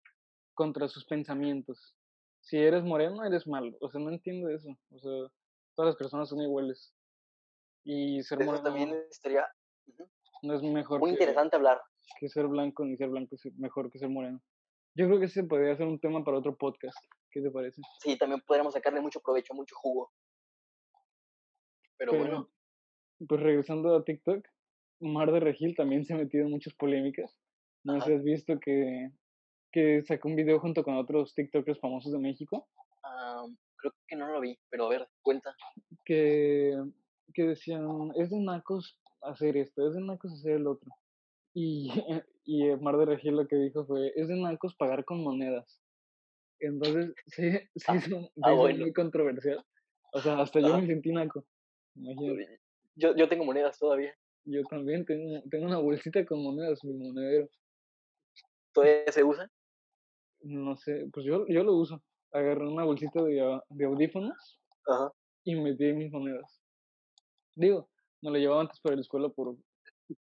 contra 0.54 0.88
sus 0.88 1.06
pensamientos. 1.06 1.96
Si 2.42 2.58
eres 2.58 2.84
moreno, 2.84 3.24
eres 3.26 3.46
malo. 3.48 3.78
O 3.82 3.90
sea, 3.90 4.00
no 4.00 4.10
entiendo 4.10 4.50
eso. 4.50 4.70
O 4.92 5.00
sea, 5.00 5.32
todas 5.76 5.94
las 5.94 5.96
personas 5.98 6.30
son 6.30 6.42
iguales. 6.42 6.94
Y 7.84 8.22
ser 8.24 8.42
eso 8.42 8.52
moreno 8.52 8.64
también 8.64 9.04
estaría 9.10 9.46
ujú, 9.88 10.10
no 10.44 10.54
es 10.56 10.62
mejor 10.62 11.00
muy 11.00 11.12
que, 11.12 11.14
interesante 11.16 11.56
hablar. 11.56 11.82
Que 12.20 12.30
ser 12.30 12.48
blanco, 12.48 12.86
ni 12.86 12.96
ser 12.98 13.10
blanco 13.10 13.36
es 13.36 13.54
mejor 13.58 13.92
que 13.92 14.00
ser 14.00 14.10
moreno. 14.10 14.42
Yo 14.96 15.08
creo 15.08 15.20
que 15.20 15.26
ese 15.26 15.44
podría 15.44 15.76
ser 15.76 15.88
un 15.88 16.00
tema 16.00 16.24
para 16.24 16.38
otro 16.38 16.56
podcast. 16.56 16.98
¿Qué 17.32 17.42
te 17.42 17.52
parece? 17.52 17.82
Sí, 18.00 18.18
también 18.18 18.42
podríamos 18.46 18.74
sacarle 18.74 19.02
mucho 19.02 19.20
provecho, 19.20 19.54
mucho 19.54 19.76
jugo. 19.76 20.12
Pero 21.98 22.12
Pero, 22.12 22.24
bueno, 22.24 22.50
Pues 23.28 23.42
regresando 23.42 23.96
a 23.96 24.04
TikTok, 24.04 24.48
Mar 25.02 25.32
de 25.32 25.40
Regil 25.40 25.76
también 25.76 26.06
se 26.06 26.14
ha 26.14 26.18
metido 26.18 26.46
en 26.46 26.52
muchas 26.52 26.74
polémicas. 26.74 27.38
No 27.84 28.00
sé 28.02 28.08
si 28.08 28.14
has 28.14 28.24
visto 28.24 28.60
que, 28.60 29.12
que 29.72 30.04
sacó 30.04 30.28
un 30.28 30.36
video 30.36 30.60
junto 30.60 30.84
con 30.84 30.96
otros 30.96 31.34
TikTokers 31.34 31.80
famosos 31.80 32.12
de 32.12 32.20
México 32.20 32.68
ah, 33.04 33.46
creo 33.78 33.94
que 34.08 34.16
no 34.16 34.28
lo 34.28 34.42
vi, 34.42 34.58
pero 34.70 34.86
a 34.86 34.90
ver, 34.90 35.08
cuenta. 35.22 35.56
que, 36.06 36.76
que 37.34 37.44
decían, 37.44 38.12
es 38.16 38.30
de 38.30 38.40
nacos 38.40 38.98
hacer 39.22 39.58
esto, 39.58 39.88
es 39.88 39.96
de 39.96 40.02
nacos 40.02 40.34
hacer 40.34 40.54
el 40.54 40.68
otro. 40.68 40.90
Y, 41.54 41.90
y 42.46 42.76
Mar 42.78 42.98
de 42.98 43.06
Regil 43.06 43.36
lo 43.36 43.48
que 43.48 43.56
dijo 43.56 43.86
fue, 43.86 44.12
es 44.16 44.28
de 44.28 44.36
nacos 44.36 44.76
pagar 44.76 45.06
con 45.06 45.24
monedas. 45.24 45.82
Entonces, 46.60 47.14
sí, 47.28 47.52
se 47.76 47.92
Ah, 47.92 48.00
se 48.00 48.16
ah, 48.42 48.54
bueno. 48.54 48.80
muy 48.80 48.94
controversial. 48.94 49.64
O 50.14 50.20
sea, 50.20 50.40
hasta 50.40 50.60
yo 50.60 50.68
Ajá. 50.68 50.78
me 50.80 50.88
sentí 50.88 51.12
naco. 51.12 51.46
Imagínate. 51.96 52.60
Yo, 52.96 53.16
yo 53.16 53.30
tengo 53.30 53.46
monedas 53.46 53.78
todavía. 53.78 54.14
Yo 54.46 54.64
también 54.64 55.06
tengo, 55.06 55.42
tengo 55.50 55.66
una 55.66 55.78
bolsita 55.78 56.26
con 56.26 56.44
monedas, 56.44 56.84
mi 56.84 56.94
monedero. 56.94 57.50
¿Todavía 58.74 59.12
se 59.12 59.24
usa? 59.24 59.52
No 60.42 60.76
sé, 60.78 61.08
pues 61.14 61.26
yo, 61.26 61.46
yo 61.48 61.64
lo 61.64 61.76
uso. 61.76 62.02
Agarré 62.32 62.68
una 62.68 62.86
bolsita 62.86 63.22
de, 63.24 63.60
de 63.70 63.86
audífonos 63.86 64.60
Ajá. 64.88 65.12
y 65.44 65.56
metí 65.56 65.92
mis 65.94 66.12
monedas. 66.12 66.62
Digo, 67.56 67.90
me 68.22 68.32
lo 68.32 68.38
llevaba 68.38 68.62
antes 68.62 68.80
para 68.80 68.96
la 68.96 69.02
escuela 69.02 69.30
por, 69.30 69.58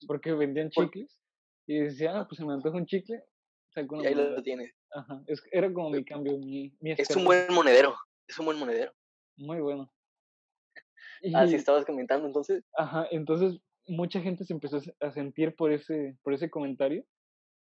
porque 0.08 0.32
vendían 0.34 0.70
chicles. 0.70 1.20
Y 1.66 1.80
decía, 1.80 2.20
ah, 2.20 2.28
pues 2.28 2.38
se 2.40 2.46
me 2.46 2.54
antoja 2.54 2.76
un 2.78 2.86
chicle, 2.86 3.24
saco 3.70 3.96
Y 3.96 4.00
una 4.00 4.10
ahí 4.10 4.16
moneda. 4.16 4.36
lo 4.36 4.44
tienes. 4.44 4.74
Ajá, 4.92 5.24
es, 5.28 5.42
era 5.52 5.72
como 5.74 5.90
mi 5.92 6.04
cambio, 6.04 6.38
mi, 6.38 6.76
mi 6.82 6.92
Es 6.92 7.16
un 7.16 7.24
buen 7.26 7.54
monedero. 7.54 7.96
Es 8.28 8.38
un 8.38 8.46
buen 8.46 8.60
monedero. 8.60 8.94
Muy 9.38 9.60
bueno. 9.62 9.92
Ah, 11.36 11.48
sí, 11.48 11.54
Y, 11.54 11.56
estabas 11.56 11.86
comentando 11.86 12.28
entonces. 12.28 12.66
ajá, 12.74 13.08
entonces 13.10 13.62
mucha 13.88 14.20
gente 14.20 14.44
se 14.44 14.52
empezó 14.54 14.78
a 14.78 14.82
se- 14.82 14.96
a 15.00 15.12
sentir 15.12 15.56
por 15.56 15.72
ese, 15.72 16.18
por 16.22 16.34
ese 16.34 16.50
comentario, 16.50 17.06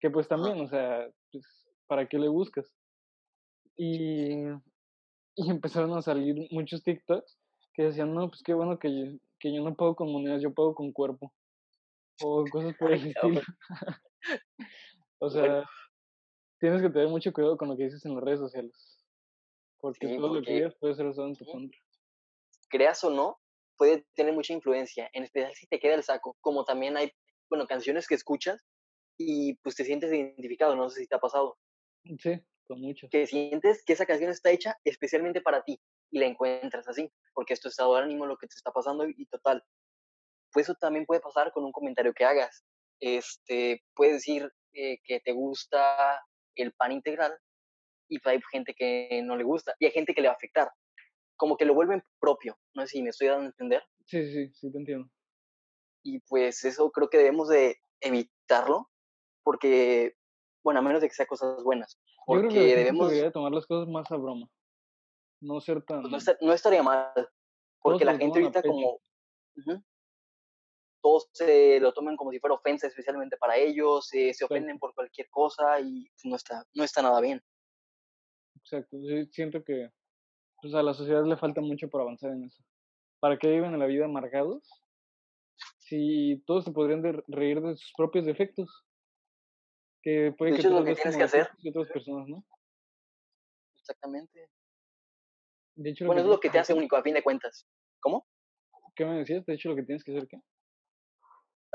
que 0.00 0.10
pues 0.10 0.28
también, 0.28 0.60
o 0.60 0.68
sea, 0.68 1.08
pues, 1.32 1.66
¿para 1.86 2.06
qué 2.06 2.18
le 2.18 2.28
buscas? 2.28 2.70
Y, 3.76 4.44
y 5.36 5.50
empezaron 5.50 5.96
a 5.96 6.02
salir 6.02 6.48
muchos 6.50 6.82
TikToks 6.82 7.38
que 7.74 7.84
decían, 7.84 8.14
no, 8.14 8.28
pues 8.28 8.42
qué 8.42 8.52
bueno 8.54 8.78
que 8.78 8.88
yo, 8.94 9.18
que 9.38 9.54
yo 9.54 9.62
no 9.62 9.74
pago 9.74 9.96
con 9.96 10.12
monedas, 10.12 10.42
yo 10.42 10.52
pago 10.52 10.74
con 10.74 10.92
cuerpo. 10.92 11.32
O 12.20 12.44
cosas 12.50 12.74
por 12.76 12.92
el 12.92 13.06
estilo. 13.06 13.40
o 15.20 15.30
sea, 15.30 15.42
Bueno. 15.42 15.66
tienes 16.60 16.82
que 16.82 16.90
tener 16.90 17.08
mucho 17.08 17.32
cuidado 17.32 17.56
con 17.56 17.68
lo 17.68 17.76
que 17.76 17.84
dices 17.84 18.04
en 18.04 18.14
las 18.14 18.24
redes 18.24 18.40
sociales. 18.40 19.04
Porque 19.80 20.08
Sí, 20.08 20.16
todo 20.16 20.34
lo 20.34 20.42
que 20.42 20.52
digas 20.54 20.74
puede 20.80 20.94
ser 20.94 21.06
usado 21.06 21.28
en 21.28 21.36
tu 21.36 21.44
contra. 21.46 21.78
creas 22.68 23.02
o 23.04 23.10
no, 23.10 23.38
puede 23.76 24.06
tener 24.14 24.32
mucha 24.34 24.52
influencia, 24.52 25.08
en 25.12 25.24
especial 25.24 25.54
si 25.54 25.66
te 25.66 25.78
queda 25.78 25.94
el 25.94 26.02
saco, 26.02 26.36
como 26.40 26.64
también 26.64 26.96
hay, 26.96 27.12
bueno, 27.48 27.66
canciones 27.66 28.06
que 28.06 28.14
escuchas 28.14 28.64
y 29.18 29.54
pues 29.62 29.76
te 29.76 29.84
sientes 29.84 30.12
identificado, 30.12 30.76
no 30.76 30.88
sé 30.90 31.00
si 31.00 31.06
te 31.08 31.16
ha 31.16 31.20
pasado, 31.20 31.58
Sí, 32.18 32.40
con 32.66 32.80
muchos. 32.80 33.10
que 33.10 33.26
sientes 33.26 33.84
que 33.84 33.92
esa 33.94 34.06
canción 34.06 34.30
está 34.30 34.50
hecha 34.50 34.76
especialmente 34.84 35.40
para 35.40 35.62
ti 35.62 35.80
y 36.10 36.18
la 36.18 36.26
encuentras 36.26 36.88
así, 36.88 37.10
porque 37.34 37.54
es 37.54 37.60
tu 37.60 37.68
estado 37.68 37.94
de 37.96 38.02
ánimo 38.02 38.26
lo 38.26 38.36
que 38.36 38.46
te 38.46 38.54
está 38.56 38.70
pasando 38.72 39.06
y 39.08 39.26
total. 39.26 39.62
Pues 40.56 40.70
eso 40.70 40.74
también 40.80 41.04
puede 41.04 41.20
pasar 41.20 41.52
con 41.52 41.64
un 41.66 41.70
comentario 41.72 42.14
que 42.14 42.24
hagas. 42.24 42.64
Este, 42.98 43.82
puedes 43.94 44.14
decir 44.14 44.50
eh, 44.72 44.96
que 45.04 45.20
te 45.20 45.32
gusta 45.32 46.18
el 46.54 46.72
pan 46.72 46.92
integral 46.92 47.36
y 48.08 48.16
hay 48.26 48.40
gente 48.50 48.72
que 48.74 49.20
no 49.22 49.36
le 49.36 49.44
gusta 49.44 49.74
y 49.78 49.84
hay 49.84 49.90
gente 49.90 50.14
que 50.14 50.22
le 50.22 50.28
va 50.28 50.32
a 50.32 50.36
afectar. 50.36 50.70
Como 51.36 51.58
que 51.58 51.66
lo 51.66 51.74
vuelven 51.74 52.02
propio, 52.18 52.56
no 52.74 52.86
sé 52.86 52.88
si 52.88 53.02
me 53.02 53.10
estoy 53.10 53.28
dando 53.28 53.42
a 53.42 53.46
entender. 53.48 53.82
Sí, 54.06 54.24
sí, 54.32 54.50
sí, 54.54 54.72
te 54.72 54.78
entiendo. 54.78 55.10
y 56.02 56.20
pues 56.20 56.64
eso 56.64 56.90
creo 56.90 57.10
que 57.10 57.18
debemos 57.18 57.48
de 57.50 57.76
evitarlo 58.00 58.88
porque, 59.42 60.14
bueno, 60.64 60.80
a 60.80 60.82
menos 60.82 61.02
de 61.02 61.08
que 61.08 61.14
sea 61.14 61.26
cosas 61.26 61.62
buenas, 61.62 61.98
Yo 62.28 62.38
creo 62.38 62.42
porque 62.44 62.54
que 62.54 62.76
debemos, 62.76 63.10
debería 63.10 63.30
tomar 63.30 63.52
las 63.52 63.66
cosas 63.66 63.88
más 63.88 64.10
a 64.10 64.16
broma. 64.16 64.48
No 65.42 65.60
ser 65.60 65.82
tan... 65.82 66.00
pues, 66.00 66.12
no, 66.12 66.16
esta- 66.16 66.38
no 66.40 66.52
estaría 66.54 66.82
mal, 66.82 67.12
porque 67.82 68.06
la 68.06 68.16
gente 68.16 68.40
ahorita 68.40 68.62
como, 68.62 69.00
ujú, 69.58 69.82
todos 71.06 71.28
se 71.30 71.78
lo 71.78 71.92
toman 71.92 72.16
como 72.16 72.32
si 72.32 72.40
fuera 72.40 72.54
ofensa 72.56 72.88
especialmente 72.88 73.36
para 73.36 73.56
ellos, 73.56 74.12
eh, 74.12 74.34
se 74.34 74.44
ofenden 74.44 74.76
por 74.80 74.92
cualquier 74.92 75.28
cosa 75.30 75.78
y 75.78 76.08
pues, 76.10 76.24
no 76.24 76.34
está, 76.34 76.66
no 76.74 76.82
está 76.82 77.00
nada 77.00 77.20
bien. 77.20 77.40
Exacto. 78.56 78.96
Sí, 79.00 79.26
siento 79.30 79.62
que 79.62 79.88
pues, 80.60 80.74
a 80.74 80.82
la 80.82 80.94
sociedad 80.94 81.24
le 81.24 81.36
falta 81.36 81.60
mucho 81.60 81.88
por 81.88 82.00
avanzar 82.00 82.32
en 82.32 82.46
eso. 82.46 82.60
¿Para 83.20 83.38
qué 83.38 83.48
viven 83.48 83.72
en 83.72 83.78
la 83.78 83.86
vida 83.86 84.06
amargados? 84.06 84.68
Si 85.78 86.42
todos 86.44 86.64
se 86.64 86.72
podrían 86.72 87.02
de- 87.02 87.22
reír 87.28 87.60
de 87.60 87.76
sus 87.76 87.92
propios 87.96 88.26
defectos. 88.26 88.84
Que 90.02 90.34
puede 90.36 90.52
De 90.52 90.56
que 90.56 90.66
es 90.66 90.72
lo 90.72 90.84
que 90.84 90.94
tienes 90.96 91.16
que 91.16 91.22
hacer. 91.22 91.48
y 91.58 91.68
otras 91.70 91.88
personas, 91.88 92.26
¿no? 92.28 92.44
Exactamente. 93.76 94.50
De 95.76 95.90
hecho, 95.90 96.06
Bueno, 96.06 96.22
que 96.22 96.24
es 96.26 96.30
lo 96.30 96.40
que 96.40 96.50
te 96.50 96.58
hace 96.58 96.74
único 96.74 96.96
a 96.96 97.02
fin 97.04 97.14
de 97.14 97.22
cuentas. 97.22 97.64
¿Cómo? 98.00 98.26
¿Qué 98.96 99.04
me 99.04 99.18
decías? 99.18 99.46
De 99.46 99.54
hecho, 99.54 99.68
lo 99.68 99.76
que 99.76 99.84
tienes 99.84 100.02
que 100.02 100.10
hacer, 100.10 100.26
¿qué? 100.26 100.40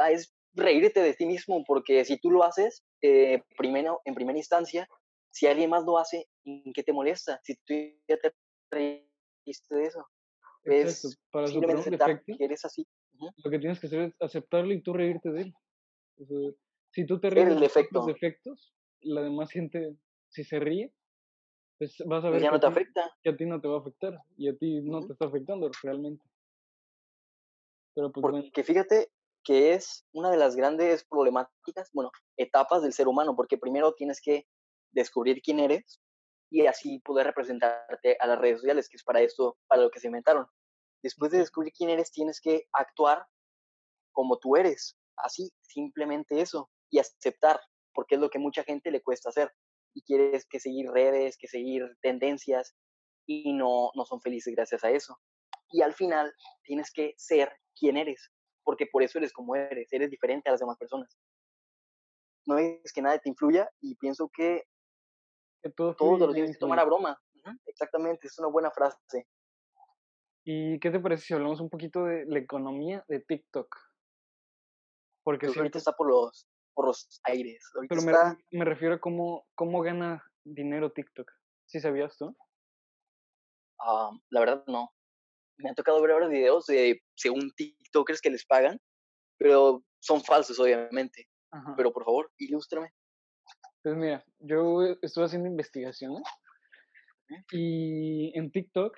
Es 0.09 0.33
reírte 0.53 1.01
de 1.01 1.13
ti 1.13 1.25
mismo, 1.25 1.63
porque 1.65 2.03
si 2.05 2.17
tú 2.17 2.31
lo 2.31 2.43
haces, 2.43 2.83
eh, 3.01 3.43
primero, 3.57 4.01
en 4.05 4.15
primera 4.15 4.37
instancia, 4.37 4.87
si 5.29 5.47
alguien 5.47 5.69
más 5.69 5.83
lo 5.85 5.97
hace, 5.97 6.27
¿en 6.43 6.73
qué 6.73 6.83
te 6.83 6.93
molesta? 6.93 7.39
Si 7.43 7.55
tú 7.65 7.73
ya 8.07 8.17
te 8.17 8.33
reíste 8.69 9.75
de 9.75 9.85
eso. 9.85 10.05
Es 10.63 11.19
para 11.31 11.47
simplemente 11.47 11.89
aceptar 11.89 12.23
que 12.23 12.35
eres 12.39 12.65
así. 12.65 12.85
Lo 13.43 13.51
que 13.51 13.59
tienes 13.59 13.79
que 13.79 13.87
hacer 13.87 14.01
es 14.01 14.15
aceptarlo 14.19 14.73
y 14.73 14.81
tú 14.81 14.93
reírte 14.93 15.31
de 15.31 15.41
él. 15.43 15.55
si 16.91 17.05
tú 17.05 17.19
te 17.19 17.29
ríes 17.29 17.49
de 17.49 17.59
los 17.91 18.05
defectos, 18.05 18.73
la 19.01 19.21
demás 19.21 19.51
gente, 19.51 19.95
si 20.29 20.43
se 20.43 20.59
ríe, 20.59 20.93
pues 21.77 21.97
vas 22.05 22.23
a 22.23 22.29
pues 22.29 22.33
ver 22.33 22.41
ya 22.43 22.51
no 22.51 22.59
te 22.59 22.67
afecta. 22.67 23.11
que 23.23 23.29
a 23.31 23.35
ti 23.35 23.45
no 23.45 23.59
te 23.59 23.67
va 23.67 23.77
a 23.77 23.79
afectar 23.79 24.19
y 24.37 24.49
a 24.49 24.55
ti 24.55 24.81
no 24.81 25.05
te 25.05 25.13
está 25.13 25.25
afectando 25.25 25.71
realmente. 25.81 26.23
Pero 27.95 28.11
pues 28.11 28.21
Porque 28.21 28.63
fíjate 28.63 29.09
que 29.43 29.73
es 29.73 30.05
una 30.13 30.29
de 30.29 30.37
las 30.37 30.55
grandes 30.55 31.03
problemáticas, 31.05 31.89
bueno, 31.93 32.11
etapas 32.37 32.81
del 32.81 32.93
ser 32.93 33.07
humano, 33.07 33.35
porque 33.35 33.57
primero 33.57 33.93
tienes 33.93 34.21
que 34.21 34.47
descubrir 34.91 35.41
quién 35.41 35.59
eres 35.59 35.99
y 36.51 36.65
así 36.67 36.99
poder 36.99 37.27
representarte 37.27 38.17
a 38.19 38.27
las 38.27 38.39
redes 38.39 38.59
sociales, 38.59 38.89
que 38.89 38.97
es 38.97 39.03
para 39.03 39.21
esto, 39.21 39.57
para 39.67 39.81
lo 39.81 39.89
que 39.89 39.99
se 39.99 40.07
inventaron. 40.07 40.45
Después 41.01 41.31
de 41.31 41.39
descubrir 41.39 41.71
quién 41.73 41.89
eres, 41.89 42.11
tienes 42.11 42.39
que 42.41 42.67
actuar 42.73 43.25
como 44.11 44.37
tú 44.37 44.55
eres, 44.57 44.97
así, 45.17 45.51
simplemente 45.61 46.41
eso, 46.41 46.69
y 46.89 46.99
aceptar, 46.99 47.59
porque 47.93 48.15
es 48.15 48.21
lo 48.21 48.29
que 48.29 48.39
mucha 48.39 48.63
gente 48.63 48.91
le 48.91 49.01
cuesta 49.01 49.29
hacer, 49.29 49.51
y 49.93 50.03
quieres 50.03 50.45
que 50.45 50.59
seguir 50.59 50.89
redes, 50.91 51.37
que 51.37 51.47
seguir 51.47 51.83
tendencias, 52.01 52.75
y 53.25 53.53
no, 53.53 53.91
no 53.95 54.05
son 54.05 54.21
felices 54.21 54.53
gracias 54.53 54.83
a 54.83 54.91
eso. 54.91 55.17
Y 55.71 55.81
al 55.81 55.93
final 55.93 56.33
tienes 56.63 56.91
que 56.91 57.13
ser 57.17 57.49
quien 57.79 57.95
eres, 57.95 58.29
porque 58.63 58.85
por 58.85 59.03
eso 59.03 59.17
eres 59.17 59.33
como 59.33 59.55
eres, 59.55 59.91
eres 59.91 60.09
diferente 60.09 60.49
a 60.49 60.53
las 60.53 60.59
demás 60.59 60.77
personas. 60.77 61.17
No 62.45 62.57
es 62.57 62.91
que 62.93 63.01
nada 63.01 63.19
te 63.19 63.29
influya 63.29 63.69
y 63.81 63.95
pienso 63.95 64.29
que, 64.33 64.63
todo 65.75 65.95
todos 65.95 66.19
lo 66.19 66.33
tienes 66.33 66.51
que 66.51 66.57
tomar 66.57 66.79
a 66.79 66.85
broma. 66.85 67.19
Exactamente, 67.65 68.27
es 68.27 68.37
una 68.39 68.47
buena 68.49 68.71
frase. 68.71 69.27
¿Y 70.43 70.79
qué 70.79 70.89
te 70.89 70.99
parece 70.99 71.23
si 71.23 71.33
hablamos 71.33 71.61
un 71.61 71.69
poquito 71.69 72.05
de 72.05 72.25
la 72.25 72.39
economía 72.39 73.05
de 73.07 73.19
TikTok? 73.19 73.75
Porque 75.23 75.47
ahorita 75.47 75.77
está 75.77 75.91
por 75.91 76.07
los, 76.07 76.47
por 76.73 76.87
los 76.87 77.21
aires. 77.23 77.63
pero 77.87 78.01
me, 78.01 78.13
me, 78.51 78.65
refiero 78.65 78.95
a 78.95 78.99
cómo, 78.99 79.45
cómo 79.53 79.81
gana 79.81 80.23
dinero 80.43 80.91
TikTok. 80.91 81.31
¿Sí 81.67 81.79
sabías 81.79 82.17
tú? 82.17 82.35
Ah, 83.79 84.11
la 84.29 84.39
verdad 84.39 84.63
no. 84.67 84.91
Me 85.61 85.69
han 85.69 85.75
tocado 85.75 86.01
ver 86.01 86.11
ahora 86.11 86.27
videos 86.27 86.65
de, 86.65 87.01
según 87.15 87.51
TikTokers 87.51 88.21
que 88.21 88.29
les 88.29 88.45
pagan, 88.45 88.79
pero 89.37 89.83
son 89.99 90.21
falsos, 90.21 90.59
obviamente. 90.59 91.27
Pero 91.75 91.91
por 91.91 92.05
favor, 92.05 92.31
ilústrame. 92.37 92.89
Pues 93.83 93.95
mira, 93.95 94.23
yo 94.39 94.83
estuve 95.01 95.25
haciendo 95.25 95.49
investigaciones 95.49 96.23
y 97.51 98.37
en 98.37 98.51
TikTok 98.51 98.97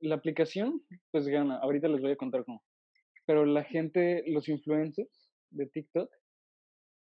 la 0.00 0.16
aplicación 0.16 0.82
pues 1.10 1.26
gana, 1.26 1.58
ahorita 1.58 1.88
les 1.88 2.00
voy 2.00 2.12
a 2.12 2.16
contar 2.16 2.44
cómo. 2.44 2.62
Pero 3.26 3.46
la 3.46 3.64
gente, 3.64 4.24
los 4.26 4.48
influencers 4.48 5.30
de 5.50 5.66
TikTok 5.66 6.10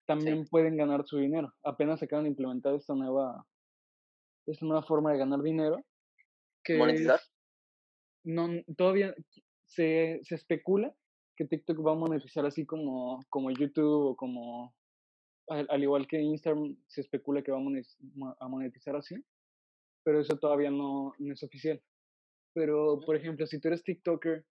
también 0.06 0.46
pueden 0.48 0.78
ganar 0.78 1.06
su 1.06 1.18
dinero. 1.18 1.54
Apenas 1.64 2.02
acaban 2.04 2.26
de 2.26 2.30
implementar 2.30 2.74
esta 2.76 2.94
nueva 2.94 3.46
esta 4.48 4.66
nueva 4.66 4.84
forma 4.84 5.12
de 5.12 5.18
ganar 5.18 5.42
dinero 5.42 5.84
que 6.64 6.78
monetizar. 6.78 7.20
No 8.28 8.50
todavía 8.76 9.16
se, 9.66 10.20
se 10.24 10.36
especula 10.36 10.94
que 11.36 11.46
TikTok 11.46 11.86
va 11.86 11.94
a 11.94 11.96
monetizar 11.96 12.46
así 12.46 12.66
como 12.66 13.20
como 13.30 13.52
YouTube 13.52 14.12
o 14.12 14.16
como 14.16 14.74
al, 15.50 15.82
igual 15.82 16.08
que 16.08 16.20
Instagram 16.20 16.78
se 16.88 17.02
especula 17.02 17.42
que 17.42 17.52
va 17.52 17.58
a 17.58 18.48
monetizar 18.50 18.96
así, 18.96 19.16
pero 20.04 20.20
eso 20.20 20.38
todavía 20.38 20.70
no, 20.72 21.14
no 21.20 21.34
es 21.34 21.42
oficial. 21.42 21.82
Pero, 22.54 23.00
por 23.06 23.16
ejemplo, 23.16 23.48
si 23.48 23.60
tú 23.60 23.70
eres 23.70 23.84
TikToker 23.84 24.46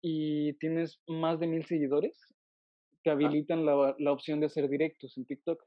y 0.00 0.52
tienes 0.58 1.00
más 1.08 1.40
de 1.40 1.48
mil 1.48 1.64
seguidores, 1.64 2.16
te 3.02 3.10
habilitan 3.10 3.64
la, 3.66 3.96
la 3.98 4.12
opción 4.12 4.40
de 4.40 4.46
hacer 4.46 4.68
directos 4.68 5.16
en 5.16 5.24
TikTok. 5.24 5.60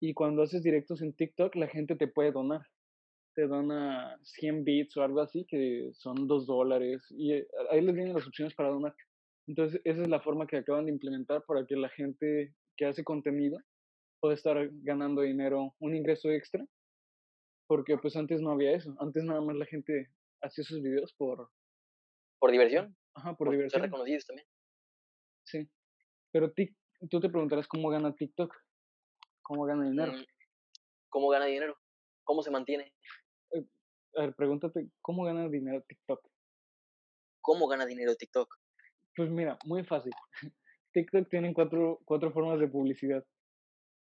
Y 0.00 0.14
cuando 0.14 0.42
haces 0.42 0.62
directos 0.62 1.02
en 1.02 1.12
TikTok, 1.14 1.56
la 1.56 1.66
gente 1.66 1.96
te 1.96 2.06
puede 2.06 2.30
donar. 2.30 2.62
Te 3.38 3.46
dona 3.46 4.18
100 4.24 4.64
bits 4.64 4.96
o 4.96 5.02
algo 5.04 5.20
así, 5.20 5.46
que 5.48 5.90
son 5.92 6.26
2 6.26 6.44
dólares. 6.44 7.06
Y 7.10 7.34
eh, 7.34 7.46
ahí 7.70 7.80
les 7.80 7.94
vienen 7.94 8.14
las 8.14 8.26
opciones 8.26 8.52
para 8.56 8.70
donar. 8.70 8.96
Entonces, 9.46 9.80
esa 9.84 10.02
es 10.02 10.08
la 10.08 10.20
forma 10.20 10.48
que 10.48 10.56
acaban 10.56 10.86
de 10.86 10.90
implementar 10.90 11.44
para 11.46 11.64
que 11.64 11.76
la 11.76 11.88
gente 11.88 12.52
que 12.76 12.86
hace 12.86 13.04
contenido 13.04 13.60
pueda 14.18 14.34
estar 14.34 14.68
ganando 14.82 15.22
dinero, 15.22 15.72
un 15.78 15.94
ingreso 15.94 16.30
extra. 16.30 16.66
Porque 17.68 17.96
pues 17.96 18.16
antes 18.16 18.40
no 18.40 18.50
había 18.50 18.72
eso. 18.72 18.92
Antes 18.98 19.22
nada 19.22 19.40
más 19.40 19.54
la 19.54 19.66
gente 19.66 20.10
hacía 20.42 20.64
sus 20.64 20.82
videos 20.82 21.14
por... 21.14 21.48
¿Por 22.40 22.50
diversión? 22.50 22.96
Ajá, 23.14 23.36
por, 23.36 23.52
diversión. 23.52 23.82
Ser 23.82 23.88
reconocidos 23.88 24.26
también. 24.26 24.48
Sí. 25.44 25.70
Pero 26.32 26.52
tú 27.08 27.20
te 27.20 27.28
preguntarás 27.28 27.68
cómo 27.68 27.88
gana 27.88 28.12
TikTok. 28.16 28.52
¿Cómo 29.42 29.64
gana 29.64 29.88
dinero? 29.88 30.10
Mm, 30.10 30.24
¿Cómo 31.08 31.28
gana 31.28 31.44
dinero? 31.44 31.78
¿Cómo 32.24 32.42
se 32.42 32.50
mantiene? 32.50 32.92
A 34.16 34.22
ver, 34.22 34.34
pregúntate, 34.34 34.88
¿cómo 35.00 35.24
gana 35.24 35.48
dinero 35.48 35.82
TikTok? 35.86 36.20
¿Cómo 37.40 37.68
gana 37.68 37.86
dinero 37.86 38.14
TikTok? 38.16 38.52
Pues 39.16 39.30
mira, 39.30 39.58
muy 39.64 39.84
fácil. 39.84 40.12
TikTok 40.92 41.28
tiene 41.28 41.52
cuatro, 41.54 42.00
cuatro 42.04 42.32
formas 42.32 42.58
de 42.60 42.68
publicidad. 42.68 43.24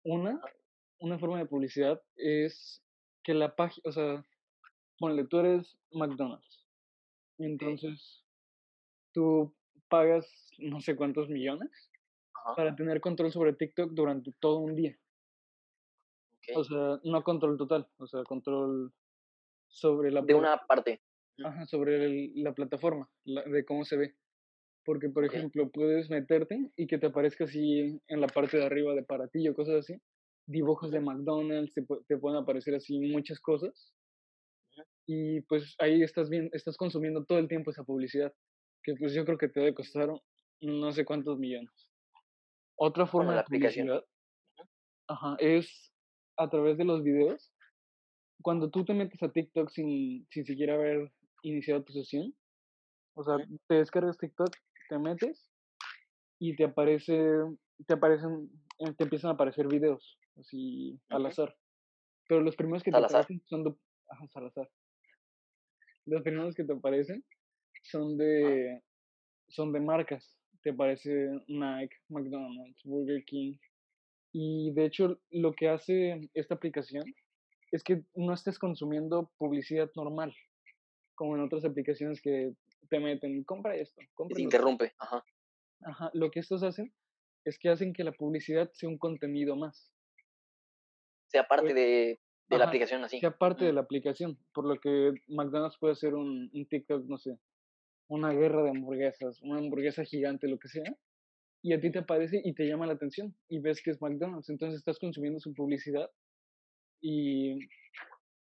Una, 0.03 0.39
una 0.99 1.19
forma 1.19 1.39
de 1.39 1.45
publicidad 1.45 2.01
es 2.15 2.83
que 3.23 3.33
la 3.33 3.55
página, 3.55 3.81
o 3.85 3.91
sea, 3.91 4.25
ponle, 4.99 5.25
tú 5.25 5.39
eres 5.39 5.77
McDonald's. 5.91 6.65
Entonces, 7.37 8.23
tú 9.13 9.53
pagas 9.89 10.51
no 10.57 10.79
sé 10.79 10.95
cuántos 10.95 11.29
millones 11.29 11.69
para 12.55 12.75
tener 12.75 13.01
control 13.01 13.31
sobre 13.31 13.53
TikTok 13.53 13.91
durante 13.91 14.31
todo 14.39 14.59
un 14.59 14.75
día. 14.75 14.97
O 16.55 16.63
sea, 16.63 16.99
no 17.03 17.23
control 17.23 17.57
total, 17.57 17.87
o 17.97 18.05
sea, 18.05 18.23
control 18.23 18.93
sobre 19.75 20.11
la... 20.11 20.21
De 20.21 20.33
una 20.33 20.57
parte. 20.67 21.01
Ajá, 21.43 21.65
sobre 21.65 22.31
la 22.35 22.53
plataforma, 22.53 23.09
de 23.25 23.65
cómo 23.65 23.83
se 23.83 23.97
ve. 23.97 24.15
Porque, 24.85 25.09
por 25.09 25.25
ejemplo, 25.25 25.69
puedes 25.69 26.09
meterte 26.09 26.71
y 26.77 26.87
que 26.87 26.97
te 26.97 27.07
aparezca 27.07 27.43
así 27.43 27.99
en 28.07 28.21
la 28.21 28.27
parte 28.27 28.57
de 28.57 28.65
arriba 28.65 28.93
de 28.93 29.03
para 29.03 29.27
ti 29.27 29.47
o 29.49 29.55
cosas 29.55 29.75
así. 29.79 29.99
Dibujos 30.47 30.91
de 30.91 31.01
McDonald's, 31.01 31.73
te, 31.73 31.83
te 32.07 32.17
pueden 32.17 32.37
aparecer 32.37 32.75
así 32.75 32.99
muchas 32.99 33.39
cosas 33.39 33.93
y 35.07 35.41
pues 35.41 35.75
ahí 35.79 36.01
estás 36.01 36.29
bien, 36.29 36.49
estás 36.53 36.77
consumiendo 36.77 37.25
todo 37.25 37.37
el 37.37 37.47
tiempo 37.47 37.71
esa 37.71 37.83
publicidad, 37.83 38.33
que 38.83 38.95
pues 38.95 39.13
yo 39.13 39.25
creo 39.25 39.37
que 39.37 39.49
te 39.49 39.59
debe 39.59 39.73
costar 39.73 40.09
no 40.61 40.91
sé 40.91 41.05
cuántos 41.05 41.37
millones. 41.37 41.71
Otra 42.77 43.05
forma 43.05 43.35
de 43.35 43.43
publicidad 43.43 44.03
ajá, 45.07 45.35
es 45.39 45.93
a 46.37 46.49
través 46.49 46.77
de 46.77 46.85
los 46.85 47.03
videos. 47.03 47.53
Cuando 48.41 48.69
tú 48.69 48.85
te 48.85 48.93
metes 48.93 49.21
a 49.23 49.31
TikTok 49.31 49.69
sin, 49.69 50.27
sin 50.29 50.45
siquiera 50.45 50.75
haber 50.75 51.11
iniciado 51.41 51.83
tu 51.83 51.93
sesión, 51.93 52.33
o 53.15 53.23
sea, 53.23 53.37
te 53.67 53.75
descargas 53.75 54.17
TikTok, 54.17 54.49
te 54.89 54.99
metes 54.99 55.49
y 56.39 56.55
te 56.55 56.65
aparece, 56.65 57.17
te 57.87 57.93
aparecen, 57.93 58.49
eh, 58.79 58.93
te 58.97 59.03
empiezan 59.05 59.31
a 59.31 59.33
aparecer 59.33 59.67
videos, 59.67 60.19
así 60.37 60.99
al 61.09 61.25
azar. 61.25 61.55
Pero 62.27 62.41
los 62.41 62.55
primeros 62.55 62.83
que 62.83 62.91
te 62.91 62.97
aparecen 62.97 63.41
son 63.45 63.63
de, 63.63 63.75
ajá, 64.09 64.27
Salazar 64.27 64.69
los 66.05 66.21
primeros 66.21 66.55
que 66.55 66.63
te 66.63 66.73
aparecen 66.73 67.23
son 67.83 68.17
de, 68.17 68.81
son 69.49 69.71
de 69.71 69.79
marcas. 69.79 70.37
Te 70.61 70.71
aparece 70.71 71.29
Nike, 71.47 71.95
McDonald's, 72.09 72.81
Burger 72.83 73.23
King. 73.25 73.57
Y 74.31 74.71
de 74.73 74.85
hecho, 74.85 75.19
lo 75.31 75.53
que 75.53 75.69
hace 75.69 76.29
esta 76.33 76.55
aplicación 76.55 77.03
es 77.75 77.83
que 77.83 78.03
no 78.15 78.33
estés 78.33 78.57
consumiendo 78.57 79.31
publicidad 79.37 79.91
normal, 79.95 80.33
como 81.15 81.35
en 81.35 81.43
otras 81.43 81.65
aplicaciones 81.65 82.21
que 82.21 82.53
te 82.89 82.99
meten, 82.99 83.43
compra 83.43 83.75
esto, 83.75 84.01
compra. 84.13 84.35
Se 84.35 84.41
interrumpe, 84.41 84.93
ajá. 84.99 85.23
Ajá, 85.81 86.09
lo 86.13 86.31
que 86.31 86.39
estos 86.39 86.63
hacen 86.63 86.93
es 87.43 87.59
que 87.59 87.69
hacen 87.69 87.93
que 87.93 88.03
la 88.03 88.13
publicidad 88.13 88.71
sea 88.73 88.89
un 88.89 88.97
contenido 88.97 89.55
más. 89.55 89.91
Sea 91.27 91.47
parte 91.47 91.73
pues 91.73 91.75
de, 91.75 92.19
de 92.47 92.57
la 92.57 92.65
aplicación 92.65 93.03
así. 93.03 93.19
Sea 93.19 93.37
parte 93.37 93.65
de 93.65 93.73
la 93.73 93.81
aplicación, 93.81 94.39
por 94.53 94.65
lo 94.65 94.79
que 94.79 95.13
McDonald's 95.27 95.77
puede 95.77 95.93
hacer 95.93 96.15
un, 96.15 96.49
un 96.53 96.65
TikTok, 96.67 97.05
no 97.05 97.17
sé, 97.17 97.37
una 98.07 98.31
guerra 98.31 98.63
de 98.63 98.69
hamburguesas, 98.69 99.41
una 99.41 99.59
hamburguesa 99.59 100.05
gigante, 100.05 100.47
lo 100.47 100.57
que 100.57 100.69
sea, 100.69 100.97
y 101.61 101.73
a 101.73 101.79
ti 101.81 101.91
te 101.91 101.99
aparece 101.99 102.41
y 102.43 102.53
te 102.53 102.67
llama 102.67 102.87
la 102.87 102.93
atención 102.93 103.35
y 103.49 103.59
ves 103.59 103.81
que 103.83 103.91
es 103.91 104.01
McDonald's, 104.01 104.49
entonces 104.49 104.79
estás 104.79 104.97
consumiendo 104.99 105.39
su 105.39 105.53
publicidad 105.53 106.09
y, 107.01 107.59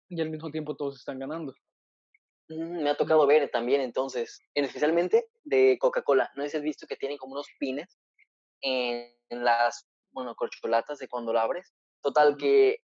y 0.10 0.22
al 0.22 0.30
mismo 0.30 0.52
tiempo 0.52 0.76
todos 0.76 0.98
están 0.98 1.20
ganando. 1.20 1.54
Mm, 2.52 2.84
me 2.84 2.90
ha 2.90 2.96
tocado 2.96 3.26
ver 3.26 3.50
también 3.50 3.82
entonces, 3.82 4.42
especialmente 4.54 5.28
de 5.44 5.78
Coca-Cola. 5.80 6.32
No 6.36 6.44
has 6.44 6.62
visto 6.62 6.88
que 6.88 6.98
tienen 6.98 7.18
como 7.18 7.34
unos 7.34 7.48
pines 7.60 7.98
en, 8.62 9.14
las, 9.30 9.88
bueno, 10.12 10.36
corcholatas 10.36 11.00
de 11.00 11.08
cuando 11.08 11.34
la 11.34 11.44
abres. 11.44 11.74
Total, 12.02 12.36
que 12.38 12.80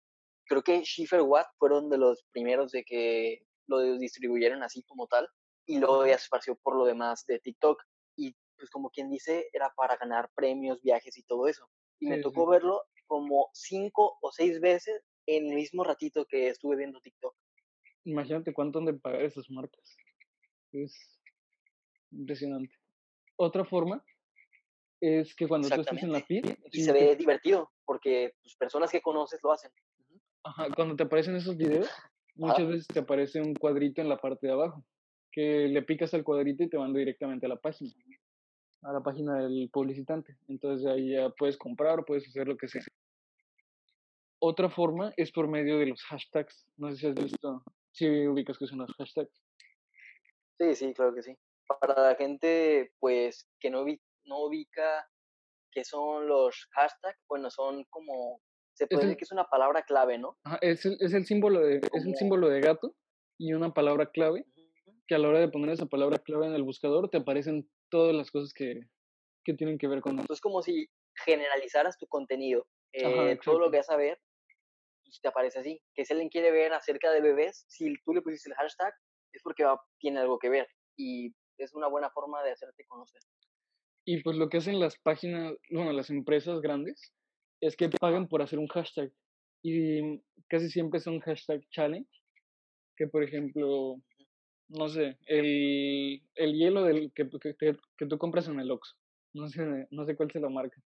creo 0.44 0.62
que 0.62 0.84
Schiffer 0.84 1.22
Watt 1.22 1.48
fueron 1.58 1.90
de 1.90 1.98
los 1.98 2.24
primeros 2.32 2.70
de 2.72 2.84
que 2.84 3.42
lo 3.66 3.98
distribuyeron 3.98 4.62
así 4.62 4.82
como 4.84 5.08
tal 5.08 5.28
y 5.66 5.78
luego 5.78 6.06
ya 6.06 6.16
se 6.16 6.24
esparció 6.24 6.54
por 6.56 6.76
lo 6.76 6.84
demás 6.84 7.24
de 7.26 7.40
TikTok 7.40 7.82
y 8.16 8.36
pues 8.56 8.70
como 8.70 8.90
quien 8.90 9.10
dice 9.10 9.48
era 9.52 9.72
para 9.74 9.96
ganar 9.96 10.30
premios, 10.34 10.80
viajes 10.80 11.18
y 11.18 11.24
todo 11.24 11.48
eso. 11.48 11.68
Y 11.98 12.06
me 12.08 12.18
tocó 12.18 12.46
verlo 12.46 12.84
como 13.06 13.48
cinco 13.52 14.18
o 14.20 14.30
seis 14.30 14.60
veces 14.60 15.02
en 15.26 15.48
el 15.48 15.54
mismo 15.54 15.84
ratito 15.84 16.24
que 16.26 16.48
estuve 16.48 16.76
viendo 16.76 17.00
TikTok. 17.00 17.34
Imagínate 18.04 18.52
cuánto 18.52 18.78
han 18.78 18.86
de 18.86 18.94
pagar 18.94 19.22
esas 19.22 19.50
marcas. 19.50 19.96
Es 20.72 21.20
impresionante. 22.12 22.74
Otra 23.36 23.64
forma 23.64 24.04
es 25.00 25.34
que 25.34 25.46
cuando 25.46 25.68
tú 25.68 25.80
estés 25.80 26.02
en 26.02 26.12
la 26.12 26.20
pista 26.20 26.56
Y 26.72 26.82
se 26.82 26.92
ve 26.92 27.16
divertido, 27.16 27.70
porque 27.84 28.32
pues, 28.42 28.56
personas 28.56 28.90
que 28.90 29.02
conoces 29.02 29.40
lo 29.42 29.52
hacen. 29.52 29.70
Ajá, 30.44 30.68
cuando 30.74 30.96
te 30.96 31.02
aparecen 31.02 31.36
esos 31.36 31.56
videos, 31.56 31.90
muchas 32.36 32.68
veces 32.68 32.86
te 32.86 33.00
aparece 33.00 33.40
un 33.40 33.54
cuadrito 33.54 34.00
en 34.00 34.08
la 34.08 34.16
parte 34.16 34.46
de 34.46 34.52
abajo, 34.52 34.84
que 35.32 35.68
le 35.68 35.82
picas 35.82 36.14
al 36.14 36.24
cuadrito 36.24 36.62
y 36.62 36.68
te 36.68 36.78
manda 36.78 36.98
directamente 36.98 37.46
a 37.46 37.48
la 37.48 37.56
página, 37.56 37.92
a 38.82 38.92
la 38.92 39.02
página 39.02 39.42
del 39.42 39.68
publicitante. 39.72 40.36
Entonces 40.48 40.86
ahí 40.86 41.10
ya 41.12 41.30
puedes 41.30 41.56
comprar 41.56 41.98
o 41.98 42.04
puedes 42.04 42.26
hacer 42.28 42.46
lo 42.46 42.56
que 42.56 42.68
sea. 42.68 42.82
Otra 44.48 44.70
forma 44.70 45.12
es 45.16 45.32
por 45.32 45.48
medio 45.48 45.76
de 45.78 45.86
los 45.86 46.00
hashtags. 46.04 46.68
No 46.76 46.88
sé 46.90 46.96
si 46.98 47.06
has 47.08 47.14
visto, 47.16 47.64
si 47.90 48.28
ubicas 48.28 48.56
que 48.56 48.68
son 48.68 48.78
los 48.78 48.92
hashtags. 48.96 49.42
Sí, 50.60 50.74
sí, 50.76 50.94
claro 50.94 51.12
que 51.16 51.24
sí. 51.24 51.36
Para 51.66 52.00
la 52.00 52.14
gente, 52.14 52.92
pues, 53.00 53.48
que 53.58 53.70
no, 53.70 53.84
no 54.24 54.44
ubica 54.44 55.04
qué 55.72 55.82
son 55.82 56.28
los 56.28 56.68
hashtags, 56.74 57.18
bueno, 57.28 57.50
son 57.50 57.82
como 57.90 58.40
se 58.74 58.86
puede 58.86 59.02
decir 59.02 59.16
que 59.16 59.24
es 59.24 59.32
una 59.32 59.46
palabra 59.46 59.82
clave, 59.82 60.16
¿no? 60.16 60.38
es, 60.60 60.86
el, 60.86 60.96
es, 61.00 61.12
el 61.12 61.26
símbolo 61.26 61.60
de, 61.60 61.78
es 61.78 62.04
el 62.04 62.14
símbolo 62.14 62.48
de 62.48 62.60
gato 62.60 62.94
y 63.38 63.52
una 63.52 63.74
palabra 63.74 64.06
clave 64.12 64.44
que 65.08 65.16
a 65.16 65.18
la 65.18 65.28
hora 65.28 65.40
de 65.40 65.48
poner 65.48 65.70
esa 65.70 65.86
palabra 65.86 66.18
clave 66.18 66.46
en 66.46 66.54
el 66.54 66.62
buscador 66.62 67.10
te 67.10 67.16
aparecen 67.16 67.68
todas 67.88 68.14
las 68.14 68.30
cosas 68.30 68.52
que, 68.52 68.82
que 69.44 69.54
tienen 69.54 69.78
que 69.78 69.88
ver 69.88 70.02
con 70.02 70.20
eso. 70.20 70.32
Es 70.32 70.40
como 70.40 70.62
si 70.62 70.88
generalizaras 71.24 71.98
tu 71.98 72.06
contenido. 72.06 72.68
Eh, 72.92 73.38
todo 73.44 73.58
lo 73.58 73.70
que 73.70 73.78
vas 73.78 73.90
a 73.90 73.96
ver 73.96 74.18
pues, 75.06 75.20
te 75.20 75.28
aparece 75.28 75.60
así. 75.60 75.80
Que 75.94 76.04
si 76.04 76.12
alguien 76.12 76.28
quiere 76.28 76.50
ver 76.50 76.72
acerca 76.72 77.10
de 77.10 77.20
bebés, 77.20 77.64
si 77.68 77.94
tú 78.04 78.12
le 78.12 78.22
pusiste 78.22 78.50
el 78.50 78.56
hashtag, 78.56 78.92
es 79.32 79.42
porque 79.42 79.64
tiene 79.98 80.20
algo 80.20 80.38
que 80.38 80.48
ver. 80.48 80.68
Y 80.96 81.34
es 81.58 81.74
una 81.74 81.88
buena 81.88 82.10
forma 82.10 82.42
de 82.42 82.52
hacerte 82.52 82.84
conocer. 82.86 83.20
Y 84.04 84.22
pues 84.22 84.36
lo 84.36 84.48
que 84.48 84.58
hacen 84.58 84.78
las 84.78 84.98
páginas, 84.98 85.54
bueno, 85.70 85.92
las 85.92 86.10
empresas 86.10 86.60
grandes, 86.60 87.12
es 87.60 87.76
que 87.76 87.88
pagan 87.88 88.28
por 88.28 88.42
hacer 88.42 88.58
un 88.58 88.68
hashtag. 88.68 89.12
Y 89.62 90.20
casi 90.48 90.70
siempre 90.70 91.00
son 91.00 91.20
hashtag 91.20 91.62
challenge. 91.70 92.10
Que 92.96 93.08
por 93.08 93.22
ejemplo, 93.22 93.96
no 94.68 94.88
sé, 94.88 95.18
el, 95.26 96.22
el 96.34 96.54
hielo 96.54 96.84
del, 96.84 97.12
que, 97.14 97.28
que, 97.28 97.76
que, 97.98 98.06
tú 98.06 98.18
compras 98.18 98.48
en 98.48 98.58
el 98.58 98.70
Oxxo. 98.70 98.96
No 99.34 99.48
sé, 99.48 99.86
no 99.90 100.04
sé 100.06 100.16
cuál 100.16 100.30
se 100.30 100.40
lo 100.40 100.50
marca. 100.50 100.80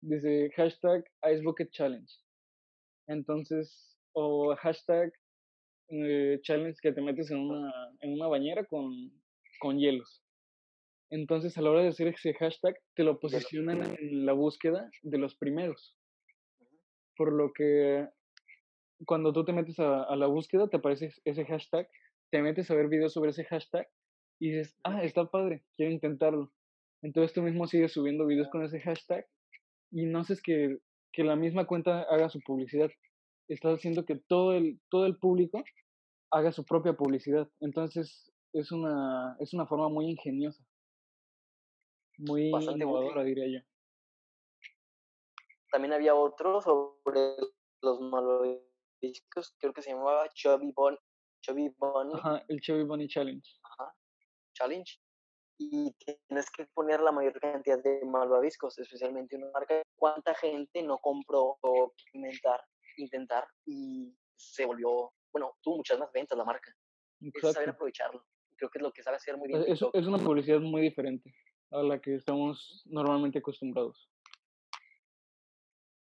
Dice 0.00 0.50
hashtag 0.56 1.04
Ice 1.32 1.42
Bucket 1.42 1.70
Challenge. 1.70 2.10
Entonces, 3.06 3.96
o 4.12 4.54
hashtag 4.56 5.12
eh, 5.88 6.38
challenge 6.42 6.78
que 6.80 6.92
te 6.92 7.02
metes 7.02 7.30
en 7.30 7.38
una, 7.38 7.72
en 8.00 8.14
una 8.14 8.28
bañera 8.28 8.64
con, 8.64 8.90
con 9.60 9.78
hielos. 9.78 10.22
Entonces, 11.10 11.56
a 11.58 11.62
la 11.62 11.70
hora 11.70 11.82
de 11.82 11.88
hacer 11.88 12.08
ese 12.08 12.34
hashtag, 12.34 12.76
te 12.94 13.04
lo 13.04 13.20
posicionan 13.20 13.82
en 13.98 14.26
la 14.26 14.32
búsqueda 14.32 14.90
de 15.02 15.18
los 15.18 15.36
primeros. 15.36 15.96
Por 17.16 17.32
lo 17.32 17.52
que 17.52 18.08
cuando 19.06 19.32
tú 19.32 19.44
te 19.44 19.52
metes 19.52 19.78
a, 19.78 20.16
la 20.16 20.26
búsqueda, 20.26 20.68
te 20.68 20.78
aparece 20.78 21.12
ese 21.24 21.44
hashtag, 21.44 21.88
te 22.30 22.42
metes 22.42 22.70
a 22.70 22.74
ver 22.74 22.88
videos 22.88 23.12
sobre 23.12 23.30
ese 23.30 23.44
hashtag 23.44 23.88
y 24.40 24.50
dices, 24.50 24.76
ah, 24.84 25.02
está 25.04 25.26
padre, 25.26 25.64
quiero 25.76 25.92
intentarlo. 25.92 26.52
Entonces 27.02 27.32
tú 27.32 27.42
mismo 27.42 27.66
sigues 27.66 27.92
subiendo 27.92 28.26
videos 28.26 28.48
con 28.48 28.64
ese 28.64 28.80
hashtag 28.80 29.26
y 29.90 30.06
no 30.06 30.20
haces 30.20 30.42
que, 30.42 30.78
que 31.14 31.24
la 31.24 31.36
misma 31.36 31.66
cuenta 31.66 32.02
haga 32.02 32.28
su 32.28 32.40
publicidad. 32.40 32.90
Estás 33.48 33.78
haciendo 33.78 34.04
que 34.04 34.16
todo 34.16 34.52
el, 34.52 34.80
todo 34.90 35.06
el 35.06 35.16
público 35.18 35.62
haga 36.30 36.52
su 36.52 36.64
propia 36.64 36.94
publicidad. 36.94 37.48
Entonces 37.60 38.32
es 38.52 38.72
una, 38.72 39.36
es 39.38 39.54
una 39.54 39.66
forma 39.66 39.88
muy 39.88 40.06
ingeniosa. 40.10 40.62
Muy 42.18 42.48
innovadora, 42.48 43.24
diría 43.24 43.60
yo. 43.60 43.66
También 45.70 45.92
había 45.92 46.14
otro 46.14 46.60
sobre 46.60 47.36
los 47.82 48.00
malvaviscos, 48.00 49.56
creo 49.58 49.72
que 49.72 49.82
se 49.82 49.90
llamaba 49.90 50.28
Chubby, 50.32 50.72
Bon 50.72 50.96
Chubby 51.42 51.68
Bunny. 51.78 52.14
Ajá, 52.14 52.44
el 52.48 52.60
Chubby 52.60 52.84
Bunny 52.84 53.08
Challenge. 53.08 53.46
Ajá, 53.62 53.94
Challenge. 54.54 54.98
Y 55.58 55.92
tienes 55.92 56.50
que 56.50 56.66
poner 56.74 57.00
la 57.00 57.12
mayor 57.12 57.38
cantidad 57.38 57.82
de 57.82 58.04
malvaviscos, 58.04 58.78
especialmente 58.78 59.36
una 59.36 59.50
marca. 59.52 59.82
¿Cuánta 59.96 60.34
gente 60.34 60.82
no 60.82 60.98
compró 60.98 61.58
o 61.60 61.92
intentar, 62.12 62.60
intentar 62.96 63.46
y 63.64 64.12
se 64.36 64.64
volvió, 64.64 65.12
bueno, 65.32 65.56
tuvo 65.62 65.76
muchas 65.76 65.98
más 65.98 66.10
ventas 66.12 66.36
la 66.36 66.44
marca? 66.44 66.72
Exacto. 67.20 67.48
Es 67.48 67.54
saber 67.54 67.68
aprovecharlo. 67.70 68.24
Creo 68.56 68.70
que 68.70 68.78
es 68.78 68.82
lo 68.82 68.92
que 68.92 69.02
sabe 69.02 69.16
hacer 69.16 69.36
muy 69.36 69.48
bien. 69.48 69.64
Es, 69.66 69.80
es 69.92 70.06
una 70.06 70.18
publicidad 70.18 70.60
muy 70.60 70.82
diferente 70.82 71.32
a 71.70 71.82
la 71.82 72.00
que 72.00 72.14
estamos 72.14 72.82
normalmente 72.86 73.38
acostumbrados. 73.38 74.10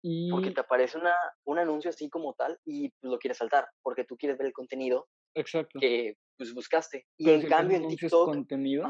Y... 0.02 0.30
Porque 0.30 0.52
te 0.52 0.62
aparece 0.62 0.98
una, 0.98 1.16
un 1.46 1.58
anuncio 1.58 1.90
así 1.90 2.10
como 2.10 2.34
tal 2.36 2.60
y 2.64 2.90
pues, 2.90 3.12
lo 3.12 3.18
quieres 3.18 3.38
saltar, 3.38 3.68
porque 3.82 4.04
tú 4.04 4.16
quieres 4.16 4.38
ver 4.38 4.48
el 4.48 4.54
contenido 4.54 5.08
Exacto. 5.34 5.80
que 5.80 6.18
pues, 6.38 6.54
buscaste. 6.54 7.08
Y 7.18 7.32
en 7.32 7.48
cambio 7.48 7.78
en 7.78 7.88
TikTok 7.88 8.28
contenido 8.28 8.86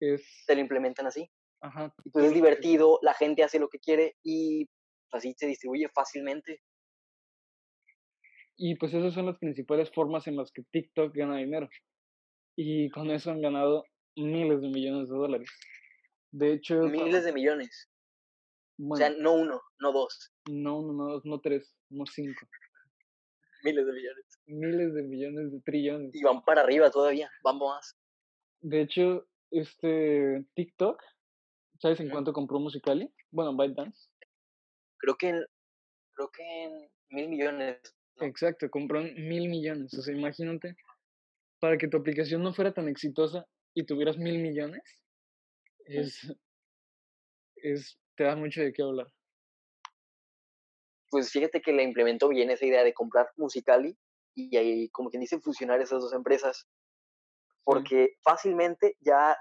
es... 0.00 0.44
te 0.46 0.54
lo 0.54 0.60
implementan 0.60 1.06
así. 1.06 1.30
Ajá. 1.60 1.94
Y 2.04 2.10
pues 2.10 2.26
es 2.26 2.34
divertido, 2.34 2.98
la 3.02 3.14
gente 3.14 3.42
hace 3.42 3.58
lo 3.58 3.68
que 3.68 3.78
quiere 3.78 4.16
y 4.22 4.68
así 5.12 5.34
se 5.36 5.46
distribuye 5.46 5.88
fácilmente. 5.94 6.60
Y 8.56 8.76
pues 8.76 8.92
esas 8.92 9.14
son 9.14 9.26
las 9.26 9.38
principales 9.38 9.90
formas 9.90 10.26
en 10.26 10.36
las 10.36 10.52
que 10.52 10.62
TikTok 10.70 11.14
gana 11.14 11.38
dinero. 11.38 11.68
Y 12.56 12.90
con 12.90 13.10
eso 13.10 13.30
han 13.30 13.40
ganado 13.40 13.84
miles 14.16 14.60
de 14.60 14.68
millones 14.68 15.08
de 15.08 15.16
dólares. 15.16 15.50
De 16.30 16.52
hecho... 16.52 16.82
Miles 16.82 17.24
de 17.24 17.32
millones. 17.32 17.90
o 18.78 18.96
sea, 18.96 19.10
no 19.10 19.34
uno, 19.34 19.62
no 19.78 19.92
dos. 19.92 20.32
No 20.50 20.78
uno, 20.78 20.92
no 20.92 21.12
dos, 21.12 21.24
no 21.24 21.40
tres, 21.40 21.74
no 21.88 22.04
cinco. 22.06 22.46
Miles 23.64 23.86
de 23.86 23.92
millones. 23.92 24.40
Miles 24.46 24.94
de 24.94 25.02
millones 25.02 25.52
de 25.52 25.60
trillones. 25.62 26.14
Y 26.14 26.22
van 26.22 26.42
para 26.42 26.62
arriba 26.62 26.90
todavía, 26.90 27.30
vamos 27.42 27.76
más. 27.76 27.96
De 28.60 28.82
hecho, 28.82 29.26
este 29.50 30.44
TikTok, 30.54 31.02
¿sabes 31.80 32.00
en 32.00 32.10
cuánto 32.10 32.32
compró 32.32 32.58
Musicali? 32.58 33.12
Bueno, 33.30 33.56
ByteDance. 33.56 34.08
Creo 34.98 35.16
que 35.16 35.28
en, 35.30 35.44
creo 36.14 36.30
que 36.30 36.64
en 36.64 36.90
mil 37.10 37.28
millones. 37.28 37.80
Exacto, 38.20 38.68
compró 38.70 39.00
mil 39.02 39.48
millones. 39.48 39.92
O 39.94 40.02
sea, 40.02 40.14
imagínate, 40.14 40.76
para 41.58 41.78
que 41.78 41.88
tu 41.88 41.96
aplicación 41.96 42.42
no 42.42 42.52
fuera 42.52 42.72
tan 42.72 42.88
exitosa, 42.88 43.46
y 43.74 43.84
tuvieras 43.84 44.18
mil 44.18 44.38
millones, 44.38 44.82
es, 45.86 46.32
es, 47.56 47.98
te 48.16 48.24
da 48.24 48.36
mucho 48.36 48.60
de 48.60 48.72
qué 48.72 48.82
hablar. 48.82 49.06
Pues 51.10 51.30
fíjate 51.30 51.60
que 51.60 51.72
le 51.72 51.82
implementó 51.82 52.28
bien 52.28 52.50
esa 52.50 52.66
idea 52.66 52.84
de 52.84 52.94
comprar 52.94 53.30
Musicali 53.36 53.96
y 54.34 54.56
ahí, 54.56 54.88
como 54.90 55.10
quien 55.10 55.20
dice, 55.20 55.40
fusionar 55.40 55.80
esas 55.80 56.02
dos 56.02 56.12
empresas. 56.12 56.68
Porque 57.72 58.16
fácilmente 58.22 58.96
ya, 59.00 59.36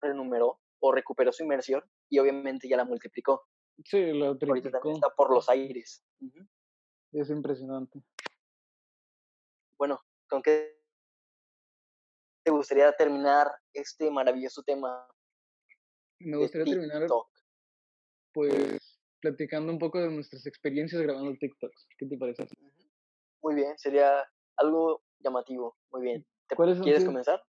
renumeró 0.00 0.58
o 0.80 0.92
recuperó 0.92 1.32
su 1.32 1.42
inversión 1.42 1.82
y 2.08 2.18
obviamente 2.18 2.68
ya 2.68 2.76
la 2.76 2.84
multiplicó. 2.84 3.46
Sí, 3.84 4.12
la 4.12 4.36
triplicó. 4.38 4.92
está 4.92 5.10
por 5.10 5.30
los 5.30 5.48
aires. 5.48 6.02
Es 7.12 7.30
impresionante. 7.30 8.02
Bueno, 9.78 10.00
¿con 10.28 10.42
qué 10.42 10.80
te 12.42 12.50
gustaría 12.50 12.90
terminar 12.92 13.50
este 13.72 14.10
maravilloso 14.10 14.62
tema? 14.62 15.06
Me 16.20 16.38
gustaría 16.38 16.64
terminar 16.64 17.06
pues 18.32 18.98
platicando 19.20 19.72
un 19.72 19.78
poco 19.78 20.00
de 20.00 20.10
nuestras 20.10 20.46
experiencias 20.46 21.02
grabando 21.02 21.36
TikToks. 21.38 21.88
¿Qué 21.98 22.06
te 22.06 22.16
parece? 22.16 22.48
Muy 23.42 23.54
bien, 23.54 23.76
sería 23.78 24.24
algo 24.56 25.03
llamativo. 25.24 25.76
Muy 25.90 26.02
bien. 26.02 26.26
¿Quieres 26.82 27.04
comenzar? 27.04 27.42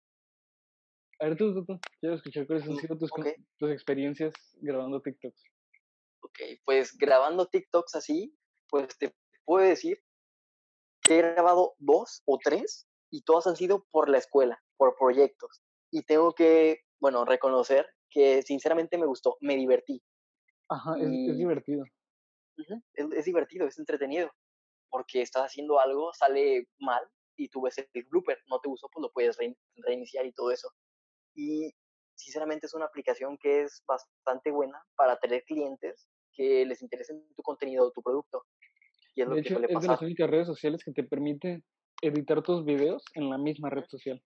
A 1.19 1.25
ver, 1.25 1.37
tú, 1.37 1.53
tú, 1.53 1.65
tú. 1.65 1.79
Quiero 1.99 2.15
escuchar 2.15 2.47
cuáles 2.47 2.67
han 2.67 2.75
sido 2.77 2.97
tus, 2.97 3.09
tus 3.57 3.71
experiencias 3.71 4.33
grabando 4.61 5.01
TikToks. 5.01 5.43
Ok, 6.21 6.39
pues 6.65 6.97
grabando 6.97 7.47
TikToks 7.47 7.95
así, 7.95 8.35
pues 8.69 8.97
te 8.97 9.15
puedo 9.45 9.65
decir 9.65 9.99
que 11.01 11.19
he 11.19 11.21
grabado 11.21 11.75
dos 11.77 12.23
o 12.25 12.37
tres 12.43 12.87
y 13.11 13.21
todas 13.21 13.47
han 13.47 13.55
sido 13.55 13.85
por 13.91 14.09
la 14.09 14.17
escuela 14.17 14.61
por 14.77 14.95
proyectos. 14.97 15.61
Y 15.91 16.03
tengo 16.03 16.33
que, 16.33 16.79
bueno, 16.99 17.23
reconocer 17.23 17.87
que 18.09 18.41
sinceramente 18.41 18.97
me 18.97 19.05
gustó, 19.05 19.37
me 19.39 19.55
divertí. 19.55 20.01
Ajá, 20.67 20.97
es, 20.97 21.05
es 21.05 21.37
divertido. 21.37 21.85
es, 22.57 23.05
es, 23.11 23.25
divertido, 23.25 23.67
es 23.67 23.77
entretenido, 23.77 24.31
porque 24.89 25.21
estás 25.21 25.43
haciendo 25.43 25.79
algo, 25.79 26.11
sale 26.13 26.67
mal 26.79 27.07
y 27.37 27.49
tú 27.49 27.61
ves 27.61 27.77
el 27.77 28.03
blooper, 28.05 28.37
no 28.47 28.59
te 28.59 28.69
gustó, 28.69 28.89
pues 28.91 29.01
lo 29.01 29.11
puedes 29.11 29.37
reiniciar 29.77 30.25
y 30.25 30.33
todo 30.33 30.51
eso. 30.51 30.69
Y 31.33 31.73
sinceramente 32.15 32.65
es 32.65 32.73
una 32.73 32.85
aplicación 32.85 33.37
que 33.37 33.63
es 33.63 33.83
bastante 33.87 34.51
buena 34.51 34.81
para 34.95 35.17
tener 35.17 35.43
clientes 35.43 36.07
que 36.33 36.65
les 36.65 36.81
interesen 36.81 37.25
tu 37.35 37.41
contenido 37.43 37.87
o 37.87 37.91
tu 37.91 38.01
producto. 38.01 38.43
Y 39.15 39.21
es 39.21 39.27
de 39.27 39.33
lo 39.33 39.39
hecho, 39.39 39.59
que 39.59 39.73
es 39.73 39.81
de 39.81 39.87
las 39.87 40.01
únicas 40.01 40.29
redes 40.29 40.47
sociales 40.47 40.83
que 40.83 40.91
te 40.91 41.03
permite 41.03 41.63
editar 42.01 42.41
tus 42.41 42.65
videos 42.65 43.03
en 43.13 43.29
la 43.29 43.37
misma 43.37 43.69
red 43.69 43.85
social. 43.87 44.21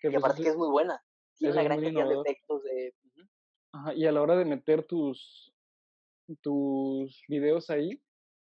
Que 0.00 0.08
y 0.08 0.10
pues 0.12 0.24
aparte 0.24 0.42
que 0.42 0.48
es 0.48 0.56
muy 0.56 0.70
buena. 0.70 1.00
Tiene 1.36 1.54
una 1.54 1.62
gran 1.62 1.80
cantidad 1.80 2.08
de 2.08 2.20
efectos 2.20 2.62
de... 2.64 2.94
Ajá, 3.72 3.94
y 3.94 4.06
a 4.06 4.12
la 4.12 4.20
hora 4.20 4.36
de 4.36 4.44
meter 4.44 4.84
tus, 4.84 5.54
tus 6.40 7.22
videos 7.28 7.70
ahí, 7.70 8.02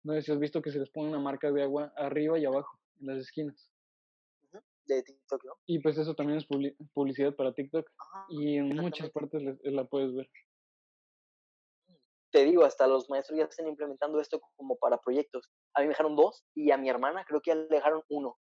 no 0.03 0.13
sé 0.13 0.23
si 0.23 0.31
has 0.31 0.39
visto 0.39 0.61
que 0.61 0.71
se 0.71 0.79
les 0.79 0.89
pone 0.89 1.09
una 1.09 1.19
marca 1.19 1.51
de 1.51 1.61
agua 1.61 1.93
arriba 1.95 2.39
y 2.39 2.45
abajo, 2.45 2.80
en 3.02 3.08
las 3.08 3.18
esquinas. 3.18 3.70
De 4.86 5.04
TikTok, 5.04 5.43
¿no? 5.45 5.54
Y 5.68 5.80
pues 5.80 5.97
eso 5.97 6.16
también 6.16 6.39
es 6.39 6.47
publicidad 6.93 7.36
para 7.36 7.54
TikTok. 7.54 7.89
y 8.30 8.58
en 8.58 8.76
muchas 8.76 9.10
partes 9.12 9.41
la 9.64 9.86
puedes 9.86 10.14
ver 10.16 10.28
te 12.32 12.45
digo, 12.45 12.64
hasta 12.64 12.88
los 12.88 13.10
maestros 13.10 13.38
ya 13.38 13.45
están 13.45 13.68
implementando 13.68 14.20
esto 14.20 14.41
como 14.56 14.78
para 14.78 14.97
proyectos. 14.97 15.49
A 15.74 15.82
mí 15.82 15.88
me 15.88 15.91
dejaron 15.91 16.16
dos 16.16 16.45
y 16.56 16.72
a 16.72 16.78
mi 16.78 16.89
hermana 16.89 17.26
creo 17.26 17.41
que 17.41 17.52
ya 17.52 17.56
le 17.56 17.68
dejaron 17.68 18.04
uno, 18.10 18.38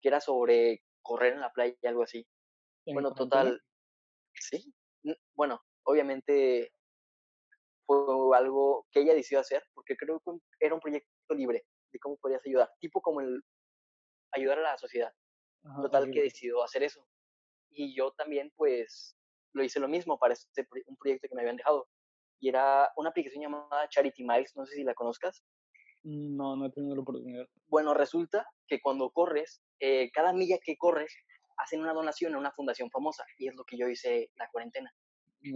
que 0.00 0.08
era 0.08 0.20
sobre 0.20 0.82
correr 1.02 1.32
en 1.34 1.40
la 1.40 1.50
playa 1.50 1.74
y 1.80 1.86
algo 1.86 2.02
así. 2.02 2.26
Bueno, 2.86 3.12
total, 3.14 3.60
sí. 4.34 4.72
Bueno, 5.34 5.60
obviamente 5.84 6.72
fue 7.86 7.96
algo 8.36 8.86
que 8.90 9.00
ella 9.00 9.14
decidió 9.14 9.40
hacer, 9.40 9.64
porque 9.74 9.96
creo 9.96 10.20
que 10.20 10.32
era 10.60 10.74
un 10.74 10.80
proyecto 10.80 11.34
libre 11.34 11.64
de 11.92 11.98
cómo 11.98 12.16
podrías 12.18 12.42
ayudar, 12.46 12.70
tipo 12.80 13.00
como 13.00 13.20
el 13.20 13.42
ayudar 14.32 14.58
a 14.58 14.62
la 14.62 14.78
sociedad. 14.78 15.12
total, 15.62 16.10
que 16.10 16.22
decidió 16.22 16.62
hacer 16.62 16.82
eso. 16.82 17.06
Y 17.70 17.94
yo 17.94 18.12
también, 18.12 18.52
pues, 18.56 19.16
lo 19.52 19.62
hice 19.62 19.80
lo 19.80 19.88
mismo 19.88 20.18
para 20.18 20.34
este, 20.34 20.66
un 20.86 20.96
proyecto 20.96 21.28
que 21.28 21.34
me 21.34 21.42
habían 21.42 21.56
dejado 21.56 21.88
y 22.42 22.48
era 22.48 22.90
una 22.96 23.10
aplicación 23.10 23.40
llamada 23.40 23.88
Charity 23.88 24.24
Miles, 24.24 24.52
no 24.56 24.66
sé 24.66 24.74
si 24.74 24.82
la 24.82 24.94
conozcas. 24.94 25.44
No, 26.02 26.56
no 26.56 26.66
he 26.66 26.72
tenido 26.72 26.96
la 26.96 27.02
oportunidad. 27.02 27.46
Bueno, 27.68 27.94
resulta 27.94 28.44
que 28.66 28.80
cuando 28.80 29.10
corres, 29.10 29.62
eh, 29.78 30.10
cada 30.10 30.32
milla 30.32 30.58
que 30.60 30.76
corres, 30.76 31.14
hacen 31.56 31.80
una 31.80 31.92
donación 31.92 32.34
a 32.34 32.38
una 32.38 32.50
fundación 32.50 32.90
famosa, 32.90 33.24
y 33.38 33.46
es 33.46 33.54
lo 33.54 33.62
que 33.62 33.78
yo 33.78 33.86
hice 33.86 34.28
la 34.34 34.48
cuarentena. 34.50 34.92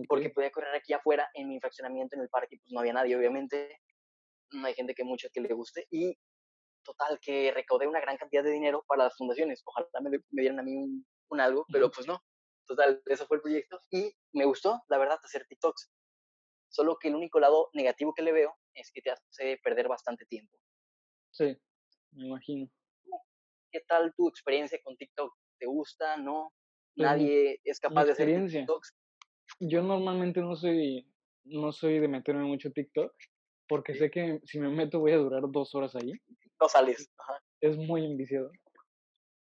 Porque 0.08 0.30
podía 0.30 0.52
correr 0.52 0.76
aquí 0.76 0.92
afuera, 0.92 1.28
en 1.34 1.48
mi 1.48 1.58
fraccionamiento, 1.58 2.14
en 2.14 2.22
el 2.22 2.28
parque, 2.28 2.56
pues 2.62 2.72
no 2.72 2.78
había 2.78 2.92
nadie, 2.92 3.16
obviamente. 3.16 3.80
No 4.52 4.68
hay 4.68 4.74
gente 4.74 4.94
que 4.94 5.02
mucho 5.02 5.28
que 5.32 5.40
le 5.40 5.52
guste. 5.54 5.88
Y 5.90 6.16
total, 6.86 7.18
que 7.20 7.52
recaudé 7.52 7.86
una 7.86 8.00
gran 8.00 8.16
cantidad 8.16 8.42
de 8.42 8.50
dinero 8.50 8.84
para 8.86 9.04
las 9.04 9.16
fundaciones. 9.16 9.62
Ojalá 9.64 9.88
me, 10.02 10.10
me 10.10 10.42
dieran 10.42 10.60
a 10.60 10.62
mí 10.62 10.74
un, 10.74 11.06
un 11.28 11.40
algo, 11.40 11.66
pero 11.70 11.90
pues 11.90 12.06
no. 12.06 12.22
Total, 12.66 13.02
eso 13.06 13.26
fue 13.26 13.36
el 13.36 13.42
proyecto. 13.42 13.80
Y 13.90 14.12
me 14.32 14.44
gustó, 14.44 14.82
la 14.88 14.98
verdad, 14.98 15.18
hacer 15.22 15.46
TikToks. 15.46 15.90
Solo 16.68 16.98
que 16.98 17.08
el 17.08 17.14
único 17.14 17.38
lado 17.38 17.68
negativo 17.74 18.12
que 18.14 18.22
le 18.22 18.32
veo 18.32 18.54
es 18.74 18.90
que 18.92 19.02
te 19.02 19.10
hace 19.10 19.58
perder 19.62 19.88
bastante 19.88 20.24
tiempo. 20.26 20.56
Sí, 21.30 21.56
me 22.12 22.26
imagino. 22.26 22.68
¿Qué 23.70 23.80
tal 23.86 24.14
tu 24.16 24.28
experiencia 24.28 24.78
con 24.82 24.96
TikTok? 24.96 25.32
¿Te 25.58 25.66
gusta? 25.66 26.16
¿No? 26.16 26.52
Pues 26.96 27.08
Nadie 27.08 27.60
es 27.64 27.78
capaz 27.78 28.06
de 28.06 28.12
hacer 28.12 28.46
TikToks. 28.48 28.94
Yo 29.60 29.82
normalmente 29.82 30.40
no 30.40 30.56
soy, 30.56 31.06
no 31.44 31.72
soy 31.72 31.98
de 31.98 32.08
meterme 32.08 32.44
mucho 32.44 32.70
TikTok 32.72 33.14
porque 33.68 33.94
sé 33.94 34.10
que 34.10 34.40
si 34.44 34.58
me 34.58 34.68
meto 34.68 35.00
voy 35.00 35.12
a 35.12 35.16
durar 35.16 35.42
dos 35.48 35.74
horas 35.74 35.94
ahí. 35.96 36.12
No 36.60 36.68
sales. 36.68 37.10
Es 37.60 37.76
muy 37.76 38.04
enviciado. 38.04 38.50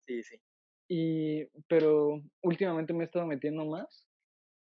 Sí, 0.07 0.23
sí. 0.23 0.37
Y, 0.87 1.45
pero 1.67 2.21
últimamente 2.41 2.93
me 2.93 3.03
he 3.03 3.05
estado 3.05 3.25
metiendo 3.25 3.65
más 3.65 4.07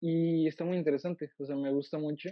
y 0.00 0.46
está 0.46 0.64
muy 0.64 0.76
interesante, 0.76 1.30
o 1.38 1.46
sea, 1.46 1.56
me 1.56 1.72
gusta 1.72 1.98
mucho 1.98 2.30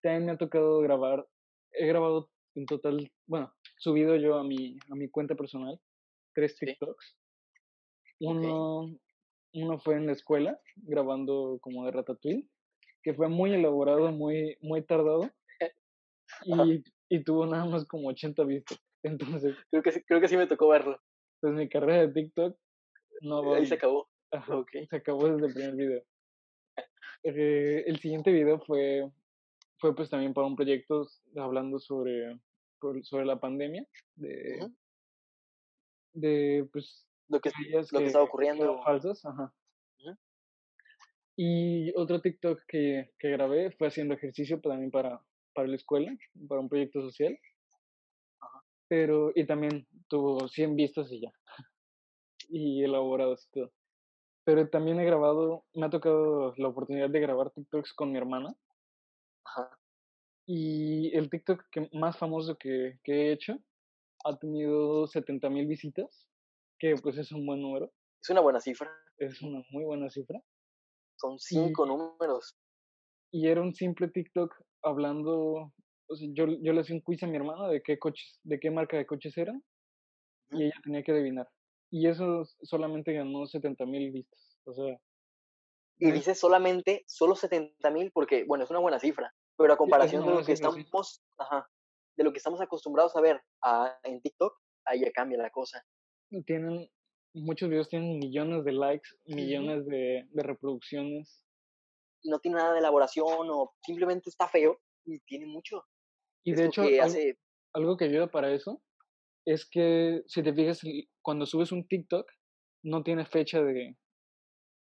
también 0.00 0.26
me 0.26 0.32
ha 0.32 0.36
tocado 0.36 0.80
grabar, 0.80 1.26
he 1.72 1.86
grabado 1.86 2.30
en 2.54 2.66
total, 2.66 3.10
bueno, 3.26 3.52
subido 3.78 4.16
yo 4.16 4.36
a 4.36 4.44
mi, 4.44 4.78
a 4.90 4.94
mi 4.94 5.08
cuenta 5.08 5.34
personal 5.34 5.78
tres 6.34 6.56
TikToks. 6.56 7.16
Uno, 8.20 8.94
uno 9.54 9.78
fue 9.80 9.96
en 9.96 10.06
la 10.06 10.12
escuela, 10.12 10.60
grabando 10.76 11.58
como 11.60 11.84
de 11.84 11.92
Ratatouille, 11.92 12.48
que 13.02 13.14
fue 13.14 13.28
muy 13.28 13.52
elaborado, 13.52 14.10
muy, 14.12 14.56
muy 14.60 14.82
tardado. 14.82 15.30
Y, 16.44 16.84
y 17.08 17.24
tuvo 17.24 17.44
nada 17.44 17.64
más 17.64 17.84
como 17.86 18.08
80 18.08 18.44
vistas. 18.44 18.78
Entonces. 19.42 19.56
Creo 19.70 19.82
que, 19.82 20.04
creo 20.04 20.20
que 20.20 20.28
sí 20.28 20.36
me 20.36 20.46
tocó 20.46 20.68
verlo. 20.68 21.00
Pues 21.40 21.54
mi 21.54 21.68
carrera 21.68 22.06
de 22.06 22.12
TikTok 22.12 22.56
no 23.22 23.44
va. 23.44 23.56
Ahí 23.56 23.66
se 23.66 23.74
acabó. 23.74 24.08
Se 24.90 24.96
acabó 24.96 25.28
desde 25.28 25.46
el 25.46 25.54
primer 25.54 25.76
video. 25.76 26.02
Eh, 27.22 27.84
el 27.86 27.98
siguiente 27.98 28.32
video 28.32 28.58
fue 28.60 29.04
fue 29.80 29.94
pues 29.96 30.10
también 30.10 30.34
para 30.34 30.46
un 30.46 30.56
proyecto 30.56 31.06
hablando 31.36 31.78
sobre, 31.78 32.38
sobre 33.02 33.24
la 33.24 33.40
pandemia, 33.40 33.86
de, 34.14 34.70
de 36.12 36.68
pues 36.70 37.06
lo 37.28 37.40
que, 37.40 37.50
lo 37.70 37.98
que, 37.98 38.06
estaba 38.06 38.24
ocurriendo. 38.24 38.82
Falsas, 38.82 39.24
ajá. 39.24 39.52
Y 41.36 41.96
otro 41.96 42.20
TikTok 42.20 42.60
que, 42.68 43.12
que 43.18 43.30
grabé 43.30 43.70
fue 43.70 43.88
haciendo 43.88 44.12
ejercicio 44.12 44.60
también 44.60 44.90
para, 44.90 45.22
para 45.54 45.68
la 45.68 45.76
escuela, 45.76 46.14
para 46.46 46.60
un 46.60 46.68
proyecto 46.68 47.00
social. 47.00 47.38
Ajá. 48.90 48.96
Pero, 48.96 49.32
y 49.34 49.46
también 49.46 49.86
tuvo 50.08 50.48
100 50.48 50.76
vistas 50.76 51.10
y 51.12 51.20
ya. 51.20 51.32
y 52.48 52.82
elaborados 52.82 53.46
y 53.46 53.50
todo. 53.60 53.72
Pero 54.44 54.68
también 54.68 54.98
he 54.98 55.04
grabado, 55.04 55.64
me 55.74 55.86
ha 55.86 55.90
tocado 55.90 56.52
la 56.56 56.68
oportunidad 56.68 57.08
de 57.08 57.20
grabar 57.20 57.50
TikToks 57.50 57.94
con 57.94 58.10
mi 58.10 58.18
hermana. 58.18 58.54
Y 60.46 61.16
el 61.16 61.30
TikTok 61.30 61.64
que, 61.70 61.88
más 61.92 62.18
famoso 62.18 62.56
que, 62.56 62.98
que 63.04 63.12
he 63.12 63.32
hecho 63.32 63.58
ha 64.24 64.36
tenido 64.38 65.06
70 65.06 65.48
mil 65.50 65.66
visitas, 65.66 66.28
que 66.78 66.94
pues 66.96 67.16
es 67.18 67.30
un 67.32 67.46
buen 67.46 67.62
número. 67.62 67.92
Es 68.20 68.30
una 68.30 68.40
buena 68.40 68.60
cifra. 68.60 68.90
Es 69.18 69.40
una 69.42 69.62
muy 69.70 69.84
buena 69.84 70.10
cifra. 70.10 70.42
Son 71.16 71.38
cinco 71.38 71.86
números. 71.86 72.56
Y 73.30 73.48
era 73.48 73.60
un 73.60 73.74
simple 73.74 74.08
TikTok 74.08 74.54
hablando, 74.82 75.72
o 76.10 76.16
sea, 76.16 76.28
yo, 76.32 76.46
yo 76.60 76.72
le 76.72 76.80
hacía 76.80 76.96
un 76.96 77.02
quiz 77.02 77.22
a 77.22 77.26
mi 77.26 77.36
hermana 77.36 77.68
de 77.68 77.82
qué 77.82 77.98
coches, 77.98 78.40
de 78.42 78.58
qué 78.58 78.70
marca 78.70 78.96
de 78.96 79.06
coches 79.06 79.36
eran, 79.38 79.62
y 80.50 80.64
ella 80.64 80.74
tenía 80.82 81.02
que 81.02 81.12
adivinar. 81.12 81.48
Y 81.90 82.08
eso 82.08 82.44
solamente 82.62 83.12
ganó 83.12 83.46
70 83.46 83.86
mil 83.86 84.10
vistas. 84.10 84.58
O 84.64 84.74
sea. 84.74 85.00
Y 85.98 86.10
dice 86.10 86.34
solamente, 86.34 87.04
solo 87.06 87.36
70 87.36 87.90
mil, 87.90 88.10
porque, 88.12 88.44
bueno, 88.44 88.64
es 88.64 88.70
una 88.70 88.80
buena 88.80 88.98
cifra. 88.98 89.32
Pero 89.56 89.72
a 89.72 89.76
comparación 89.76 90.24
de 90.24 90.34
lo 90.34 90.44
que 90.44 90.52
estamos, 90.52 91.22
ajá, 91.36 91.68
de 92.16 92.24
lo 92.24 92.32
que 92.32 92.38
estamos 92.38 92.60
acostumbrados 92.60 93.14
a 93.14 93.20
ver 93.20 93.42
en 94.02 94.20
TikTok, 94.20 94.54
ahí 94.86 95.00
ya 95.00 95.12
cambia 95.12 95.38
la 95.38 95.50
cosa. 95.50 95.84
Tienen, 96.46 96.88
muchos 97.34 97.68
videos 97.68 97.88
tienen 97.88 98.18
millones 98.18 98.64
de 98.64 98.72
likes, 98.72 99.10
millones 99.26 99.86
de, 99.86 100.26
de 100.30 100.42
reproducciones. 100.42 101.44
No 102.24 102.38
tiene 102.40 102.56
nada 102.56 102.72
de 102.72 102.78
elaboración 102.78 103.48
o 103.50 103.74
simplemente 103.82 104.30
está 104.30 104.48
feo 104.48 104.80
y 105.04 105.20
tiene 105.20 105.46
mucho. 105.46 105.84
Y 106.44 106.54
de 106.54 106.66
hecho, 106.66 106.82
algo 107.74 107.96
que 107.96 108.06
ayuda 108.06 108.30
para 108.30 108.52
eso 108.52 108.82
es 109.46 109.68
que 109.68 110.22
si 110.26 110.42
te 110.42 110.54
fijas, 110.54 110.80
cuando 111.22 111.46
subes 111.46 111.72
un 111.72 111.86
TikTok, 111.86 112.26
no 112.84 113.02
tiene 113.02 113.26
fecha 113.26 113.62
de... 113.62 113.96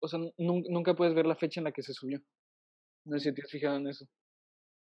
O 0.01 0.07
sea, 0.07 0.19
nunca 0.37 0.95
puedes 0.95 1.15
ver 1.15 1.25
la 1.25 1.35
fecha 1.35 1.59
en 1.59 1.65
la 1.65 1.71
que 1.71 1.83
se 1.83 1.93
subió. 1.93 2.19
No 3.05 3.17
sé 3.17 3.29
si 3.29 3.35
te 3.35 3.41
has 3.41 3.51
fijado 3.51 3.77
en 3.77 3.87
eso. 3.87 4.05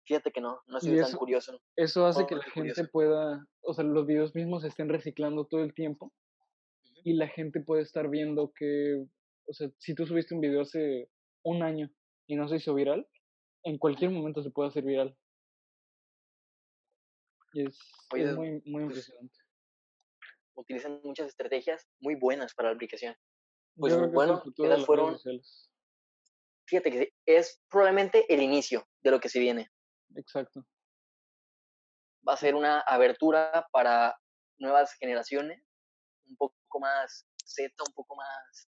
Fíjate 0.07 0.31
que 0.31 0.41
no, 0.41 0.59
no 0.67 0.77
ha 0.77 0.81
sido 0.81 1.05
tan 1.05 1.17
curioso. 1.17 1.59
Eso 1.75 2.05
hace 2.05 2.25
que 2.25 2.35
la 2.35 2.43
gente 2.43 2.85
pueda, 2.91 3.45
o 3.61 3.73
sea, 3.73 3.83
los 3.83 4.05
videos 4.05 4.35
mismos 4.35 4.63
se 4.63 4.69
estén 4.69 4.89
reciclando 4.89 5.45
todo 5.45 5.63
el 5.63 5.73
tiempo 5.73 6.11
y 7.03 7.13
la 7.13 7.27
gente 7.27 7.61
puede 7.61 7.83
estar 7.83 8.09
viendo 8.09 8.51
que, 8.55 9.05
o 9.47 9.53
sea, 9.53 9.69
si 9.77 9.95
tú 9.95 10.05
subiste 10.05 10.33
un 10.33 10.41
video 10.41 10.61
hace 10.61 11.09
un 11.43 11.63
año 11.63 11.91
y 12.27 12.35
no 12.35 12.47
se 12.47 12.57
hizo 12.57 12.73
viral, 12.73 13.07
en 13.63 13.77
cualquier 13.77 14.11
momento 14.11 14.41
se 14.43 14.51
puede 14.51 14.69
hacer 14.69 14.83
viral. 14.83 15.15
Y 17.53 17.65
es, 17.65 17.77
muy, 18.11 18.61
muy 18.65 18.85
pues 18.85 19.09
impresionante. 19.09 19.39
Utilizan 20.55 21.01
muchas 21.03 21.27
estrategias 21.27 21.87
muy 21.99 22.15
buenas 22.15 22.53
para 22.53 22.69
la 22.69 22.75
aplicación. 22.75 23.15
Pues 23.75 23.95
bueno, 24.11 24.43
esas 24.57 24.85
fueron. 24.85 25.17
Fíjate 26.67 26.91
que 26.91 27.13
es 27.25 27.61
probablemente 27.69 28.31
el 28.33 28.41
inicio 28.41 28.87
de 29.01 29.11
lo 29.11 29.19
que 29.19 29.29
se 29.29 29.39
viene. 29.39 29.71
Exacto. 30.15 30.65
Va 32.27 32.33
a 32.33 32.37
ser 32.37 32.55
una 32.55 32.79
abertura 32.81 33.67
para 33.71 34.17
nuevas 34.59 34.93
generaciones, 34.93 35.61
un 36.25 36.37
poco 36.37 36.79
más 36.79 37.25
Z, 37.43 37.73
un 37.87 37.93
poco 37.93 38.15
más 38.15 38.69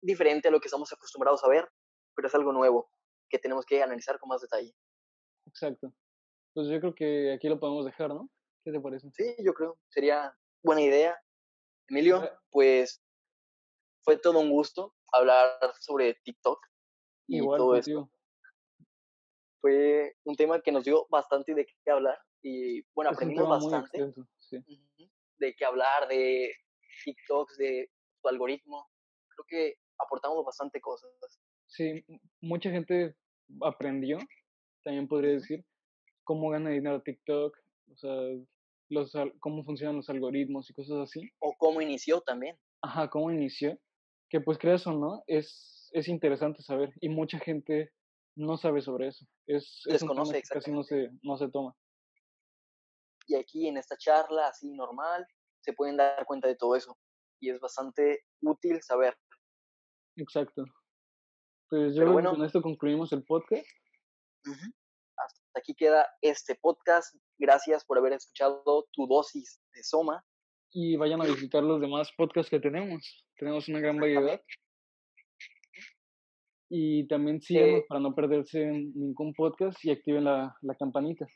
diferente 0.00 0.48
a 0.48 0.50
lo 0.50 0.60
que 0.60 0.68
estamos 0.68 0.92
acostumbrados 0.92 1.42
a 1.44 1.48
ver, 1.48 1.68
pero 2.14 2.28
es 2.28 2.34
algo 2.34 2.52
nuevo. 2.52 2.88
que 3.28 3.38
tenemos 3.40 3.66
que 3.66 3.82
analizar 3.82 4.20
con 4.20 4.28
más 4.28 4.40
detalle. 4.40 4.72
Exacto. 5.46 5.92
Pues 6.56 6.68
yo 6.68 6.80
creo 6.80 6.94
que 6.94 7.34
aquí 7.34 7.50
lo 7.50 7.60
podemos 7.60 7.84
dejar, 7.84 8.08
¿no? 8.08 8.30
¿Qué 8.64 8.72
te 8.72 8.80
parece? 8.80 9.10
Sí, 9.12 9.36
yo 9.44 9.52
creo. 9.52 9.78
Sería 9.90 10.34
buena 10.62 10.80
idea. 10.80 11.14
Emilio, 11.86 12.22
pues 12.50 13.04
fue 14.02 14.16
todo 14.16 14.40
un 14.40 14.50
gusto 14.50 14.94
hablar 15.12 15.58
sobre 15.80 16.14
TikTok 16.14 16.58
y 17.28 17.36
Igual 17.36 17.58
todo 17.58 17.72
contigo. 17.72 18.00
esto. 18.04 18.18
Fue 19.60 20.16
un 20.24 20.34
tema 20.34 20.62
que 20.62 20.72
nos 20.72 20.84
dio 20.84 21.06
bastante 21.10 21.54
de 21.54 21.66
qué 21.66 21.90
hablar 21.90 22.18
y 22.40 22.80
bueno, 22.94 23.10
Es 23.10 23.18
aprendimos 23.18 23.50
bastante 23.50 23.98
extenso, 23.98 24.26
sí. 24.38 24.56
ujú, 24.56 25.10
de 25.36 25.54
qué 25.54 25.64
hablar, 25.66 26.08
de 26.08 26.54
TikToks, 27.04 27.58
de 27.58 27.90
su 28.22 28.28
algoritmo. 28.28 28.88
Creo 29.28 29.44
que 29.46 29.74
aportamos 29.98 30.42
bastante 30.42 30.80
cosas. 30.80 31.10
Sí, 31.66 32.02
mucha 32.40 32.70
gente 32.70 33.14
aprendió, 33.60 34.16
también 34.82 35.06
podría 35.06 35.32
decir, 35.32 35.62
cómo 36.26 36.50
gana 36.50 36.70
dinero 36.70 37.00
TikTok, 37.00 37.56
o 37.92 37.96
sea, 37.96 38.12
los, 38.90 39.12
cómo 39.40 39.64
funcionan 39.64 39.96
los 39.96 40.10
algoritmos 40.10 40.68
y 40.68 40.74
cosas 40.74 40.98
así. 40.98 41.30
O 41.38 41.54
cómo 41.56 41.80
inició 41.80 42.20
también. 42.20 42.58
Ajá, 42.82 43.08
cómo 43.08 43.30
inició, 43.30 43.78
que 44.28 44.40
pues 44.40 44.58
creas 44.58 44.86
o 44.86 44.92
no, 44.92 45.22
es, 45.26 45.88
es 45.92 46.08
interesante 46.08 46.62
saber 46.62 46.92
y 47.00 47.08
mucha 47.08 47.38
gente 47.38 47.92
no 48.34 48.56
sabe 48.58 48.82
sobre 48.82 49.08
eso. 49.08 49.24
Es, 49.46 49.82
es 49.86 50.02
un 50.02 50.08
tema 50.08 50.22
Desconoce 50.22 50.42
que 50.42 50.48
casi 50.48 50.70
no 50.72 50.82
se, 50.82 51.10
no 51.22 51.38
se 51.38 51.48
toma. 51.48 51.74
Y 53.28 53.36
aquí 53.36 53.68
en 53.68 53.76
esta 53.76 53.96
charla 53.96 54.48
así 54.48 54.72
normal 54.72 55.26
se 55.60 55.72
pueden 55.72 55.96
dar 55.96 56.26
cuenta 56.26 56.48
de 56.48 56.56
todo 56.56 56.74
eso. 56.74 56.98
Y 57.40 57.50
es 57.50 57.60
bastante 57.60 58.24
útil 58.42 58.82
saber. 58.82 59.16
Exacto. 60.16 60.64
Pues 61.68 61.94
yo 61.94 62.00
Pero 62.00 62.06
creo 62.06 62.12
bueno. 62.12 62.30
que 62.30 62.36
con 62.36 62.46
esto 62.46 62.62
concluimos 62.62 63.12
el 63.12 63.24
podcast. 63.24 63.66
Ujú. 64.44 64.72
Hasta 65.56 65.72
aquí 65.72 65.74
queda 65.74 66.06
este 66.20 66.54
podcast. 66.56 67.16
Gracias 67.38 67.82
por 67.86 67.96
haber 67.96 68.12
escuchado 68.12 68.86
tu 68.92 69.06
dosis 69.06 69.58
de 69.72 69.82
Soma. 69.82 70.22
y 70.70 70.96
vayan 70.96 71.22
a 71.22 71.24
visitar 71.24 71.62
los 71.62 71.80
demás 71.80 72.10
podcasts 72.14 72.50
que 72.50 72.60
tenemos. 72.60 73.24
Tenemos 73.38 73.66
una 73.70 73.80
gran 73.80 73.96
variedad. 73.96 74.38
Y 76.68 77.08
también 77.08 77.40
síganos 77.40 77.80
Eh, 77.80 77.84
para 77.88 78.00
no 78.00 78.14
perderse 78.14 78.66
ningún 78.66 79.32
podcast 79.32 79.82
y 79.82 79.92
activen 79.92 80.24
la, 80.24 80.54
la 80.60 80.74
campanita. 80.74 81.26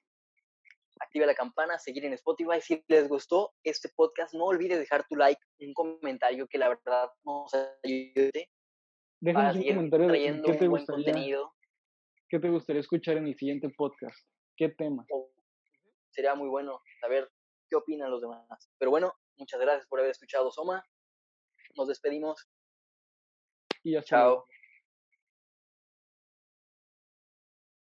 activa 1.01 1.25
la 1.25 1.35
campana, 1.35 1.79
seguir 1.79 2.05
en 2.05 2.13
Spotify. 2.13 2.61
Si 2.61 2.85
les 2.89 3.09
gustó 3.09 3.55
este 3.65 3.89
podcast, 3.97 4.35
no 4.35 4.45
olvides 4.45 4.79
dejar 4.79 5.07
tu 5.09 5.17
like, 5.17 5.41
un 5.61 5.73
comentario 5.73 6.47
que 6.47 6.59
la 6.59 6.69
verdad 6.69 7.09
nos 7.25 7.55
ayude 7.83 8.51
Déjanos 9.23 9.57
un 9.57 9.65
comentario 9.65 10.09
de 10.09 10.43
qué 10.45 10.53
te, 10.59 10.69
gustaría, 10.69 11.05
contenido. 11.07 11.55
Qué 12.31 12.39
te 12.39 12.49
gustaría 12.49 12.81
escuchar 12.81 13.17
en 13.17 13.27
el 13.27 13.37
siguiente 13.37 13.69
podcast. 13.71 14.17
¿Qué 14.57 14.69
tema? 14.69 15.05
O 15.11 15.31
sería 16.11 16.35
muy 16.35 16.49
bueno 16.49 16.81
saber 17.01 17.29
qué 17.69 17.77
opinan 17.77 18.11
los 18.11 18.21
demás. 18.21 18.47
Pero 18.79 18.91
bueno, 18.91 19.13
muchas 19.37 19.61
gracias 19.61 19.87
por 19.89 19.99
haber 19.99 20.13
escuchado 20.13 20.51
Soma. 20.51 20.85
Nos 21.77 21.89
despedimos. 21.89 22.49
Y 23.83 23.97
hasta. 23.97 24.09
Chao. 24.09 24.47